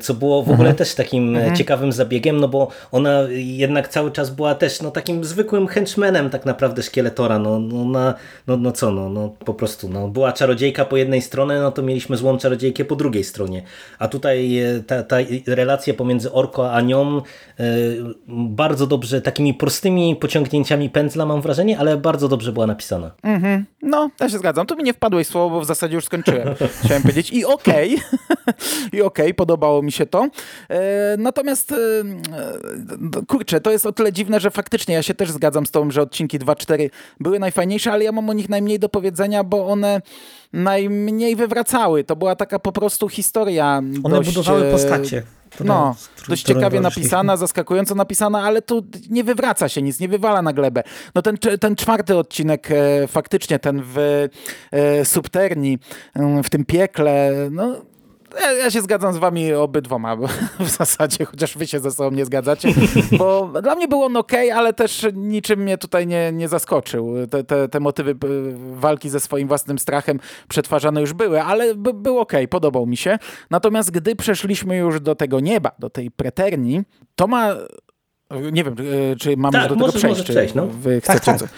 co 0.00 0.14
było 0.14 0.42
w 0.42 0.50
ogóle 0.50 0.74
też 0.74 0.94
takim 0.94 1.36
e, 1.36 1.56
ciekawym 1.56 1.92
zabiegiem, 1.92 2.40
no 2.40 2.48
bo 2.48 2.68
ona 2.92 3.20
jednak 3.30 3.88
cały 3.88 4.10
czas 4.10 4.30
była 4.30 4.54
też 4.54 4.82
no, 4.82 4.90
takim 4.90 5.24
zwykłym 5.24 5.66
henchmanem 5.66 6.30
tak 6.30 6.46
naprawdę 6.46 6.82
Szkieletora, 6.82 7.38
no, 7.38 7.58
no, 7.58 7.84
na, 7.84 8.14
no, 8.46 8.56
no 8.56 8.72
co, 8.72 8.90
no, 8.90 9.08
no 9.08 9.28
po 9.28 9.54
prostu, 9.54 9.88
no, 9.88 10.08
była 10.08 10.32
czarodziejka 10.32 10.84
po 10.84 10.96
jednej 10.96 11.22
stronie, 11.22 11.54
no 11.54 11.72
to 11.72 11.82
mieliśmy 11.82 12.16
złą 12.16 12.38
czarodziejkę 12.38 12.84
po 12.84 12.96
drugiej 12.96 13.24
stronie, 13.24 13.62
a 13.98 14.08
tutaj 14.08 14.58
e, 14.58 14.82
ta, 14.82 15.02
ta 15.02 15.16
relacja 15.46 15.94
pomiędzy 15.94 16.32
Orko 16.32 16.72
a 16.72 16.80
nią 16.80 17.18
e, 17.18 17.64
bardzo 18.28 18.86
dobrze, 18.86 19.20
takimi 19.22 19.54
prostymi 19.54 20.16
pociągnięciami 20.16 20.90
pędzla 20.90 21.26
mam 21.26 21.40
wrażenie, 21.40 21.78
ale 21.78 21.96
bardzo 21.96 22.28
dobrze 22.28 22.52
była 22.52 22.66
napisana. 22.66 23.10
No, 23.82 24.10
ja 24.20 24.28
się 24.28 24.38
zgadzam. 24.38 24.66
Tu 24.66 24.76
mi 24.76 24.82
nie 24.82 24.92
wpadłeś 24.92 25.26
słowo, 25.26 25.50
bo 25.50 25.60
w 25.60 25.66
zasadzie 25.66 25.94
już 25.94 26.04
skończyłem. 26.04 26.48
Chciałem 26.84 27.02
powiedzieć 27.02 27.32
i 27.32 27.44
okej, 27.44 27.98
i 28.92 29.02
okej, 29.02 29.34
podobało 29.60 29.82
mi 29.82 29.92
się 29.92 30.06
to. 30.06 30.28
E, 30.68 31.16
natomiast, 31.18 31.72
e, 31.72 31.76
e, 31.76 33.26
kurczę, 33.28 33.60
to 33.60 33.70
jest 33.70 33.86
o 33.86 33.92
tyle 33.92 34.12
dziwne, 34.12 34.40
że 34.40 34.50
faktycznie 34.50 34.94
ja 34.94 35.02
się 35.02 35.14
też 35.14 35.30
zgadzam 35.30 35.66
z 35.66 35.70
tobą, 35.70 35.90
że 35.90 36.02
odcinki 36.02 36.38
2-4 36.38 36.90
były 37.20 37.38
najfajniejsze, 37.38 37.92
ale 37.92 38.04
ja 38.04 38.12
mam 38.12 38.30
o 38.30 38.32
nich 38.32 38.48
najmniej 38.48 38.78
do 38.78 38.88
powiedzenia, 38.88 39.44
bo 39.44 39.66
one 39.66 40.02
najmniej 40.52 41.36
wywracały. 41.36 42.04
To 42.04 42.16
była 42.16 42.36
taka 42.36 42.58
po 42.58 42.72
prostu 42.72 43.08
historia 43.08 43.82
One 44.02 44.16
dość, 44.16 44.28
budowały 44.28 44.66
e, 44.66 44.72
postacie. 44.72 45.22
No, 45.64 45.96
dość 46.28 46.42
ciekawie 46.42 46.80
napisana, 46.80 47.36
zaskakująco 47.36 47.94
napisana, 47.94 48.42
ale 48.42 48.62
tu 48.62 48.86
nie 49.10 49.24
wywraca 49.24 49.68
się 49.68 49.82
nic, 49.82 50.00
nie 50.00 50.08
wywala 50.08 50.42
na 50.42 50.52
glebę. 50.52 50.82
No 51.14 51.22
ten, 51.22 51.36
ten 51.60 51.76
czwarty 51.76 52.16
odcinek, 52.16 52.68
faktycznie 53.08 53.58
ten 53.58 53.82
w 53.84 54.28
subterni, 55.04 55.78
e, 56.14 56.42
w 56.42 56.50
tym 56.50 56.64
piekle, 56.64 57.32
no 57.50 57.89
ja, 58.40 58.52
ja 58.52 58.70
się 58.70 58.80
zgadzam 58.80 59.12
z 59.12 59.16
wami 59.16 59.52
obydwoma 59.52 60.16
w 60.60 60.68
zasadzie, 60.68 61.24
chociaż 61.24 61.58
wy 61.58 61.66
się 61.66 61.80
ze 61.80 61.90
sobą 61.90 62.10
nie 62.10 62.24
zgadzacie, 62.24 62.68
bo 63.18 63.52
dla 63.62 63.74
mnie 63.74 63.88
był 63.88 64.02
on 64.02 64.16
ok, 64.16 64.32
ale 64.54 64.72
też 64.72 65.06
niczym 65.14 65.60
mnie 65.60 65.78
tutaj 65.78 66.06
nie, 66.06 66.32
nie 66.32 66.48
zaskoczył. 66.48 67.14
Te, 67.30 67.44
te, 67.44 67.68
te 67.68 67.80
motywy 67.80 68.10
e, 68.10 68.16
walki 68.74 69.08
ze 69.10 69.20
swoim 69.20 69.48
własnym 69.48 69.78
strachem 69.78 70.20
przetwarzane 70.48 71.00
już 71.00 71.12
były, 71.12 71.42
ale 71.42 71.74
by, 71.74 71.94
był 71.94 72.18
ok, 72.18 72.32
podobał 72.50 72.86
mi 72.86 72.96
się. 72.96 73.18
Natomiast 73.50 73.90
gdy 73.90 74.16
przeszliśmy 74.16 74.76
już 74.76 75.00
do 75.00 75.14
tego 75.14 75.40
nieba, 75.40 75.70
do 75.78 75.90
tej 75.90 76.10
preterni, 76.10 76.82
to 77.16 77.26
ma 77.26 77.54
nie 78.52 78.64
wiem, 78.64 78.74
e, 79.12 79.16
czy 79.16 79.36
mamy 79.36 79.52
Tak, 79.52 79.68
do 79.68 79.74
tego 79.76 79.92
przejść. 79.92 80.22
czy 80.24 80.32
przejść, 80.32 80.54
no. 80.54 80.66
Wy 80.66 81.00
Tak, 81.00 81.16
chcecie 81.22 81.38
tak. 81.38 81.50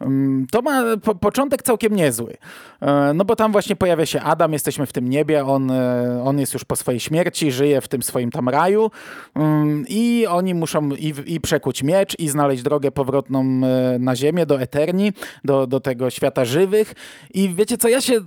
Mm, 0.00 0.46
To 0.50 0.62
ma 0.62 0.96
po, 0.96 1.14
początek 1.14 1.62
całkiem 1.62 1.94
niezły. 1.96 2.34
E, 2.80 3.12
No 3.14 3.24
bo 3.24 3.36
tam 3.36 3.52
właśnie 3.52 3.76
pojawia 3.76 4.06
się 4.06 4.20
Adam, 4.20 4.52
jesteśmy 4.52 4.86
w 4.86 4.92
tym 4.92 5.08
niebie, 5.08 5.44
on, 5.46 5.70
e, 5.70 6.22
on 6.24 6.38
jest 6.38 6.54
już 6.54 6.64
po 6.64 6.76
swojej 6.76 7.00
śmierci, 7.00 7.52
żyje 7.52 7.80
w 7.80 7.88
tym 7.88 8.02
swoim 8.02 8.30
tam 8.30 8.48
raju 8.48 8.90
mm, 9.34 9.84
i 9.88 10.26
oni 10.28 10.54
muszą 10.54 10.88
i, 10.90 11.14
i 11.26 11.40
przekuć 11.40 11.82
miecz 11.82 12.18
i 12.18 12.28
znaleźć 12.28 12.62
drogę 12.62 12.90
powrotną 12.90 13.40
e, 13.64 13.98
na 13.98 14.16
ziemię, 14.16 14.46
do 14.46 14.60
Eterni, 14.60 15.12
do, 15.44 15.66
do 15.66 15.80
tego 15.80 16.10
świata 16.10 16.44
żywych. 16.44 16.94
I 17.34 17.48
wiecie 17.48 17.78
co, 17.78 17.88
ja 17.88 18.00
się 18.00 18.20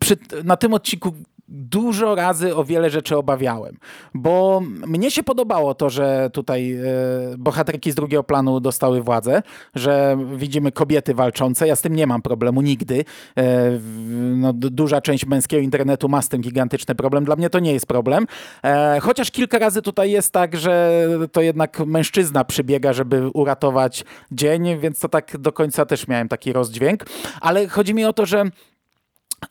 przy, 0.00 0.16
na 0.44 0.56
tym 0.56 0.74
odcinku 0.74 1.12
dużo 1.52 2.14
razy 2.14 2.56
o 2.56 2.64
wiele 2.64 2.90
rzeczy 2.90 3.16
obawiałem, 3.16 3.76
bo 4.14 4.62
mnie 4.86 5.10
się 5.10 5.22
podobało 5.22 5.74
to, 5.74 5.90
że 5.90 6.30
tutaj 6.32 6.72
e, 6.72 6.78
bohaterki 7.38 7.92
z 7.92 7.94
drugiego 7.94 8.24
planu 8.24 8.60
dostały 8.60 9.02
władzę, 9.02 9.42
że 9.74 10.18
widzimy 10.36 10.72
kobiety 10.72 11.14
walczące. 11.14 11.68
Ja 11.68 11.76
z 11.76 11.80
tym 11.80 11.96
nie 11.96 12.06
mam 12.06 12.22
problemu 12.22 12.62
nigdy. 12.62 13.04
E, 13.38 13.70
no, 14.36 14.52
du- 14.52 14.70
duża 14.70 15.00
część 15.00 15.26
męskiego 15.26 15.62
internetu 15.62 16.08
ma 16.08 16.22
z 16.22 16.28
tym 16.28 16.40
gigantyczny 16.40 16.94
problem. 16.94 17.24
Dla 17.24 17.36
mnie 17.36 17.50
to 17.50 17.58
nie 17.58 17.72
jest 17.72 17.86
problem. 17.86 18.26
E, 18.64 18.98
chociaż 19.00 19.30
kilka 19.30 19.58
razy 19.58 19.82
tutaj 19.82 20.10
jest 20.10 20.32
tak, 20.32 20.56
że 20.56 21.06
to 21.32 21.40
jednak 21.40 21.80
mężczyzna 21.86 22.44
przybiega, 22.44 22.92
żeby 22.92 23.28
uratować 23.28 24.04
dzień, 24.32 24.78
więc 24.80 25.00
to 25.00 25.08
tak 25.08 25.38
do 25.38 25.52
końca 25.52 25.86
też 25.86 26.08
miałem 26.08 26.28
taki 26.28 26.52
rozdźwięk. 26.52 27.04
Ale 27.40 27.68
chodzi 27.68 27.94
mi 27.94 28.04
o 28.04 28.12
to, 28.12 28.26
że 28.26 28.44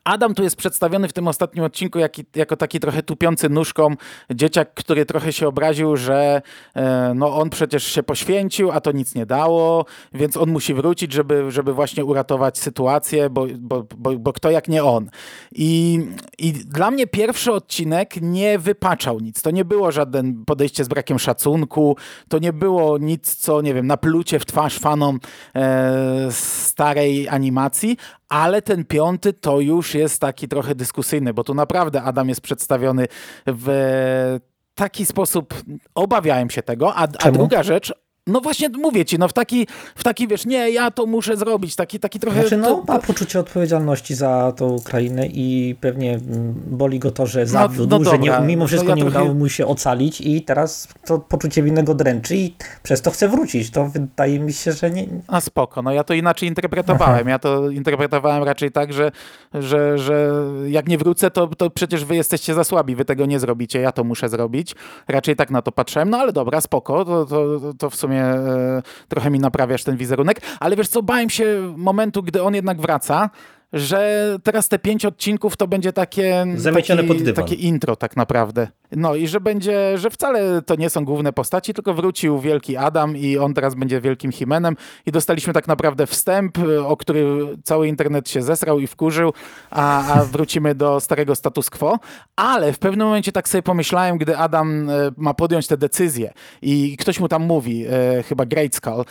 Adam 0.04 0.34
tu 0.34 0.44
jest 0.44 0.56
przedstawiony 0.56 1.08
w 1.08 1.14
tym 1.14 1.28
ostatnim 1.28 1.66
odcinku 1.66 2.00
jako 2.36 2.56
taki 2.58 2.80
trochę 2.80 3.04
tupiący 3.04 3.50
nóżką 3.50 3.96
dzieciak, 4.36 4.74
który 4.74 5.06
trochę 5.06 5.34
się 5.34 5.48
obraził, 5.48 5.98
że 5.98 6.42
e, 6.76 7.14
no 7.16 7.36
on 7.38 7.50
przecież 7.50 7.84
się 7.84 8.04
poświęcił, 8.04 8.72
a 8.72 8.82
to 8.82 8.92
nic 8.92 9.16
nie 9.16 9.26
dało, 9.26 9.86
więc 10.14 10.38
on 10.38 10.50
musi 10.52 10.74
wrócić, 10.74 11.14
żeby, 11.14 11.52
żeby 11.52 11.74
właśnie 11.74 12.06
uratować 12.06 12.58
sytuację, 12.58 13.30
bo, 13.30 13.46
bo, 13.60 13.84
bo, 13.98 14.20
bo 14.20 14.34
kto 14.34 14.52
jak 14.52 14.68
nie 14.68 14.84
on. 14.84 15.10
I, 15.52 16.00
I 16.38 16.52
dla 16.52 16.92
mnie 16.92 17.08
pierwszy 17.08 17.52
odcinek 17.52 18.22
nie 18.22 18.60
wypaczał 18.60 19.20
nic. 19.20 19.42
To 19.42 19.52
nie 19.52 19.66
było 19.66 19.92
żadne 19.92 20.24
podejście 20.46 20.84
z 20.84 20.88
brakiem 20.88 21.20
szacunku, 21.20 21.98
to 22.30 22.40
nie 22.40 22.54
było 22.54 22.98
nic, 22.98 23.36
co, 23.36 23.62
nie 23.62 23.74
wiem, 23.74 23.88
naplucie 23.88 24.40
w 24.40 24.46
twarz 24.46 24.80
fanom 24.80 25.20
e, 25.56 26.28
starej 26.32 27.30
animacji, 27.30 27.98
ale 28.32 28.62
ten 28.62 28.86
piąty 28.86 29.34
to 29.34 29.60
już 29.60 29.96
jest 29.96 30.22
taki 30.22 30.48
trochę 30.48 30.76
dyskusyjny, 30.76 31.34
bo 31.34 31.44
tu 31.44 31.54
naprawdę 31.54 32.04
Adam 32.04 32.30
jest 32.30 32.42
przedstawiony 32.42 33.08
w 33.48 34.40
taki 34.76 35.06
sposób, 35.06 35.54
obawiałem 35.96 36.50
się 36.50 36.64
tego, 36.64 36.96
a, 36.96 37.08
a 37.20 37.32
druga 37.32 37.64
rzecz, 37.64 37.94
no 38.28 38.42
właśnie 38.42 38.70
mówię 38.70 39.06
ci, 39.06 39.20
no 39.20 39.28
w 39.28 39.34
taki, 39.34 39.68
w 39.96 40.04
taki 40.04 40.28
wiesz, 40.28 40.46
nie, 40.46 40.70
ja 40.72 40.92
to 40.92 41.06
muszę 41.06 41.38
zrobić, 41.38 41.76
taki, 41.76 42.00
taki 42.00 42.20
trochę... 42.20 42.40
Znaczy, 42.42 42.58
no, 42.58 42.84
ma 42.88 43.00
poczucie 43.00 43.40
odpowiedzialności 43.40 44.16
za 44.16 44.54
tą 44.58 44.80
krainę 44.84 45.28
i 45.28 45.76
pewnie 45.82 46.14
mm, 46.14 46.54
boli 46.68 47.00
go 47.00 47.12
to, 47.12 47.26
że 47.26 47.46
zawiódł, 47.46 48.00
no 48.00 48.12
że 48.12 48.20
nie, 48.20 48.40
mimo 48.46 48.64
no 48.64 48.68
wszystko 48.68 48.90
ja 48.90 48.96
nie 48.96 49.02
trochę- 49.02 49.20
udało 49.20 49.34
mu 49.34 49.50
się 49.50 49.68
ocalić 49.68 50.22
i 50.22 50.42
teraz 50.42 50.88
to 51.06 51.20
poczucie 51.20 51.64
winnego 51.64 51.96
dręczy 51.96 52.36
i 52.36 52.56
przez 52.84 53.02
to 53.02 53.12
chce 53.12 53.28
wrócić. 53.28 53.72
To 53.72 53.86
wydaje 53.86 54.40
mi 54.40 54.54
się, 54.54 54.72
że 54.72 54.92
nie... 54.92 55.08
A 55.28 55.42
spoko, 55.42 55.82
no 55.82 55.92
ja 55.92 56.04
to 56.04 56.14
inaczej 56.14 56.50
interpretowałem. 56.50 57.28
Ja 57.28 57.40
to 57.40 57.70
interpretowałem 57.70 58.44
raczej 58.44 58.72
tak, 58.72 58.94
że, 58.94 59.12
że, 59.54 59.98
że 59.98 60.32
jak 60.68 60.88
nie 60.88 60.98
wrócę, 60.98 61.32
to, 61.32 61.48
to 61.48 61.70
przecież 61.70 62.06
wy 62.06 62.16
jesteście 62.16 62.54
za 62.54 62.64
słabi, 62.64 62.96
wy 62.96 63.06
tego 63.06 63.26
nie 63.26 63.40
zrobicie, 63.40 63.82
ja 63.82 63.92
to 63.92 64.04
muszę 64.04 64.30
zrobić. 64.30 64.76
Raczej 65.08 65.36
tak 65.36 65.52
na 65.52 65.62
to 65.62 65.72
patrzyłem, 65.72 66.10
no 66.10 66.18
ale 66.18 66.34
dobra, 66.34 66.62
spoko, 66.62 67.06
to, 67.06 67.26
to, 67.26 67.60
to 67.78 67.90
w 67.90 67.96
sumie 67.96 68.11
e, 68.18 68.82
trochę 69.08 69.30
mi 69.30 69.40
naprawiasz 69.40 69.84
ten 69.84 69.98
wizerunek. 69.98 70.42
Ale 70.60 70.76
wiesz 70.76 70.88
co, 70.88 71.04
bałem 71.04 71.30
się 71.30 71.74
momentu, 71.78 72.24
gdy 72.24 72.44
on 72.44 72.56
jednak 72.56 72.82
wraca, 72.82 73.30
że 73.74 74.38
teraz 74.44 74.70
te 74.70 74.80
pięć 74.80 75.06
odcinków 75.06 75.58
to 75.58 75.68
będzie 75.68 75.94
takie, 75.94 76.46
Zamiecione 76.56 77.02
taki, 77.02 77.14
pod 77.14 77.24
dywan. 77.24 77.46
takie 77.46 77.56
intro 77.56 77.96
tak 77.96 78.18
naprawdę. 78.18 78.68
No 78.92 79.16
i 79.16 79.28
że 79.28 79.40
będzie, 79.40 79.98
że 79.98 80.10
wcale 80.10 80.62
to 80.62 80.76
nie 80.76 80.90
są 80.90 81.06
główne 81.06 81.34
postaci, 81.34 81.74
tylko 81.74 81.94
wrócił 81.94 82.40
wielki 82.40 82.78
Adam 82.78 83.18
i 83.18 83.38
on 83.38 83.54
teraz 83.54 83.76
będzie 83.76 84.02
wielkim 84.02 84.32
Himenem 84.32 84.76
i 85.06 85.12
dostaliśmy 85.12 85.54
tak 85.54 85.68
naprawdę 85.68 86.08
wstęp, 86.08 86.58
o 86.86 86.98
który 86.98 87.48
cały 87.64 87.88
internet 87.88 88.30
się 88.30 88.42
zesrał 88.42 88.80
i 88.80 88.88
wkurzył, 88.88 89.34
a, 89.70 90.14
a 90.14 90.24
wrócimy 90.34 90.76
do 90.76 91.00
starego 91.00 91.36
status 91.36 91.70
quo. 91.70 92.00
Ale 92.36 92.74
w 92.74 92.80
pewnym 92.80 93.08
momencie 93.08 93.32
tak 93.32 93.50
sobie 93.50 93.62
pomyślałem, 93.62 94.18
gdy 94.18 94.38
Adam 94.38 94.90
y, 94.90 94.94
ma 95.18 95.34
podjąć 95.34 95.68
tę 95.68 95.78
decyzję 95.78 96.34
i 96.62 96.98
ktoś 96.98 97.20
mu 97.20 97.28
tam 97.28 97.44
mówi, 97.44 97.86
y, 98.20 98.24
chyba 98.24 98.46
Greyskull, 98.46 99.04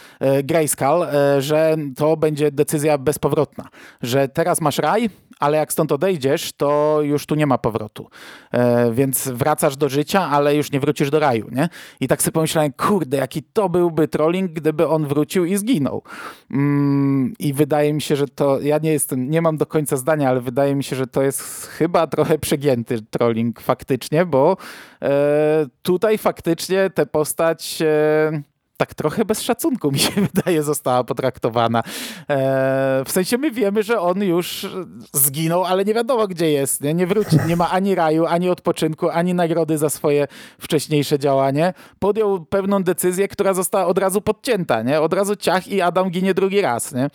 Greyskull, 0.45 1.03
y, 1.39 1.43
że 1.43 1.77
to 1.97 2.17
będzie 2.17 2.51
decyzja 2.51 2.99
bezpowrotna, 2.99 3.69
że 4.03 4.29
teraz 4.29 4.50
masz 4.61 4.79
raj, 4.79 5.11
ale 5.41 5.57
jak 5.57 5.73
stąd 5.73 5.93
odejdziesz, 5.93 6.53
to 6.53 6.99
już 7.03 7.27
tu 7.27 7.35
nie 7.35 7.47
ma 7.47 7.59
powrotu. 7.59 8.09
E, 8.53 8.93
więc 8.93 9.29
wracasz 9.29 9.77
do 9.77 9.89
życia, 9.89 10.29
ale 10.31 10.57
już 10.57 10.73
nie 10.73 10.81
wrócisz 10.81 11.11
do 11.11 11.19
raju, 11.19 11.47
nie? 11.53 11.69
I 12.01 12.09
tak 12.09 12.23
sobie 12.23 12.33
pomyślałem, 12.33 12.73
kurde, 12.73 13.17
jaki 13.17 13.43
to 13.43 13.69
byłby 13.69 14.09
trolling, 14.09 14.53
gdyby 14.53 14.89
on 14.89 15.07
wrócił 15.07 15.45
i 15.45 15.57
zginął. 15.57 16.03
Mm, 16.51 17.35
I 17.39 17.53
wydaje 17.53 17.93
mi 17.93 18.03
się, 18.03 18.17
że 18.17 18.29
to, 18.29 18.61
ja 18.61 18.79
nie 18.79 18.93
jestem, 18.93 19.31
nie 19.31 19.43
mam 19.43 19.57
do 19.57 19.67
końca 19.67 19.97
zdania, 19.97 20.29
ale 20.29 20.41
wydaje 20.41 20.75
mi 20.75 20.85
się, 20.85 20.97
że 20.97 21.07
to 21.07 21.23
jest 21.23 21.67
chyba 21.67 22.07
trochę 22.07 22.39
przegięty 22.39 23.03
trolling 23.11 23.61
faktycznie, 23.61 24.27
bo 24.27 24.57
e, 25.03 25.67
tutaj 25.83 26.19
faktycznie 26.19 26.91
tę 26.91 27.07
postać... 27.07 27.83
E, 27.83 28.50
tak 28.81 28.95
trochę 28.95 29.24
bez 29.24 29.43
szacunku 29.43 29.93
mi 29.93 29.99
się 29.99 30.11
wydaje 30.35 30.62
została 30.62 31.05
potraktowana. 31.05 31.83
E, 32.31 33.03
w 33.07 33.11
sensie 33.11 33.39
my 33.39 33.51
wiemy, 33.51 33.83
że 33.83 34.01
on 34.01 34.22
już 34.22 34.66
zginął, 35.12 35.64
ale 35.64 35.85
nie 35.85 35.95
wiadomo 35.95 36.26
gdzie 36.26 36.51
jest. 36.51 36.81
Nie, 36.81 36.95
nie 36.95 37.07
wróci, 37.07 37.37
nie 37.47 37.57
ma 37.57 37.70
ani 37.70 37.95
raju, 37.95 38.26
ani 38.26 38.51
odpoczynku, 38.51 39.11
ani 39.11 39.35
nagrody 39.35 39.78
za 39.78 39.91
swoje 39.91 40.26
wcześniejsze 40.59 41.18
działanie. 41.18 41.74
Podjął 41.99 42.45
pewną 42.45 42.83
decyzję, 42.83 43.28
która 43.28 43.55
została 43.55 43.87
od 43.87 43.99
razu 43.99 44.20
podcięta, 44.20 44.83
nie? 44.83 45.01
Od 45.01 45.12
razu 45.12 45.37
ciach 45.37 45.68
i 45.68 45.81
Adam 45.81 46.11
ginie 46.11 46.35
drugi 46.35 46.61
raz, 46.61 46.93
nie? 46.93 47.11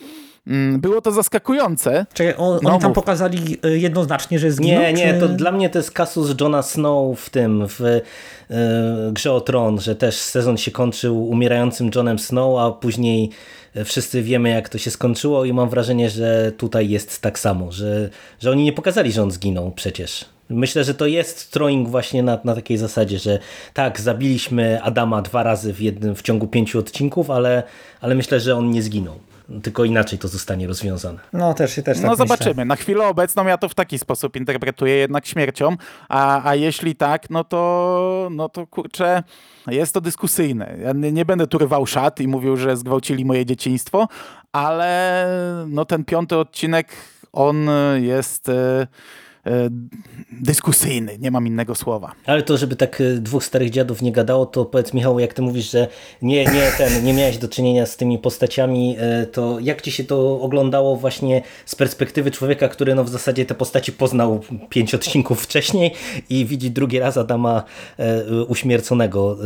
Mm, 0.48 0.80
Było 0.82 1.02
to 1.02 1.12
zaskakujące. 1.12 2.06
Czekaj, 2.14 2.34
on, 2.38 2.60
No 2.64 2.70
oni 2.70 2.80
tam 2.80 2.90
mów. 2.90 2.96
pokazali 2.96 3.58
y, 3.66 3.80
jednoznacznie, 3.80 4.40
że 4.40 4.52
zginął? 4.52 4.82
Nie, 4.82 4.94
nie, 4.94 5.14
czy... 5.14 5.20
to 5.20 5.28
dla 5.28 5.52
mnie 5.52 5.70
to 5.70 5.80
jest 5.80 5.92
kasus 5.92 6.36
Johna 6.42 6.62
Snow 6.62 7.20
w 7.20 7.30
tym, 7.30 7.68
w 7.68 7.82
e, 7.82 8.02
Grze 9.12 9.32
o 9.34 9.42
Tron, 9.42 9.80
że 9.82 9.96
też 9.96 10.16
sezon 10.16 10.58
się 10.58 10.72
kończył 10.72 11.28
umierającym 11.28 11.92
Johnem 11.96 12.20
Snow, 12.20 12.60
a 12.60 12.72
później 12.72 13.30
e, 13.76 13.86
wszyscy 13.86 14.22
wiemy 14.24 14.50
jak 14.50 14.70
to 14.70 14.78
się 14.78 14.92
skończyło 14.92 15.46
i 15.46 15.54
mam 15.54 15.70
wrażenie, 15.70 16.10
że 16.10 16.52
tutaj 16.58 16.90
jest 16.90 17.22
tak 17.22 17.40
samo, 17.40 17.72
że, 17.72 18.10
że 18.40 18.52
oni 18.52 18.64
nie 18.64 18.74
pokazali, 18.74 19.12
że 19.12 19.24
on 19.24 19.32
zginął 19.32 19.72
przecież. 19.72 20.26
Myślę, 20.50 20.84
że 20.84 20.94
to 20.94 21.06
jest 21.06 21.52
throwing 21.52 21.90
właśnie 21.90 22.24
na, 22.24 22.40
na 22.44 22.56
takiej 22.56 22.78
zasadzie, 22.78 23.20
że 23.20 23.40
tak, 23.74 24.00
zabiliśmy 24.02 24.84
Adama 24.84 25.22
dwa 25.22 25.44
razy 25.44 25.74
w, 25.74 25.82
jednym, 25.82 26.16
w 26.16 26.22
ciągu 26.22 26.48
pięciu 26.48 26.80
odcinków, 26.80 27.30
ale, 27.30 27.64
ale 28.02 28.16
myślę, 28.16 28.40
że 28.40 28.56
on 28.56 28.70
nie 28.72 28.82
zginął. 28.82 29.16
Tylko 29.64 29.84
inaczej 29.84 30.20
to 30.20 30.28
zostanie 30.28 30.68
rozwiązane. 30.68 31.20
No 31.34 31.54
też, 31.54 31.76
też 31.76 31.84
tak 31.84 31.96
No 32.02 32.10
myślę. 32.10 32.16
zobaczymy. 32.16 32.66
Na 32.66 32.76
chwilę 32.76 33.08
obecną 33.08 33.46
ja 33.48 33.58
to 33.58 33.70
w 33.70 33.74
taki 33.76 34.00
sposób 34.00 34.36
interpretuję 34.36 34.96
jednak 34.96 35.26
śmiercią, 35.26 35.76
a, 36.10 36.50
a 36.50 36.56
jeśli 36.56 36.96
tak, 36.96 37.30
no 37.30 37.44
to, 37.44 38.28
no 38.32 38.50
to 38.50 38.68
kurczę, 38.68 39.24
jest 39.68 39.94
to 39.94 40.02
dyskusyjne. 40.02 40.78
Ja 40.84 40.94
nie, 40.94 41.12
nie 41.12 41.26
będę 41.26 41.48
tu 41.48 41.58
rwał 41.58 41.86
szat 41.86 42.20
i 42.20 42.28
mówił, 42.28 42.58
że 42.58 42.78
zgwałcili 42.78 43.26
moje 43.26 43.46
dzieciństwo, 43.46 44.08
ale 44.52 45.28
no 45.68 45.86
ten 45.86 46.06
piąty 46.06 46.38
odcinek, 46.38 46.88
on 47.34 47.68
jest... 47.96 48.50
e, 48.50 48.88
dyskusyjny, 50.42 51.18
nie 51.20 51.32
mam 51.32 51.48
innego 51.48 51.76
słowa. 51.76 52.12
Ale 52.26 52.44
to, 52.44 52.58
żeby 52.58 52.76
tak 52.76 53.02
y, 53.02 53.20
dwóch 53.20 53.46
starych 53.46 53.70
dziadów 53.70 54.02
nie 54.02 54.12
gadało, 54.12 54.46
to 54.46 54.66
powiedz 54.66 54.94
Michał, 54.94 55.20
jak 55.20 55.34
ty 55.34 55.42
mówisz, 55.42 55.72
że 55.72 55.88
nie, 56.22 56.46
nie, 56.46 56.72
ten, 56.78 57.06
nie 57.06 57.14
miałeś 57.14 57.38
do 57.38 57.48
czynienia 57.48 57.86
z 57.86 57.98
tymi 57.98 58.20
postaciami, 58.20 58.98
y, 59.24 59.28
to 59.28 59.60
jak 59.60 59.82
ci 59.82 59.92
się 59.92 60.04
to 60.04 60.42
oglądało 60.42 60.96
właśnie 60.96 61.42
z 61.66 61.76
perspektywy 61.76 62.32
człowieka, 62.32 62.68
który 62.68 62.96
no 62.96 63.04
w 63.04 63.10
zasadzie 63.10 63.46
te 63.46 63.56
postaci 63.56 63.92
poznał 63.92 64.42
pięć 64.70 64.96
odcinków 64.96 65.42
wcześniej 65.42 65.92
i 66.30 66.46
widzi 66.46 66.72
drugi 66.72 67.00
raz 67.00 67.18
Adama 67.18 67.64
uśmierconego. 68.48 69.38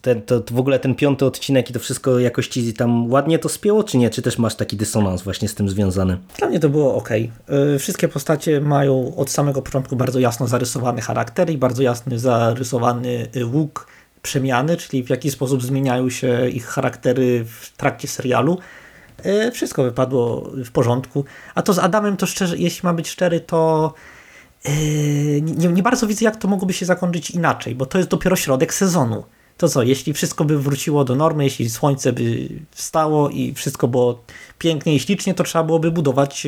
Ten, 0.00 0.22
to, 0.22 0.40
to 0.40 0.54
w 0.54 0.58
ogóle 0.58 0.78
ten 0.78 0.94
piąty 0.94 1.24
odcinek 1.24 1.70
i 1.70 1.72
to 1.72 1.78
wszystko 1.78 2.18
jakoś 2.18 2.48
ci 2.48 2.74
tam 2.74 3.10
ładnie 3.10 3.38
to 3.38 3.48
spięło, 3.48 3.84
czy 3.84 3.98
nie? 3.98 4.10
Czy 4.10 4.22
też 4.22 4.38
masz 4.38 4.54
taki 4.54 4.76
dysonans 4.76 5.22
właśnie 5.22 5.48
z 5.48 5.54
tym 5.54 5.68
związany? 5.68 6.18
Dla 6.38 6.48
mnie 6.48 6.60
to 6.60 6.68
było 6.68 6.94
ok. 6.94 7.08
Wszystkie 7.78 8.08
postacie 8.08 8.60
mają 8.60 9.16
od 9.16 9.30
samego 9.38 9.62
początku 9.62 9.96
bardzo 9.96 10.18
jasno 10.18 10.46
zarysowany 10.46 11.00
charakter 11.00 11.50
i 11.50 11.58
bardzo 11.58 11.82
jasny 11.82 12.18
zarysowany 12.18 13.28
y, 13.36 13.46
łuk 13.46 13.86
przemiany, 14.22 14.76
czyli 14.76 15.04
w 15.04 15.10
jaki 15.10 15.30
sposób 15.30 15.62
zmieniają 15.62 16.10
się 16.10 16.48
ich 16.48 16.66
charaktery 16.66 17.44
w 17.44 17.76
trakcie 17.76 18.08
serialu. 18.08 18.58
Y, 19.26 19.50
Wszystko 19.52 19.82
wypadło 19.82 20.50
w 20.64 20.70
porządku. 20.70 21.24
A 21.54 21.62
to 21.62 21.72
z 21.72 21.78
Adamem, 21.78 22.16
to 22.16 22.26
szczerze, 22.26 22.56
jeśli 22.58 22.86
mam 22.86 22.96
być 22.96 23.08
szczery, 23.08 23.40
to 23.40 23.94
yy, 24.64 24.72
nie, 25.42 25.68
nie 25.68 25.82
bardzo 25.82 26.06
widzę, 26.06 26.24
jak 26.24 26.36
to 26.36 26.48
mogłoby 26.48 26.72
się 26.72 26.86
zakończyć 26.86 27.30
inaczej, 27.30 27.74
bo 27.74 27.86
to 27.86 27.98
jest 27.98 28.10
dopiero 28.10 28.36
środek 28.36 28.74
sezonu. 28.74 29.24
To 29.56 29.68
co, 29.68 29.82
jeśli 29.82 30.12
wszystko 30.12 30.44
by 30.44 30.58
wróciło 30.58 31.04
do 31.04 31.14
normy, 31.14 31.44
jeśli 31.44 31.70
słońce 31.70 32.12
by 32.12 32.48
wstało 32.70 33.30
i 33.30 33.54
wszystko 33.54 33.88
było 33.88 34.24
pięknie 34.58 34.94
i 34.94 35.00
ślicznie, 35.00 35.34
to 35.34 35.44
trzeba 35.44 35.64
byłoby 35.64 35.90
budować 35.90 36.46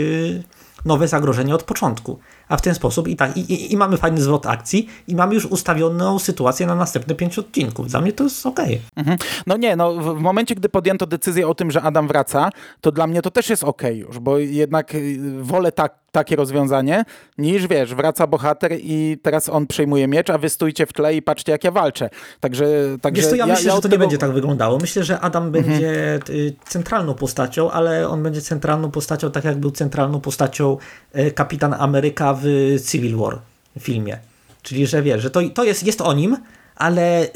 nowe 0.85 1.09
zagrożenie 1.09 1.55
od 1.55 1.63
początku. 1.63 2.19
A 2.51 2.57
w 2.57 2.63
ten 2.63 2.75
sposób 2.75 3.09
i 3.09 3.17
tak, 3.17 3.37
i, 3.37 3.41
i, 3.41 3.73
i 3.73 3.77
mamy 3.77 3.97
fajny 3.97 4.21
zwrot 4.21 4.47
akcji 4.47 4.89
i 5.09 5.15
mamy 5.15 5.35
już 5.35 5.47
ustawioną 5.47 6.19
sytuację 6.19 6.67
na 6.67 6.75
następne 6.75 7.15
pięć 7.15 7.39
odcinków. 7.39 7.89
Dla 7.89 8.01
mnie 8.01 8.13
to 8.13 8.25
jest 8.25 8.47
okej. 8.47 8.81
Mhm. 8.97 9.19
No 9.47 9.57
nie, 9.57 9.77
no 9.77 9.95
w 9.95 10.21
momencie, 10.21 10.55
gdy 10.55 10.69
podjęto 10.69 11.07
decyzję 11.07 11.49
o 11.49 11.55
tym, 11.55 11.71
że 11.71 11.83
Adam 11.83 12.09
wraca, 12.09 12.51
to 12.81 12.93
dla 12.93 13.07
mnie 13.07 13.23
to 13.23 13.31
też 13.31 13.51
jest 13.51 13.65
okej 13.65 13.99
już, 13.99 14.19
bo 14.19 14.39
jednak 14.39 14.95
y, 14.95 15.19
wolę 15.43 15.73
tak, 15.73 15.95
takie 16.13 16.37
rozwiązanie, 16.37 17.05
niż 17.39 17.67
wiesz, 17.67 17.95
wraca 17.95 18.27
bohater 18.27 18.73
i 18.73 19.19
teraz 19.23 19.49
on 19.49 19.67
przejmuje 19.67 20.09
miecz, 20.09 20.31
a 20.31 20.39
wy 20.39 20.49
stójcie 20.49 20.87
w 20.87 20.93
tle 20.93 21.15
i 21.15 21.23
patrzcie, 21.23 21.53
jak 21.53 21.65
ja 21.65 21.71
walczę. 21.71 22.11
Także, 22.41 22.67
także 23.01 23.23
Wiesz 23.23 23.31
to 23.31 23.37
ja, 23.37 23.47
myślę, 23.47 23.63
że 23.71 23.73
od 23.73 23.83
to 23.83 23.89
nie 23.89 23.93
tego- 23.93 24.01
będzie 24.01 24.19
tak 24.19 24.33
wyglądało. 24.33 24.79
Myślę, 24.79 25.05
że 25.05 25.21
Adam 25.21 25.51
będzie 25.51 26.21
y, 26.31 26.55
centralną 26.69 27.15
postacią, 27.15 27.71
ale 27.71 28.09
on 28.09 28.23
będzie 28.23 28.41
centralną 28.41 28.91
postacią, 28.91 29.31
tak 29.31 29.45
jak 29.45 29.59
był 29.59 29.71
centralną 29.71 30.21
postacią 30.21 30.77
y, 31.17 31.31
Kapitan 31.31 31.75
Ameryka 31.79 32.35
w 32.43 32.77
Civil 32.91 33.17
War 33.17 33.39
filmie. 33.81 34.19
Czyli, 34.63 34.87
że 34.87 35.03
wiesz, 35.03 35.23
że 35.23 35.31
to, 35.31 35.41
to 35.55 35.65
jest, 35.65 35.87
jest 35.87 36.01
o 36.01 36.13
nim, 36.13 36.37
ale 36.77 37.25
y, 37.25 37.29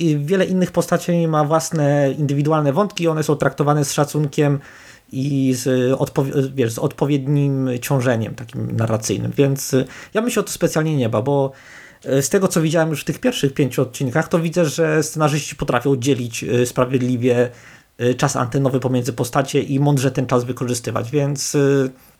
y, 0.00 0.18
wiele 0.18 0.44
innych 0.44 0.70
postaci 0.70 1.28
ma 1.28 1.44
własne 1.44 2.14
indywidualne 2.18 2.72
wątki, 2.72 3.08
one 3.08 3.22
są 3.22 3.36
traktowane 3.36 3.84
z 3.84 3.92
szacunkiem 3.92 4.58
i 5.12 5.54
z, 5.54 5.92
odpowi- 5.98 6.50
wiesz, 6.54 6.72
z 6.72 6.78
odpowiednim 6.78 7.70
ciążeniem 7.80 8.34
takim 8.34 8.76
narracyjnym, 8.76 9.32
więc 9.36 9.74
y, 9.74 9.84
ja 10.14 10.22
bym 10.22 10.30
się 10.30 10.40
o 10.40 10.42
to 10.42 10.52
specjalnie 10.52 10.96
nie 10.96 11.08
bał, 11.08 11.22
bo 11.22 11.52
y, 12.06 12.22
z 12.22 12.28
tego 12.28 12.48
co 12.48 12.62
widziałem 12.62 12.90
już 12.90 13.00
w 13.00 13.04
tych 13.04 13.18
pierwszych 13.18 13.54
pięciu 13.54 13.82
odcinkach, 13.82 14.28
to 14.28 14.38
widzę, 14.38 14.66
że 14.66 15.02
scenarzyści 15.02 15.56
potrafią 15.56 15.96
dzielić 15.96 16.44
y, 16.44 16.66
sprawiedliwie 16.66 17.50
czas 18.16 18.36
antenowy 18.36 18.80
pomiędzy 18.80 19.12
postacie 19.12 19.62
i 19.62 19.80
mądrze 19.80 20.10
ten 20.10 20.26
czas 20.26 20.44
wykorzystywać, 20.44 21.10
więc 21.10 21.56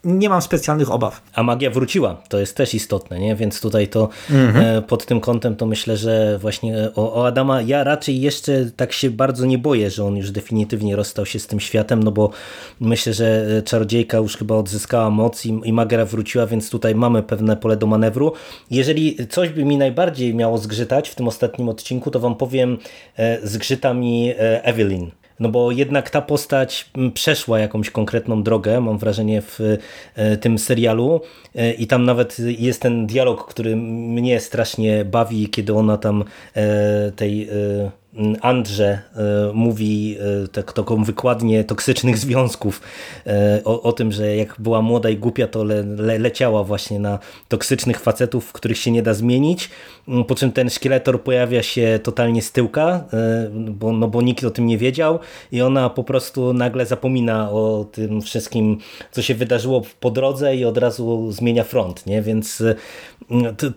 nie 0.03 0.29
mam 0.29 0.41
specjalnych 0.41 0.91
obaw. 0.91 1.21
A 1.33 1.43
magia 1.43 1.69
wróciła, 1.69 2.21
to 2.29 2.39
jest 2.39 2.57
też 2.57 2.73
istotne, 2.73 3.19
nie? 3.19 3.35
Więc 3.35 3.61
tutaj 3.61 3.87
to 3.87 4.09
Mhm. 4.29 4.65
e, 4.65 4.81
pod 4.81 5.05
tym 5.05 5.19
kątem 5.21 5.55
to 5.55 5.65
myślę, 5.65 5.97
że 5.97 6.37
właśnie 6.39 6.89
o, 6.95 7.13
o 7.13 7.27
Adama 7.27 7.61
ja 7.61 7.83
raczej 7.83 8.21
jeszcze 8.21 8.65
tak 8.75 8.93
się 8.93 9.09
bardzo 9.09 9.45
nie 9.45 9.57
boję, 9.57 9.89
że 9.91 10.05
on 10.05 10.17
już 10.17 10.31
definitywnie 10.31 10.95
rozstał 10.95 11.25
się 11.25 11.39
z 11.39 11.47
tym 11.47 11.59
światem, 11.59 12.03
no 12.03 12.11
bo 12.11 12.29
myślę, 12.79 13.13
że 13.13 13.45
e, 13.57 13.61
czarodziejka 13.61 14.17
już 14.17 14.37
chyba 14.37 14.55
odzyskała 14.55 15.09
moc 15.09 15.45
i, 15.45 15.61
i 15.63 15.73
magia 15.73 16.05
wróciła, 16.05 16.45
więc 16.47 16.69
tutaj 16.69 16.95
mamy 16.95 17.23
pewne 17.23 17.57
pole 17.57 17.77
do 17.77 17.87
manewru. 17.87 18.33
Jeżeli 18.71 19.27
coś 19.27 19.49
by 19.49 19.65
mi 19.65 19.77
najbardziej 19.77 20.35
miało 20.35 20.57
zgrzytać 20.57 21.09
w 21.09 21.15
tym 21.15 21.27
ostatnim 21.27 21.69
odcinku, 21.69 22.11
to 22.11 22.19
wam 22.19 22.35
powiem, 22.35 22.77
e, 23.17 23.47
zgrzyta 23.47 23.93
mi 23.93 24.33
Evelyn. 24.37 25.11
No 25.39 25.49
bo 25.49 25.71
jednak 25.71 26.09
ta 26.09 26.21
postać 26.21 26.89
m, 26.97 27.11
przeszła 27.11 27.59
jakąś 27.59 27.89
konkretną 27.89 28.43
drogę, 28.43 28.81
mam 28.81 28.97
wrażenie, 28.97 29.41
w 29.41 29.59
e, 30.15 30.37
tym 30.37 30.57
serialu. 30.57 31.21
E, 31.55 31.73
i 31.73 31.87
tam 31.87 32.05
nawet 32.05 32.37
jest 32.39 32.81
ten 32.81 33.07
dialog, 33.07 33.47
który 33.47 33.75
mnie 33.75 34.39
strasznie 34.39 35.05
bawi, 35.05 35.49
kiedy 35.49 35.73
ona 35.73 35.97
tam 35.97 36.23
e, 36.55 37.11
tej 37.11 37.49
Andrze 38.41 38.99
e, 39.15 39.53
mówi 39.53 40.17
e, 40.43 40.47
tak, 40.47 40.73
taką 40.73 41.03
wykładnię 41.03 41.63
toksycznych 41.63 42.17
związków 42.17 42.81
e, 43.27 43.61
o, 43.65 43.81
o 43.81 43.93
tym, 43.93 44.11
że 44.11 44.35
jak 44.35 44.55
była 44.59 44.81
młoda 44.81 45.09
i 45.09 45.17
głupia, 45.17 45.47
to 45.47 45.63
le, 45.63 45.83
le, 45.83 46.19
leciała 46.19 46.63
właśnie 46.63 46.99
na 46.99 47.19
toksycznych 47.47 47.99
facetów, 47.99 48.51
których 48.51 48.77
się 48.77 48.91
nie 48.91 49.03
da 49.03 49.13
zmienić, 49.13 49.69
Mm, 50.07 50.23
po 50.23 50.35
czym 50.35 50.51
ten 50.51 50.69
szkieletor 50.69 51.23
pojawia 51.23 51.63
się 51.63 51.99
totalnie 52.03 52.41
z 52.41 52.51
tyłka, 52.51 53.03
bo, 53.51 53.91
no 53.91 54.07
bo 54.07 54.21
nikt 54.21 54.43
o 54.43 54.51
tym 54.51 54.65
nie 54.65 54.77
wiedział 54.77 55.19
i 55.51 55.61
ona 55.61 55.89
po 55.89 56.03
prostu 56.03 56.53
nagle 56.53 56.85
zapomina 56.85 57.51
o 57.51 57.85
tym 57.91 58.21
wszystkim, 58.21 58.77
co 59.11 59.21
się 59.21 59.35
wydarzyło 59.35 59.81
po 59.99 60.11
drodze 60.11 60.55
i 60.55 60.65
od 60.65 60.77
razu 60.77 61.31
zmienia 61.31 61.63
front, 61.63 62.05
nie? 62.05 62.21
Więc 62.21 62.63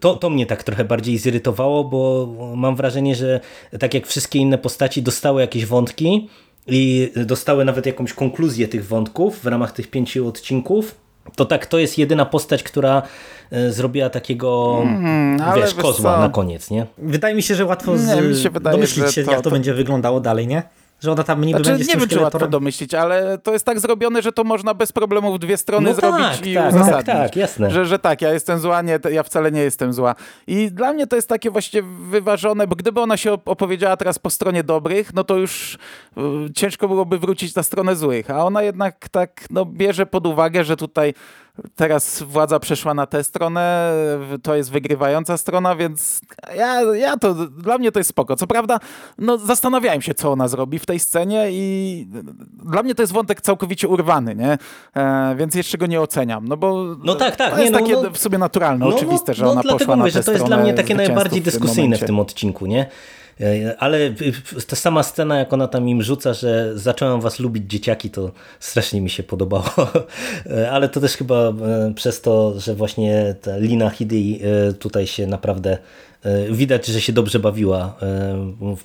to, 0.01 0.17
to 0.17 0.31
mnie 0.31 0.47
tak 0.47 0.65
trochę 0.65 0.85
bardziej 0.85 1.19
zirytowało, 1.19 1.85
bo 1.85 2.29
mam 2.57 2.77
wrażenie, 2.77 3.15
że 3.15 3.41
tak 3.81 3.95
jak 3.95 4.07
wszystkie 4.07 4.26
inne 4.35 4.59
postaci 4.59 5.03
dostały 5.03 5.41
jakieś 5.41 5.67
wątki 5.67 6.29
i 6.67 7.13
dostały 7.27 7.65
nawet 7.65 7.87
jakąś 7.87 8.13
konkluzję 8.13 8.69
tych 8.69 8.87
wątków 8.87 9.41
w 9.41 9.47
ramach 9.47 9.73
tych 9.73 9.91
pięciu 9.91 10.29
odcinków, 10.29 10.95
to 11.37 11.45
tak, 11.45 11.67
to 11.67 11.79
jest 11.79 11.99
jedyna 11.99 12.27
postać, 12.27 12.63
która 12.63 13.03
e, 13.51 13.73
zrobiła 13.73 14.11
takiego, 14.11 14.79
Mm, 14.83 15.43
wiesz, 15.57 15.75
kozła 15.75 16.15
co? 16.15 16.21
na 16.21 16.29
koniec, 16.29 16.71
nie? 16.71 16.87
Wydaje 16.99 17.35
mi 17.35 17.43
się, 17.43 17.55
że 17.55 17.65
łatwo 17.65 17.99
z, 17.99 18.07
Nie, 18.07 18.23
mi 18.23 18.37
się 18.37 18.51
wydaje, 18.51 18.77
domyślić 18.77 19.07
że 19.07 19.13
się, 19.13 19.25
to- 19.25 19.31
jak 19.31 19.41
to, 19.41 19.45
to- 19.45 19.51
będzie 19.51 19.75
wyglądało 19.75 20.21
dalej, 20.21 20.47
nie? 20.47 20.63
Że 21.01 21.13
ona 21.13 21.23
tam 21.25 21.41
niby 21.45 21.59
Znaczy, 21.59 21.71
będzie 21.71 21.93
nie 21.95 22.01
wiem, 22.01 22.09
czy 22.09 22.21
łatwo 22.21 22.47
domyślić, 22.49 22.95
ale 22.95 23.39
to 23.39 23.53
jest 23.53 23.65
tak 23.65 23.81
zrobione, 23.81 24.23
że 24.23 24.33
to 24.33 24.45
można 24.45 24.75
bez 24.75 24.93
problemu 24.93 25.35
w 25.35 25.39
dwie 25.39 25.57
strony 25.57 25.89
No 25.91 25.95
zrobić 25.95 26.27
tak, 26.39 26.47
i 26.47 26.55
tak, 26.55 26.75
uzasadnić. 26.75 27.07
tak, 27.07 27.17
tak, 27.17 27.37
jasne. 27.37 27.71
Że, 27.71 27.87
że 27.87 27.99
tak, 27.99 28.23
ja 28.23 28.33
jestem 28.33 28.59
zła, 28.59 28.83
nie, 28.83 28.99
ja 29.13 29.23
wcale 29.23 29.53
nie 29.53 29.61
jestem 29.61 29.93
zła. 29.93 30.15
I 30.47 30.71
dla 30.73 30.93
mnie 30.93 31.07
to 31.07 31.17
jest 31.17 31.29
takie 31.29 31.51
właśnie 31.51 31.83
wyważone, 31.83 32.67
bo 32.67 32.77
gdyby 32.77 33.01
ona 33.01 33.17
się 33.17 33.33
op- 33.33 33.41
opowiedziała 33.45 33.97
teraz 33.97 34.19
po 34.19 34.31
stronie 34.31 34.65
dobrych, 34.65 35.15
no 35.15 35.25
to 35.25 35.37
już 35.37 35.79
y, 36.49 36.53
ciężko 36.55 36.89
byłoby 36.89 37.19
wrócić 37.19 37.55
na 37.55 37.63
stronę 37.63 37.97
złych. 37.97 38.31
A 38.31 38.45
ona 38.45 38.63
jednak 38.63 39.09
tak 39.09 39.45
no, 39.51 39.65
bierze 39.65 40.07
pod 40.07 40.27
uwagę, 40.27 40.65
że 40.65 40.77
tutaj 40.77 41.15
teraz 41.77 42.23
władza 42.23 42.61
przeszła 42.61 42.95
na 42.95 43.07
tę 43.07 43.25
stronę, 43.25 43.93
to 44.43 44.55
jest 44.57 44.71
wygrywająca 44.71 45.37
strona, 45.37 45.77
więc 45.77 46.21
ja, 46.57 46.83
ja 46.95 47.17
to, 47.17 47.35
dla 47.35 47.79
mnie 47.79 47.93
to 47.93 48.01
jest 48.01 48.11
spoko. 48.11 48.37
Co 48.37 48.47
prawda, 48.47 48.81
no 49.19 49.39
zastanawiałem 49.39 50.03
się, 50.03 50.15
co 50.15 50.33
ona 50.33 50.49
zrobi 50.49 50.79
w 50.79 50.87
tej 50.87 50.99
scenie 50.99 51.47
i 51.51 52.07
dla 52.65 52.83
mnie 52.83 52.95
to 52.95 53.03
jest 53.03 53.13
wątek 53.13 53.41
całkowicie 53.41 53.89
urwany, 53.89 54.35
nie? 54.35 54.59
E, 54.97 55.35
więc 55.37 55.55
jeszcze 55.55 55.79
go 55.79 55.87
nie 55.87 56.01
oceniam, 56.01 56.49
no 56.49 56.57
bo 56.57 56.85
No 57.05 57.15
tak, 57.15 57.37
tak, 57.37 57.55
to 57.55 57.61
jest 57.61 57.73
nie, 57.73 57.81
no, 57.81 57.87
takie 57.87 58.03
no- 58.03 58.11
w 58.11 58.19
sobie 58.19 58.39
naturalne, 58.39 58.87
No, 58.87 58.97
oczywiste, 58.97 59.33
no, 59.33 59.35
że 59.35 59.45
no, 59.45 59.51
ona 59.51 59.63
poszła 59.63 59.97
na 59.97 60.05
tę 60.05 60.11
że 60.11 60.23
to 60.23 60.33
jest 60.33 60.45
dla 60.45 60.47
stronę 60.47 60.63
mnie 60.63 60.75
takie 60.75 60.95
najbardziej 60.95 61.43
zwycięzców 61.43 62.01
w 62.01 62.07
tym 62.07 62.21
odcinku, 62.21 62.67
nie? 62.67 62.87
E, 63.41 63.77
Ale 63.79 64.15
ta 64.67 64.77
sama 64.77 65.03
scena, 65.03 65.39
jak 65.39 65.53
ona 65.53 65.69
tam 65.69 65.89
im 65.89 66.03
rzuca, 66.03 66.35
że 66.35 66.79
zacząłem 66.79 67.21
was 67.21 67.39
lubić 67.41 67.71
dzieciaki, 67.71 68.11
to 68.11 68.31
strasznie 68.61 69.01
mi 69.01 69.11
się 69.11 69.23
podobało. 69.23 69.65
E, 70.51 70.71
Ale 70.71 70.89
to 70.89 71.01
też 71.01 71.17
chyba 71.17 71.35
e, 71.35 71.53
przez 71.95 72.21
to, 72.21 72.61
że 72.61 72.75
właśnie 72.75 73.35
ta 73.43 73.57
Lina 73.57 73.91
e, 73.91 74.73
tutaj 74.73 75.07
się 75.07 75.27
naprawdę 75.27 75.79
widać, 76.51 76.87
że 76.87 77.01
się 77.01 77.13
dobrze 77.13 77.39
bawiła 77.39 77.97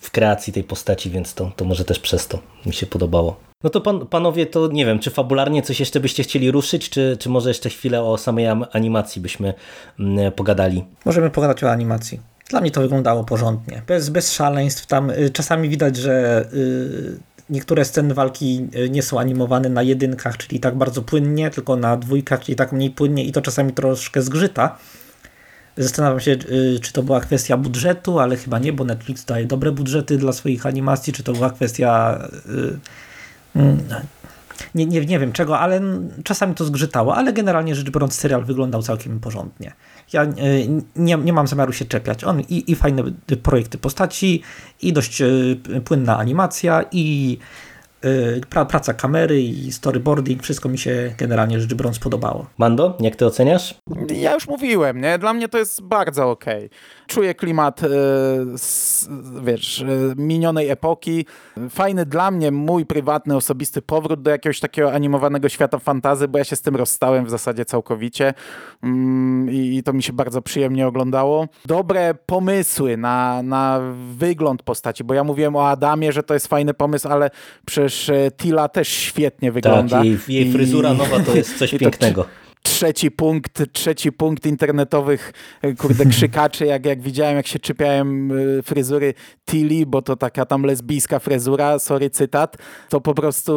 w 0.01 0.11
kreacji 0.11 0.53
tej 0.53 0.63
postaci, 0.63 1.09
więc 1.09 1.33
to, 1.33 1.51
to 1.55 1.65
może 1.65 1.85
też 1.85 1.99
przez 1.99 2.27
to 2.27 2.39
mi 2.65 2.73
się 2.73 2.85
podobało. 2.85 3.35
No 3.63 3.69
to 3.69 3.81
pan, 3.81 4.07
panowie, 4.07 4.45
to 4.45 4.67
nie 4.67 4.85
wiem, 4.85 4.99
czy 4.99 5.11
fabularnie 5.11 5.61
coś 5.61 5.79
jeszcze 5.79 5.99
byście 5.99 6.23
chcieli 6.23 6.51
ruszyć, 6.51 6.89
czy, 6.89 7.17
czy 7.19 7.29
może 7.29 7.49
jeszcze 7.49 7.69
chwilę 7.69 8.03
o 8.03 8.17
samej 8.17 8.47
animacji 8.71 9.21
byśmy 9.21 9.53
mm, 9.99 10.31
pogadali? 10.31 10.85
Możemy 11.05 11.29
pogadać 11.29 11.63
o 11.63 11.71
animacji. 11.71 12.30
Dla 12.51 12.61
mnie 12.61 12.71
to 12.71 12.81
wyglądało 12.81 13.23
porządnie, 13.23 13.81
bez, 13.87 14.09
bez 14.09 14.31
szaleństw. 14.31 14.85
Tam 14.87 15.09
y, 15.09 15.29
czasami 15.29 15.69
widać, 15.69 15.97
że 15.97 16.45
y, 16.53 17.19
niektóre 17.49 17.85
sceny 17.85 18.13
walki 18.13 18.67
y, 18.75 18.89
nie 18.89 19.03
są 19.03 19.19
animowane 19.19 19.69
na 19.69 19.83
jedynkach, 19.83 20.37
czyli 20.37 20.59
tak 20.59 20.75
bardzo 20.75 21.01
płynnie, 21.01 21.49
tylko 21.49 21.75
na 21.75 21.97
dwójkach, 21.97 22.43
czyli 22.43 22.55
tak 22.55 22.71
mniej 22.71 22.89
płynnie 22.89 23.25
i 23.25 23.31
to 23.31 23.41
czasami 23.41 23.73
troszkę 23.73 24.21
zgrzyta. 24.21 24.77
Zastanawiam 25.77 26.19
się, 26.19 26.37
czy 26.81 26.93
to 26.93 27.03
była 27.03 27.19
kwestia 27.19 27.57
budżetu, 27.57 28.19
ale 28.19 28.37
chyba 28.37 28.59
nie, 28.59 28.73
bo 28.73 28.83
Netflix 28.83 29.25
daje 29.25 29.45
dobre 29.45 29.71
budżety 29.71 30.17
dla 30.17 30.31
swoich 30.31 30.65
animacji, 30.65 31.13
czy 31.13 31.23
to 31.23 31.33
była 31.33 31.49
kwestia 31.49 32.19
Mm, 33.55 33.77
nie, 34.75 34.85
nie, 34.85 35.05
nie 35.05 35.19
wiem 35.19 35.31
czego, 35.31 35.59
ale 35.59 35.81
czasami 36.23 36.55
to 36.55 36.65
zgrzytało, 36.65 37.15
ale 37.15 37.33
generalnie 37.33 37.75
rzecz 37.75 37.89
biorąc 37.89 38.13
serial 38.13 38.45
wyglądał 38.45 38.81
całkiem 38.81 39.19
porządnie. 39.19 39.73
Ja 40.13 40.23
e, 40.23 40.33
nie, 40.95 41.15
nie 41.15 41.33
mam 41.33 41.47
zamiaru 41.47 41.73
się 41.73 41.85
czepiać. 41.85 42.23
On 42.23 42.41
i, 42.41 42.71
i 42.71 42.75
fajne 42.75 43.03
projekty 43.43 43.77
postaci, 43.77 44.41
i 44.81 44.93
dość 44.93 45.21
e, 45.21 45.27
płynna 45.85 46.17
animacja, 46.17 46.85
i 46.91 47.37
Y, 48.05 48.41
praca 48.49 48.93
kamery 48.93 49.41
i 49.41 49.71
storyboarding, 49.71 50.43
wszystko 50.43 50.69
mi 50.69 50.77
się 50.77 51.13
generalnie 51.17 51.59
rzecz 51.59 51.73
biorąc 51.73 51.99
podobało. 51.99 52.45
Mando, 52.57 52.97
jak 52.99 53.15
ty 53.15 53.25
oceniasz? 53.25 53.75
Ja 54.15 54.33
już 54.33 54.47
mówiłem, 54.47 55.01
nie? 55.01 55.17
Dla 55.17 55.33
mnie 55.33 55.47
to 55.49 55.57
jest 55.57 55.81
bardzo 55.81 56.29
okej. 56.29 56.65
Okay. 56.65 56.69
Czuję 57.07 57.35
klimat, 57.35 57.81
yy, 57.81 57.89
wiesz, 59.43 59.79
yy, 59.79 60.13
minionej 60.17 60.69
epoki. 60.69 61.25
Fajny 61.69 62.05
dla 62.05 62.31
mnie, 62.31 62.51
mój 62.51 62.85
prywatny, 62.85 63.35
osobisty 63.35 63.81
powrót 63.81 64.21
do 64.21 64.31
jakiegoś 64.31 64.59
takiego 64.59 64.93
animowanego 64.93 65.49
świata 65.49 65.79
fantazy, 65.79 66.27
bo 66.27 66.37
ja 66.37 66.43
się 66.43 66.55
z 66.55 66.61
tym 66.61 66.75
rozstałem 66.75 67.25
w 67.25 67.29
zasadzie 67.29 67.65
całkowicie 67.65 68.33
yy, 68.83 68.89
i 69.53 69.83
to 69.83 69.93
mi 69.93 70.03
się 70.03 70.13
bardzo 70.13 70.41
przyjemnie 70.41 70.87
oglądało. 70.87 71.47
Dobre 71.65 72.13
pomysły 72.25 72.97
na, 72.97 73.43
na 73.43 73.79
wygląd 74.13 74.63
postaci, 74.63 75.03
bo 75.03 75.13
ja 75.13 75.23
mówiłem 75.23 75.55
o 75.55 75.69
Adamie, 75.69 76.11
że 76.11 76.23
to 76.23 76.33
jest 76.33 76.47
fajny 76.47 76.73
pomysł, 76.73 77.07
ale 77.07 77.29
przecież 77.65 77.90
też 77.91 78.09
e, 78.09 78.31
Tila 78.31 78.67
też 78.67 78.87
świetnie 78.87 79.51
wygląda. 79.51 79.97
Tak, 79.97 80.05
jej, 80.05 80.17
jej 80.27 80.51
fryzura 80.51 80.93
nowa 80.93 81.19
to 81.19 81.35
jest 81.35 81.57
coś 81.57 81.71
pięknego 81.79 82.25
trzeci 82.61 83.11
punkt, 83.11 83.63
trzeci 83.73 84.11
punkt 84.11 84.45
internetowych, 84.45 85.33
e, 85.61 85.73
kurde, 85.73 86.05
krzykaczy, 86.15 86.65
jak, 86.65 86.85
jak 86.85 87.01
widziałem, 87.01 87.35
jak 87.35 87.47
się 87.47 87.59
czepiałem 87.59 88.31
e, 88.31 88.63
fryzury 88.63 89.13
Tilly, 89.45 89.85
bo 89.85 90.01
to 90.01 90.15
taka 90.15 90.45
tam 90.45 90.63
lesbijska 90.63 91.19
fryzura, 91.19 91.79
sorry, 91.79 92.09
cytat, 92.09 92.57
to 92.89 93.01
po 93.01 93.13
prostu 93.13 93.51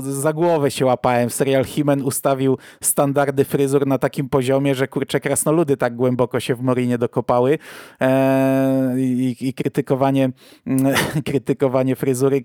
za 0.00 0.32
głowę 0.32 0.70
się 0.70 0.86
łapałem. 0.86 1.30
Serial 1.30 1.64
Himen 1.64 2.02
ustawił 2.02 2.58
standardy 2.82 3.44
fryzur 3.44 3.86
na 3.86 3.98
takim 3.98 4.28
poziomie, 4.28 4.74
że 4.74 4.88
kurcze 4.88 5.20
krasnoludy 5.20 5.76
tak 5.76 5.96
głęboko 5.96 6.40
się 6.40 6.54
w 6.54 6.62
Morinie 6.62 6.98
dokopały 6.98 7.58
eee, 8.00 9.00
i, 9.00 9.48
i, 9.48 9.54
krytykowanie 9.54 10.30
krytykowanie 11.26 11.96
fryzury, 11.96 12.44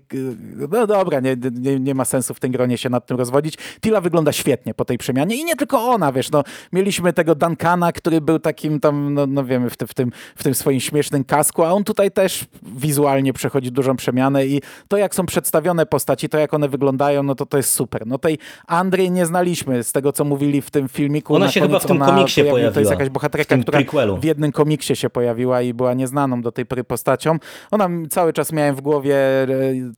no 0.70 0.86
dobra, 0.86 1.20
nie, 1.20 1.36
nie, 1.52 1.80
nie 1.80 1.94
ma 1.94 2.04
sensu 2.04 2.34
w 2.34 2.40
tym 2.40 2.52
gronie 2.52 2.78
się 2.78 2.90
nad 2.90 3.06
tym 3.06 3.16
rozwodzić. 3.16 3.58
Tila 3.80 4.00
wygląda 4.00 4.32
świetnie 4.32 4.74
po 4.74 4.84
tej 4.84 4.98
przemianie 4.98 5.36
i 5.36 5.44
nie 5.44 5.56
tylko 5.56 5.88
on, 5.88 5.97
ona, 5.98 6.12
wiesz, 6.12 6.30
no 6.30 6.44
mieliśmy 6.72 7.12
tego 7.12 7.34
Duncana, 7.34 7.92
który 7.92 8.20
był 8.20 8.38
takim 8.38 8.80
tam, 8.80 9.14
no, 9.14 9.26
no 9.26 9.44
wiemy, 9.44 9.70
w, 9.70 9.76
te, 9.76 9.86
w, 9.86 9.94
tym, 9.94 10.12
w 10.36 10.42
tym 10.42 10.54
swoim 10.54 10.80
śmiesznym 10.80 11.24
kasku, 11.24 11.64
a 11.64 11.72
on 11.72 11.84
tutaj 11.84 12.10
też 12.10 12.44
wizualnie 12.62 13.32
przechodzi 13.32 13.72
dużą 13.72 13.96
przemianę 13.96 14.46
i 14.46 14.62
to 14.88 14.96
jak 14.96 15.14
są 15.14 15.26
przedstawione 15.26 15.86
postaci, 15.86 16.28
to 16.28 16.38
jak 16.38 16.54
one 16.54 16.68
wyglądają, 16.68 17.22
no 17.22 17.34
to 17.34 17.46
to 17.46 17.56
jest 17.56 17.74
super. 17.74 18.06
No 18.06 18.18
tej 18.18 18.38
Andry 18.66 19.10
nie 19.10 19.26
znaliśmy 19.26 19.84
z 19.84 19.92
tego, 19.92 20.12
co 20.12 20.24
mówili 20.24 20.62
w 20.62 20.70
tym 20.70 20.88
filmiku. 20.88 21.34
Ona 21.34 21.50
się 21.50 21.60
chyba 21.60 21.78
w 21.78 21.86
tym 21.86 21.98
komiksie 21.98 22.44
pojawiła. 22.44 22.72
To 22.72 22.80
jest 22.80 22.92
jakaś 22.92 23.08
bohaterka, 23.08 23.56
w 23.56 23.60
która 23.62 23.78
prequelu. 23.78 24.16
w 24.16 24.24
jednym 24.24 24.52
komiksie 24.52 24.96
się 24.96 25.10
pojawiła 25.10 25.62
i 25.62 25.74
była 25.74 25.94
nieznaną 25.94 26.42
do 26.42 26.52
tej 26.52 26.66
pory 26.66 26.84
postacią. 26.84 27.38
Ona 27.70 27.88
cały 28.10 28.32
czas 28.32 28.52
miałem 28.52 28.74
w 28.76 28.80
głowie 28.80 29.16
e, 29.16 29.46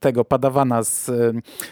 tego 0.01 0.25
padawana 0.25 0.83
z 0.83 1.09
e, 1.09 1.13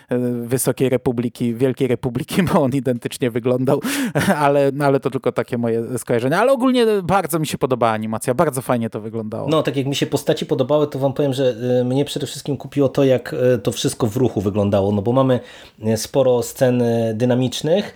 e, 0.09 0.19
Wysokiej 0.43 0.89
Republiki, 0.89 1.55
Wielkiej 1.55 1.89
Republiki, 1.89 2.43
bo 2.53 2.63
on 2.63 2.71
identycznie 2.71 3.31
wyglądał 3.31 3.81
ale, 4.47 4.71
no, 4.75 4.85
ale 4.85 5.01
to 5.01 5.11
tylko 5.11 5.33
takie 5.33 5.59
moje 5.59 5.99
skojarzenia. 5.99 6.41
Ale 6.41 6.53
ogólnie 6.53 6.87
bardzo 7.03 7.39
mi 7.39 7.47
się 7.47 7.59
podobała 7.59 7.93
animacja, 7.93 8.35
bardzo 8.35 8.63
fajnie 8.63 8.91
to 8.91 9.01
wyglądało. 9.01 9.49
No, 9.49 9.63
tak 9.63 9.77
jak 9.77 9.87
mi 9.87 9.97
się 9.97 10.07
postaci 10.07 10.47
podobały, 10.47 10.87
to 10.87 10.99
wam 10.99 11.13
powiem, 11.13 11.33
że 11.33 11.55
y, 11.81 11.85
mnie 11.85 12.05
przede 12.05 12.27
wszystkim 12.27 12.57
kupiło 12.57 12.89
to, 12.89 13.05
jak 13.05 13.33
y, 13.33 13.59
to 13.59 13.73
wszystko 13.73 14.07
w 14.07 14.17
ruchu 14.17 14.41
wyglądało, 14.41 14.93
no 14.93 15.03
bo 15.03 15.13
mamy 15.13 15.41
y, 15.87 15.97
sporo 15.97 16.43
scen 16.43 16.83
dynamicznych, 17.15 17.95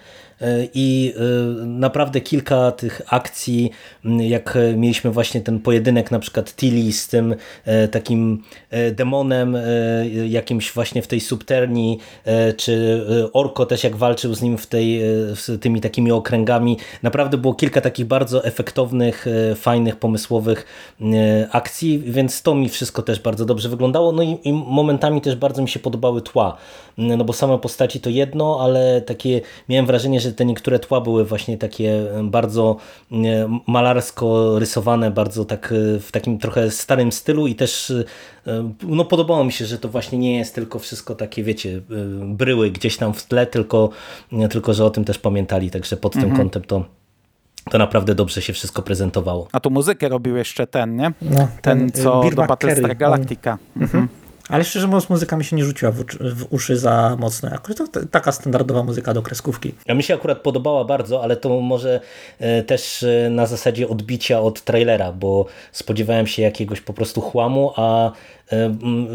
i 0.74 1.14
e, 1.16 1.66
naprawdę 1.66 2.20
kilka 2.20 2.72
tych 2.72 3.02
akcji, 3.06 3.70
jak 4.18 4.58
mieliśmy 4.76 5.10
właśnie 5.10 5.40
ten 5.40 5.60
pojedynek 5.60 6.10
na 6.10 6.18
przykład 6.18 6.56
Tilly 6.56 6.92
z 6.92 7.08
tym 7.08 7.34
e, 7.64 7.88
takim 7.88 8.42
demonem 8.92 9.56
jakimś 10.28 10.72
właśnie 10.72 11.02
w 11.02 11.06
tej 11.06 11.20
subterni, 11.20 11.98
czy 12.56 13.04
Orko 13.32 13.66
też 13.66 13.84
jak 13.84 13.96
walczył 13.96 14.34
z 14.34 14.42
nim 14.42 14.58
w 14.58 14.66
tej, 14.66 15.00
z 15.34 15.62
tymi 15.62 15.80
takimi 15.80 16.12
okręgami. 16.12 16.76
Naprawdę 17.02 17.38
było 17.38 17.54
kilka 17.54 17.80
takich 17.80 18.06
bardzo 18.06 18.44
efektownych, 18.44 19.26
fajnych, 19.56 19.96
pomysłowych 19.96 20.66
akcji, 21.50 21.98
więc 21.98 22.42
to 22.42 22.54
mi 22.54 22.68
wszystko 22.68 23.02
też 23.02 23.20
bardzo 23.20 23.44
dobrze 23.44 23.68
wyglądało. 23.68 24.12
No 24.12 24.22
i, 24.22 24.38
i 24.44 24.52
momentami 24.52 25.20
też 25.20 25.36
bardzo 25.36 25.62
mi 25.62 25.68
się 25.68 25.80
podobały 25.80 26.22
tła, 26.22 26.56
no 26.98 27.24
bo 27.24 27.32
same 27.32 27.58
postaci 27.58 28.00
to 28.00 28.10
jedno, 28.10 28.58
ale 28.60 29.00
takie 29.00 29.40
miałem 29.68 29.86
wrażenie, 29.86 30.20
że 30.20 30.31
te 30.32 30.44
niektóre 30.44 30.78
tła 30.78 31.00
były 31.00 31.24
właśnie 31.24 31.58
takie 31.58 32.02
bardzo 32.22 32.76
malarsko 33.66 34.58
rysowane, 34.58 35.10
bardzo 35.10 35.44
tak 35.44 35.72
e, 35.72 35.98
w 35.98 36.12
takim 36.12 36.38
trochę 36.38 36.70
starym 36.70 37.12
stylu 37.12 37.46
i 37.46 37.54
też 37.54 37.90
e, 38.46 38.72
no 38.82 39.04
podobało 39.04 39.44
mi 39.44 39.52
się, 39.52 39.66
że 39.66 39.78
to 39.78 39.88
właśnie 39.88 40.18
nie 40.18 40.38
jest 40.38 40.54
tylko 40.54 40.78
wszystko 40.78 41.14
takie, 41.14 41.42
wiecie, 41.42 41.76
e, 41.76 41.80
bryły 42.24 42.70
gdzieś 42.70 42.96
tam 42.96 43.14
w 43.14 43.26
tle, 43.26 43.46
tylko, 43.46 43.90
tylko 44.50 44.74
że 44.74 44.84
o 44.84 44.90
tym 44.90 45.04
też 45.04 45.18
pamiętali, 45.18 45.70
także 45.70 45.96
pod 45.96 46.16
mhm. 46.16 46.32
tym 46.32 46.42
kątem 46.42 46.62
to 46.62 46.84
to 47.70 47.78
naprawdę 47.78 48.14
dobrze 48.14 48.42
się 48.42 48.52
wszystko 48.52 48.82
prezentowało. 48.82 49.48
A 49.52 49.60
tu 49.60 49.70
muzykę 49.70 50.08
robił 50.08 50.36
jeszcze 50.36 50.66
ten, 50.66 50.96
nie? 50.96 51.12
No, 51.22 51.48
ten, 51.62 51.90
ten 51.90 52.02
co 52.02 52.22
do 52.34 52.46
Battlestar 52.46 52.96
Galactica. 52.96 53.58
Mhm. 53.76 54.08
Ale 54.48 54.64
szczerze 54.64 54.86
mówiąc, 54.86 55.10
muzyka 55.10 55.36
mi 55.36 55.44
się 55.44 55.56
nie 55.56 55.64
rzuciła 55.64 55.90
w, 55.90 56.04
w 56.34 56.52
uszy 56.52 56.76
za 56.76 57.16
mocno. 57.18 57.48
Jakoś 57.50 57.76
to 57.76 57.86
taka 58.10 58.32
standardowa 58.32 58.82
muzyka 58.82 59.14
do 59.14 59.22
kreskówki. 59.22 59.74
Ja 59.86 59.94
mi 59.94 60.02
się 60.02 60.14
akurat 60.14 60.38
podobała 60.38 60.84
bardzo, 60.84 61.22
ale 61.22 61.36
to 61.36 61.60
może 61.60 62.00
e, 62.38 62.62
też 62.62 63.02
e, 63.02 63.30
na 63.30 63.46
zasadzie 63.46 63.88
odbicia 63.88 64.40
od 64.40 64.64
trailera, 64.64 65.12
bo 65.12 65.46
spodziewałem 65.72 66.26
się 66.26 66.42
jakiegoś 66.42 66.80
po 66.80 66.92
prostu 66.92 67.20
chłamu, 67.20 67.72
a 67.76 68.12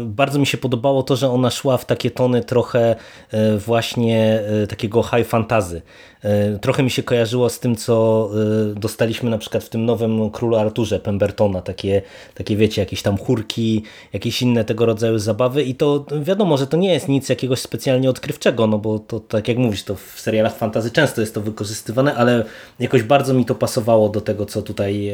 bardzo 0.04 0.38
mi 0.38 0.46
się 0.46 0.58
podobało 0.58 1.02
to, 1.02 1.16
że 1.16 1.30
ona 1.30 1.50
szła 1.50 1.76
w 1.76 1.84
takie 1.84 2.10
tony 2.10 2.44
trochę 2.44 2.96
e, 3.30 3.58
właśnie 3.58 4.40
e, 4.62 4.66
takiego 4.66 5.02
high 5.02 5.26
fantazy. 5.26 5.82
Trochę 6.60 6.82
mi 6.82 6.90
się 6.90 7.02
kojarzyło 7.02 7.48
z 7.48 7.60
tym, 7.60 7.76
co 7.76 8.30
dostaliśmy 8.76 9.30
na 9.30 9.38
przykład 9.38 9.64
w 9.64 9.68
tym 9.68 9.84
nowym 9.84 10.30
Królu 10.30 10.56
Arturze 10.56 11.00
Pembertona, 11.00 11.62
takie, 11.62 12.02
takie 12.34 12.56
wiecie, 12.56 12.82
jakieś 12.82 13.02
tam 13.02 13.18
chórki, 13.18 13.82
jakieś 14.12 14.42
inne 14.42 14.64
tego 14.64 14.86
rodzaju 14.86 15.18
zabawy. 15.18 15.62
I 15.62 15.74
to 15.74 16.04
wiadomo, 16.22 16.56
że 16.56 16.66
to 16.66 16.76
nie 16.76 16.92
jest 16.92 17.08
nic 17.08 17.28
jakiegoś 17.28 17.60
specjalnie 17.60 18.10
odkrywczego, 18.10 18.66
no 18.66 18.78
bo 18.78 18.98
to 18.98 19.20
tak 19.20 19.48
jak 19.48 19.58
mówisz, 19.58 19.84
to 19.84 19.94
w 19.94 20.20
serialach 20.20 20.56
fantazy 20.56 20.90
często 20.90 21.20
jest 21.20 21.34
to 21.34 21.40
wykorzystywane, 21.40 22.14
ale 22.14 22.44
jakoś 22.78 23.02
bardzo 23.02 23.34
mi 23.34 23.44
to 23.44 23.54
pasowało 23.54 24.08
do 24.08 24.20
tego, 24.20 24.46
co 24.46 24.62
tutaj 24.62 25.12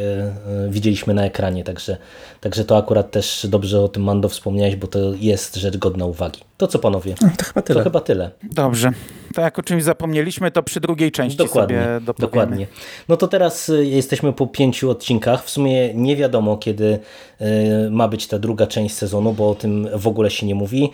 widzieliśmy 0.68 1.14
na 1.14 1.24
ekranie, 1.24 1.64
także, 1.64 1.96
także 2.40 2.64
to 2.64 2.76
akurat 2.76 3.10
też 3.10 3.46
dobrze 3.50 3.80
o 3.80 3.88
tym 3.88 4.02
Mando 4.14 4.28
wspomniałeś, 4.28 4.76
bo 4.76 4.86
to 4.86 4.98
jest 5.20 5.56
rzecz 5.56 5.76
godna 5.76 6.06
uwagi. 6.06 6.40
To 6.56 6.66
co 6.66 6.78
panowie? 6.78 7.14
No, 7.22 7.28
to 7.36 7.44
chyba 7.44 7.62
tyle. 7.62 7.80
To 7.80 7.84
chyba 7.84 8.00
tyle. 8.00 8.30
Dobrze. 8.42 8.92
To 9.34 9.40
jak 9.40 9.58
o 9.58 9.62
czymś 9.62 9.84
zapomnieliśmy, 9.84 10.50
to 10.50 10.62
przy 10.62 10.80
drugiej 10.80 11.12
części 11.12 11.38
dokładnie, 11.38 11.76
sobie 11.76 12.00
dopowiemy. 12.00 12.30
Dokładnie. 12.30 12.66
No 13.08 13.16
to 13.16 13.28
teraz 13.28 13.68
y, 13.68 13.86
jesteśmy 13.86 14.32
po 14.32 14.46
pięciu 14.46 14.90
odcinkach. 14.90 15.44
W 15.44 15.50
sumie 15.50 15.94
nie 15.94 16.16
wiadomo, 16.16 16.56
kiedy 16.56 16.98
y, 17.40 17.90
ma 17.90 18.08
być 18.08 18.26
ta 18.26 18.38
druga 18.38 18.66
część 18.66 18.94
sezonu, 18.94 19.32
bo 19.32 19.50
o 19.50 19.54
tym 19.54 19.88
w 19.94 20.06
ogóle 20.06 20.30
się 20.30 20.46
nie 20.46 20.54
mówi. 20.54 20.90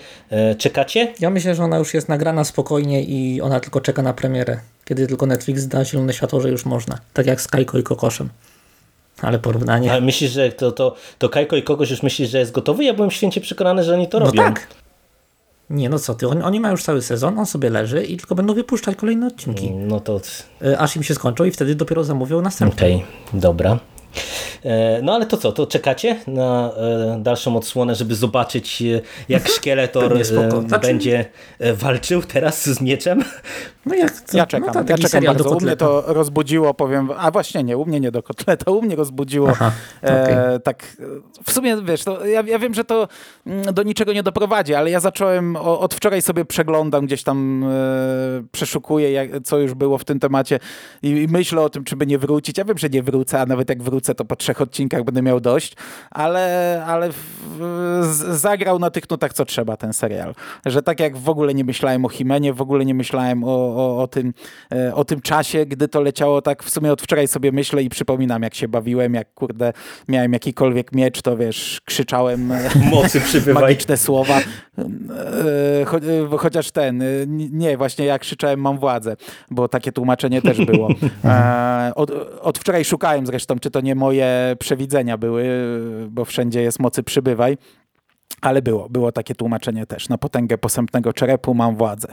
Y, 0.53 0.55
czekacie? 0.55 1.15
Ja 1.21 1.31
myślę, 1.31 1.55
że 1.55 1.65
ona 1.65 1.79
już 1.79 1.95
jest 1.95 2.09
nagrana 2.09 2.45
spokojnie 2.45 3.03
i 3.03 3.41
ona 3.41 3.61
tylko 3.61 3.81
czeka 3.81 4.03
na 4.03 4.13
premierę. 4.13 4.61
Kiedy 4.85 5.07
tylko 5.07 5.27
Netflix 5.27 5.67
da 5.67 5.85
zielone 5.85 6.13
światło, 6.13 6.41
że 6.41 6.51
już 6.51 6.65
można. 6.65 6.99
Tak 7.13 7.27
jak 7.27 7.41
z 7.41 7.49
Kajko 7.49 7.79
i 7.79 7.83
Kokoszem. 7.83 8.29
Ale 9.23 9.39
porównanie. 9.39 9.93
A 9.93 10.01
myślisz, 10.01 10.33
że 10.33 10.53
to, 10.53 10.73
to, 10.73 10.95
to 11.19 11.29
Kajko 11.29 11.57
i 11.57 11.63
kogoś 11.63 11.91
już 11.91 12.03
myślisz, 12.03 12.31
że 12.31 12.39
jest 12.39 12.53
gotowy? 12.53 12.85
Ja 12.85 12.95
byłem 12.95 13.11
święcie 13.11 13.41
przekonany, 13.41 13.85
że 13.85 13.95
oni 13.95 14.09
to 14.09 14.21
no 14.21 14.27
robią. 14.27 14.43
tak. 14.43 14.67
Nie, 15.71 15.89
no 15.89 15.99
co 15.99 16.15
ty, 16.15 16.29
oni, 16.29 16.43
oni 16.43 16.61
mają 16.61 16.73
już 16.73 16.83
cały 16.83 17.03
sezon, 17.03 17.39
on 17.39 17.47
sobie 17.47 17.71
leży 17.71 18.05
i 18.05 18.17
tylko 18.17 18.35
będą 18.35 18.55
wypuszczać 18.55 18.97
kolejne 18.97 19.27
odcinki. 19.27 19.71
No 19.71 20.01
to... 20.01 20.21
E, 20.65 20.79
aż 20.79 20.97
im 20.97 21.03
się 21.03 21.15
skończą 21.15 21.45
i 21.45 21.51
wtedy 21.51 21.75
dopiero 21.75 22.05
zamówią 22.05 22.41
następne. 22.41 22.77
Okej, 22.77 22.95
okay, 23.29 23.41
dobra. 23.41 23.79
E, 24.65 25.03
No 25.03 25.15
ale 25.15 25.27
to 25.27 25.37
co, 25.37 25.53
to 25.53 25.67
czekacie 25.67 26.17
na 26.27 26.71
e, 27.17 27.21
dalszą 27.23 27.57
odsłonę, 27.57 27.95
żeby 27.95 28.15
zobaczyć 28.15 28.83
e, 28.83 29.01
jak 29.29 29.49
Szkieletor 29.49 30.25
spoko. 30.25 30.59
e, 30.59 30.69
Znaczy- 30.69 30.87
będzie 30.87 31.25
e, 31.59 31.73
walczył 31.75 32.23
teraz 32.23 32.69
z 32.69 32.81
mieczem? 32.81 33.25
No 33.87 33.95
jak 33.95 34.21
to, 34.21 34.37
Ja 34.37 34.47
czekam, 34.47 34.67
no 34.75 34.85
to 34.85 34.91
ja 34.91 34.99
czekam 34.99 35.25
bardzo. 35.25 35.51
U 35.51 35.61
mnie 35.61 35.77
to 35.77 36.03
rozbudziło, 36.07 36.75
powiem, 36.75 37.09
a 37.19 37.31
właśnie 37.31 37.63
nie, 37.65 37.77
u 37.77 37.87
mnie 37.87 38.01
nie 38.01 38.11
do 38.11 38.23
kotleta, 38.23 38.71
u 38.71 38.83
mnie 38.83 38.97
rozbudziło 38.97 39.49
Aha, 39.51 39.73
e, 40.05 40.23
okej. 40.23 40.35
tak, 40.65 40.83
e, 41.01 41.05
w 41.45 41.53
sumie 41.53 41.77
wiesz, 41.83 42.05
to 42.05 42.27
ja, 42.27 42.43
ja 42.47 42.59
wiem, 42.59 42.75
że 42.75 42.85
to 42.85 43.09
mm, 43.47 43.75
do 43.75 43.83
niczego 43.83 44.13
nie 44.13 44.23
doprowadzi, 44.23 44.75
ale 44.75 44.91
ja 44.91 45.01
zacząłem, 45.01 45.57
o, 45.57 45.81
od 45.81 45.95
wczoraj 45.95 46.23
sobie 46.23 46.45
przeglądam, 46.45 47.07
gdzieś 47.07 47.23
tam 47.23 47.65
e, 47.65 47.69
przeszukuję, 48.53 49.13
jak, 49.13 49.31
co 49.45 49.59
już 49.59 49.75
było 49.75 49.99
w 49.99 50.05
tym 50.05 50.21
temacie 50.21 50.59
i, 51.03 51.09
i 51.09 51.29
myślę 51.29 51.61
o 51.63 51.71
tym, 51.71 51.85
czy 51.85 51.97
by 51.97 52.07
nie 52.07 52.19
wrócić. 52.19 52.59
Ja 52.59 52.65
wiem, 52.65 52.79
że 52.79 52.89
nie 52.89 53.03
wrócę, 53.03 53.41
a 53.41 53.47
nawet 53.47 53.69
jak 53.69 53.83
wrócę, 53.83 54.00
to 54.01 54.25
po 54.25 54.37
trzech 54.37 54.61
odcinkach 54.61 55.05
będę 55.05 55.23
miał 55.23 55.41
dość, 55.41 55.77
ale, 56.11 56.85
ale 56.87 57.11
zagrał 58.31 58.79
na 58.79 58.91
tych 58.91 59.11
nutach, 59.11 59.33
co 59.33 59.45
trzeba 59.45 59.77
ten 59.77 59.93
serial. 59.93 60.35
Że 60.67 60.83
tak 60.83 61.01
jak 61.01 61.17
w 61.17 61.29
ogóle 61.29 61.55
nie 61.55 61.65
myślałem 61.65 62.05
o 62.05 62.09
Himenie, 62.09 62.53
w 62.53 62.61
ogóle 62.61 62.85
nie 62.85 62.95
myślałem 62.95 63.45
o, 63.45 63.49
o, 63.77 64.03
o, 64.03 64.07
tym, 64.07 64.35
e, 64.73 64.95
o 64.95 65.05
tym 65.05 65.21
czasie, 65.21 65.67
gdy 65.67 65.89
to 65.89 66.01
leciało 66.01 66.43
tak 66.43 66.63
w 66.63 66.71
sumie 66.71 66.93
od 66.93 67.03
wczoraj 67.03 67.29
sobie 67.29 67.53
myślę 67.53 67.83
i 67.83 67.89
przypominam, 67.89 68.43
jak 68.43 68.55
się 68.55 68.69
bawiłem, 68.69 69.15
jak 69.15 69.35
kurde 69.35 69.73
miałem 70.09 70.33
jakikolwiek 70.33 70.93
miecz, 70.93 71.23
to 71.23 71.37
wiesz, 71.37 71.81
krzyczałem 71.85 72.53
e, 72.53 72.71
Mocy 72.91 73.21
przybywaj. 73.31 73.63
magiczne 73.63 73.97
słowa. 73.97 74.39
E, 74.79 75.85
cho, 75.85 75.99
chociaż 76.39 76.71
ten, 76.71 77.03
nie, 77.53 77.77
właśnie 77.77 78.05
jak 78.05 78.23
krzyczałem 78.23 78.61
mam 78.61 78.79
władzę, 78.79 79.17
bo 79.51 79.69
takie 79.69 79.93
tłumaczenie 79.93 80.43
też 80.43 80.65
było. 80.65 80.89
Od, 81.95 82.11
od 82.41 82.59
wczoraj 82.59 82.85
szukałem 82.85 83.27
zresztą, 83.27 83.59
czy 83.59 83.71
to 83.71 83.81
nie 83.81 83.90
moje 83.95 84.57
przewidzenia 84.59 85.19
były, 85.19 85.45
bo 86.11 86.25
wszędzie 86.25 86.63
jest 86.63 86.81
mocy 86.81 87.03
przybywaj. 87.03 87.57
Ale 88.41 88.63
było, 88.63 88.89
było 88.89 89.13
takie 89.13 89.35
tłumaczenie 89.35 89.87
też. 89.87 90.09
Na 90.09 90.19
potęgę 90.19 90.59
posępnego 90.59 91.13
czerepu 91.13 91.55
mam 91.55 91.77
władzę. 91.77 92.09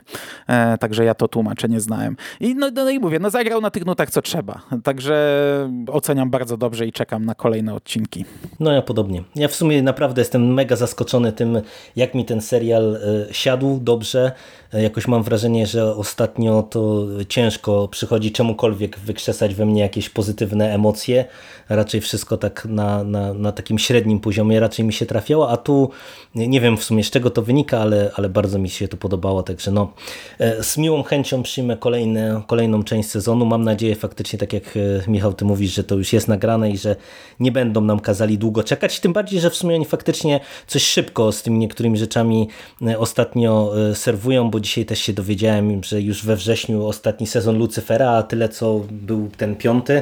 E, 0.48 0.78
także 0.78 1.06
ja 1.06 1.14
to 1.14 1.28
tłumaczenie 1.28 1.80
znałem. 1.80 2.18
I 2.40 2.56
no, 2.56 2.70
no 2.74 2.90
i 2.90 3.00
mówię, 3.00 3.20
no 3.20 3.30
zagrał 3.30 3.62
na 3.62 3.72
tych 3.72 3.86
nutach 3.86 4.10
co 4.10 4.22
trzeba. 4.22 4.62
Także 4.84 5.38
oceniam 5.92 6.30
bardzo 6.30 6.58
dobrze 6.58 6.88
i 6.88 6.92
czekam 6.92 7.26
na 7.26 7.36
kolejne 7.36 7.74
odcinki. 7.74 8.26
No 8.60 8.72
ja 8.72 8.82
podobnie. 8.82 9.24
Ja 9.36 9.48
w 9.48 9.56
sumie 9.56 9.82
naprawdę 9.82 10.22
jestem 10.22 10.54
mega 10.54 10.76
zaskoczony 10.76 11.34
tym, 11.34 11.62
jak 11.96 12.16
mi 12.16 12.26
ten 12.26 12.42
serial 12.42 12.96
e, 12.96 13.34
siadł 13.34 13.80
dobrze. 13.80 14.32
E, 14.74 14.82
Jakoś 14.82 15.08
mam 15.08 15.24
wrażenie, 15.24 15.68
że 15.68 15.96
ostatnio 15.96 16.64
to 16.64 17.06
ciężko 17.30 17.88
przychodzi 17.88 18.32
czemukolwiek 18.32 19.00
wykrzesać 19.00 19.56
we 19.56 19.66
mnie 19.66 19.82
jakieś 19.82 20.10
pozytywne 20.10 20.74
emocje. 20.74 21.26
Raczej 21.70 22.02
wszystko 22.02 22.38
tak 22.38 22.66
na, 22.66 23.04
na, 23.04 23.34
na 23.34 23.52
takim 23.52 23.80
średnim 23.80 24.20
poziomie 24.20 24.60
raczej 24.60 24.86
mi 24.86 24.94
się 24.94 25.06
trafiało, 25.06 25.50
a 25.50 25.58
tu 25.58 25.90
nie 26.36 26.62
wiem 26.62 26.78
w 26.78 26.84
sumie 26.84 27.04
z 27.04 27.12
czego 27.12 27.30
to 27.30 27.42
wynika, 27.42 27.80
ale, 27.80 28.12
ale 28.16 28.30
bardzo 28.30 28.60
mi 28.60 28.70
się 28.70 28.88
to 28.88 28.98
podobało, 28.98 29.44
także 29.44 29.72
no 29.72 29.94
e, 30.40 30.64
z 30.64 30.78
miłą 30.78 31.04
chęcią 31.04 31.44
przyjmę 31.44 31.78
kolejne, 31.78 32.42
kolejną 32.48 32.84
część 32.84 33.10
sezonu. 33.10 33.46
Mam 33.46 33.64
nadzieję 33.64 33.96
faktycznie, 33.96 34.40
tak 34.40 34.54
jak 34.54 34.64
e, 34.78 35.12
Michał, 35.12 35.34
ty 35.34 35.46
mówisz, 35.46 35.74
że 35.74 35.84
to 35.84 35.96
już 35.96 36.14
jest 36.14 36.28
nagrane 36.28 36.72
i 36.72 36.78
że 36.78 36.96
nie 37.40 37.52
będą 37.52 37.82
nam 37.82 38.00
kazali 38.00 38.38
długo 38.38 38.64
czekać, 38.64 39.00
tym 39.00 39.14
bardziej, 39.14 39.40
że 39.40 39.50
w 39.50 39.56
sumie 39.56 39.76
oni 39.76 39.86
faktycznie 39.86 40.40
coś 40.68 40.84
szybko 40.84 41.32
z 41.32 41.44
tymi 41.44 41.58
niektórymi 41.58 41.98
rzeczami 41.98 42.48
ostatnio 42.98 43.74
serwują, 43.94 44.50
bo 44.50 44.57
dzisiaj 44.60 44.86
też 44.86 45.00
się 45.00 45.14
dowiedziałem, 45.14 45.84
że 45.84 46.02
już 46.02 46.26
we 46.26 46.36
wrześniu 46.36 46.86
ostatni 46.86 47.28
sezon 47.28 47.58
Lucyfera, 47.58 48.12
a 48.12 48.24
tyle 48.24 48.50
co 48.50 48.86
był 48.92 49.30
ten 49.38 49.56
piąty 49.56 50.02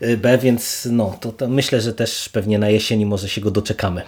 e, 0.00 0.16
B, 0.16 0.38
więc 0.38 0.88
no 0.90 1.18
to, 1.20 1.32
to 1.32 1.48
myślę, 1.48 1.80
że 1.80 1.94
też 1.94 2.28
pewnie 2.28 2.58
na 2.58 2.68
jesieni 2.68 3.06
może 3.06 3.28
się 3.28 3.40
go 3.40 3.50
doczekamy 3.50 4.02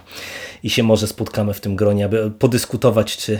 i 0.62 0.70
się 0.70 0.82
może 0.82 1.06
spotkamy 1.06 1.54
w 1.54 1.60
tym 1.60 1.76
gronie, 1.76 2.04
aby 2.04 2.30
podyskutować, 2.38 3.16
czy, 3.16 3.38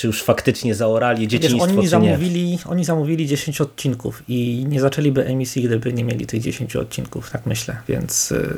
czy 0.00 0.06
już 0.06 0.22
faktycznie 0.22 0.74
zaorali 0.74 1.20
Wiesz, 1.20 1.30
dzieciństwo, 1.30 1.64
oni 1.64 1.74
czy 1.74 1.80
nie. 1.80 1.88
zamówili, 1.88 2.58
oni 2.66 2.84
zamówili 2.84 3.26
10 3.26 3.60
odcinków 3.60 4.22
i 4.28 4.64
nie 4.68 4.80
zaczęliby 4.80 5.26
emisji, 5.26 5.62
gdyby 5.62 5.92
nie 5.92 6.04
mieli 6.04 6.26
tych 6.26 6.42
10 6.42 6.76
odcinków, 6.76 7.30
tak 7.30 7.46
myślę. 7.46 7.76
Więc 7.88 8.30
yy, 8.30 8.56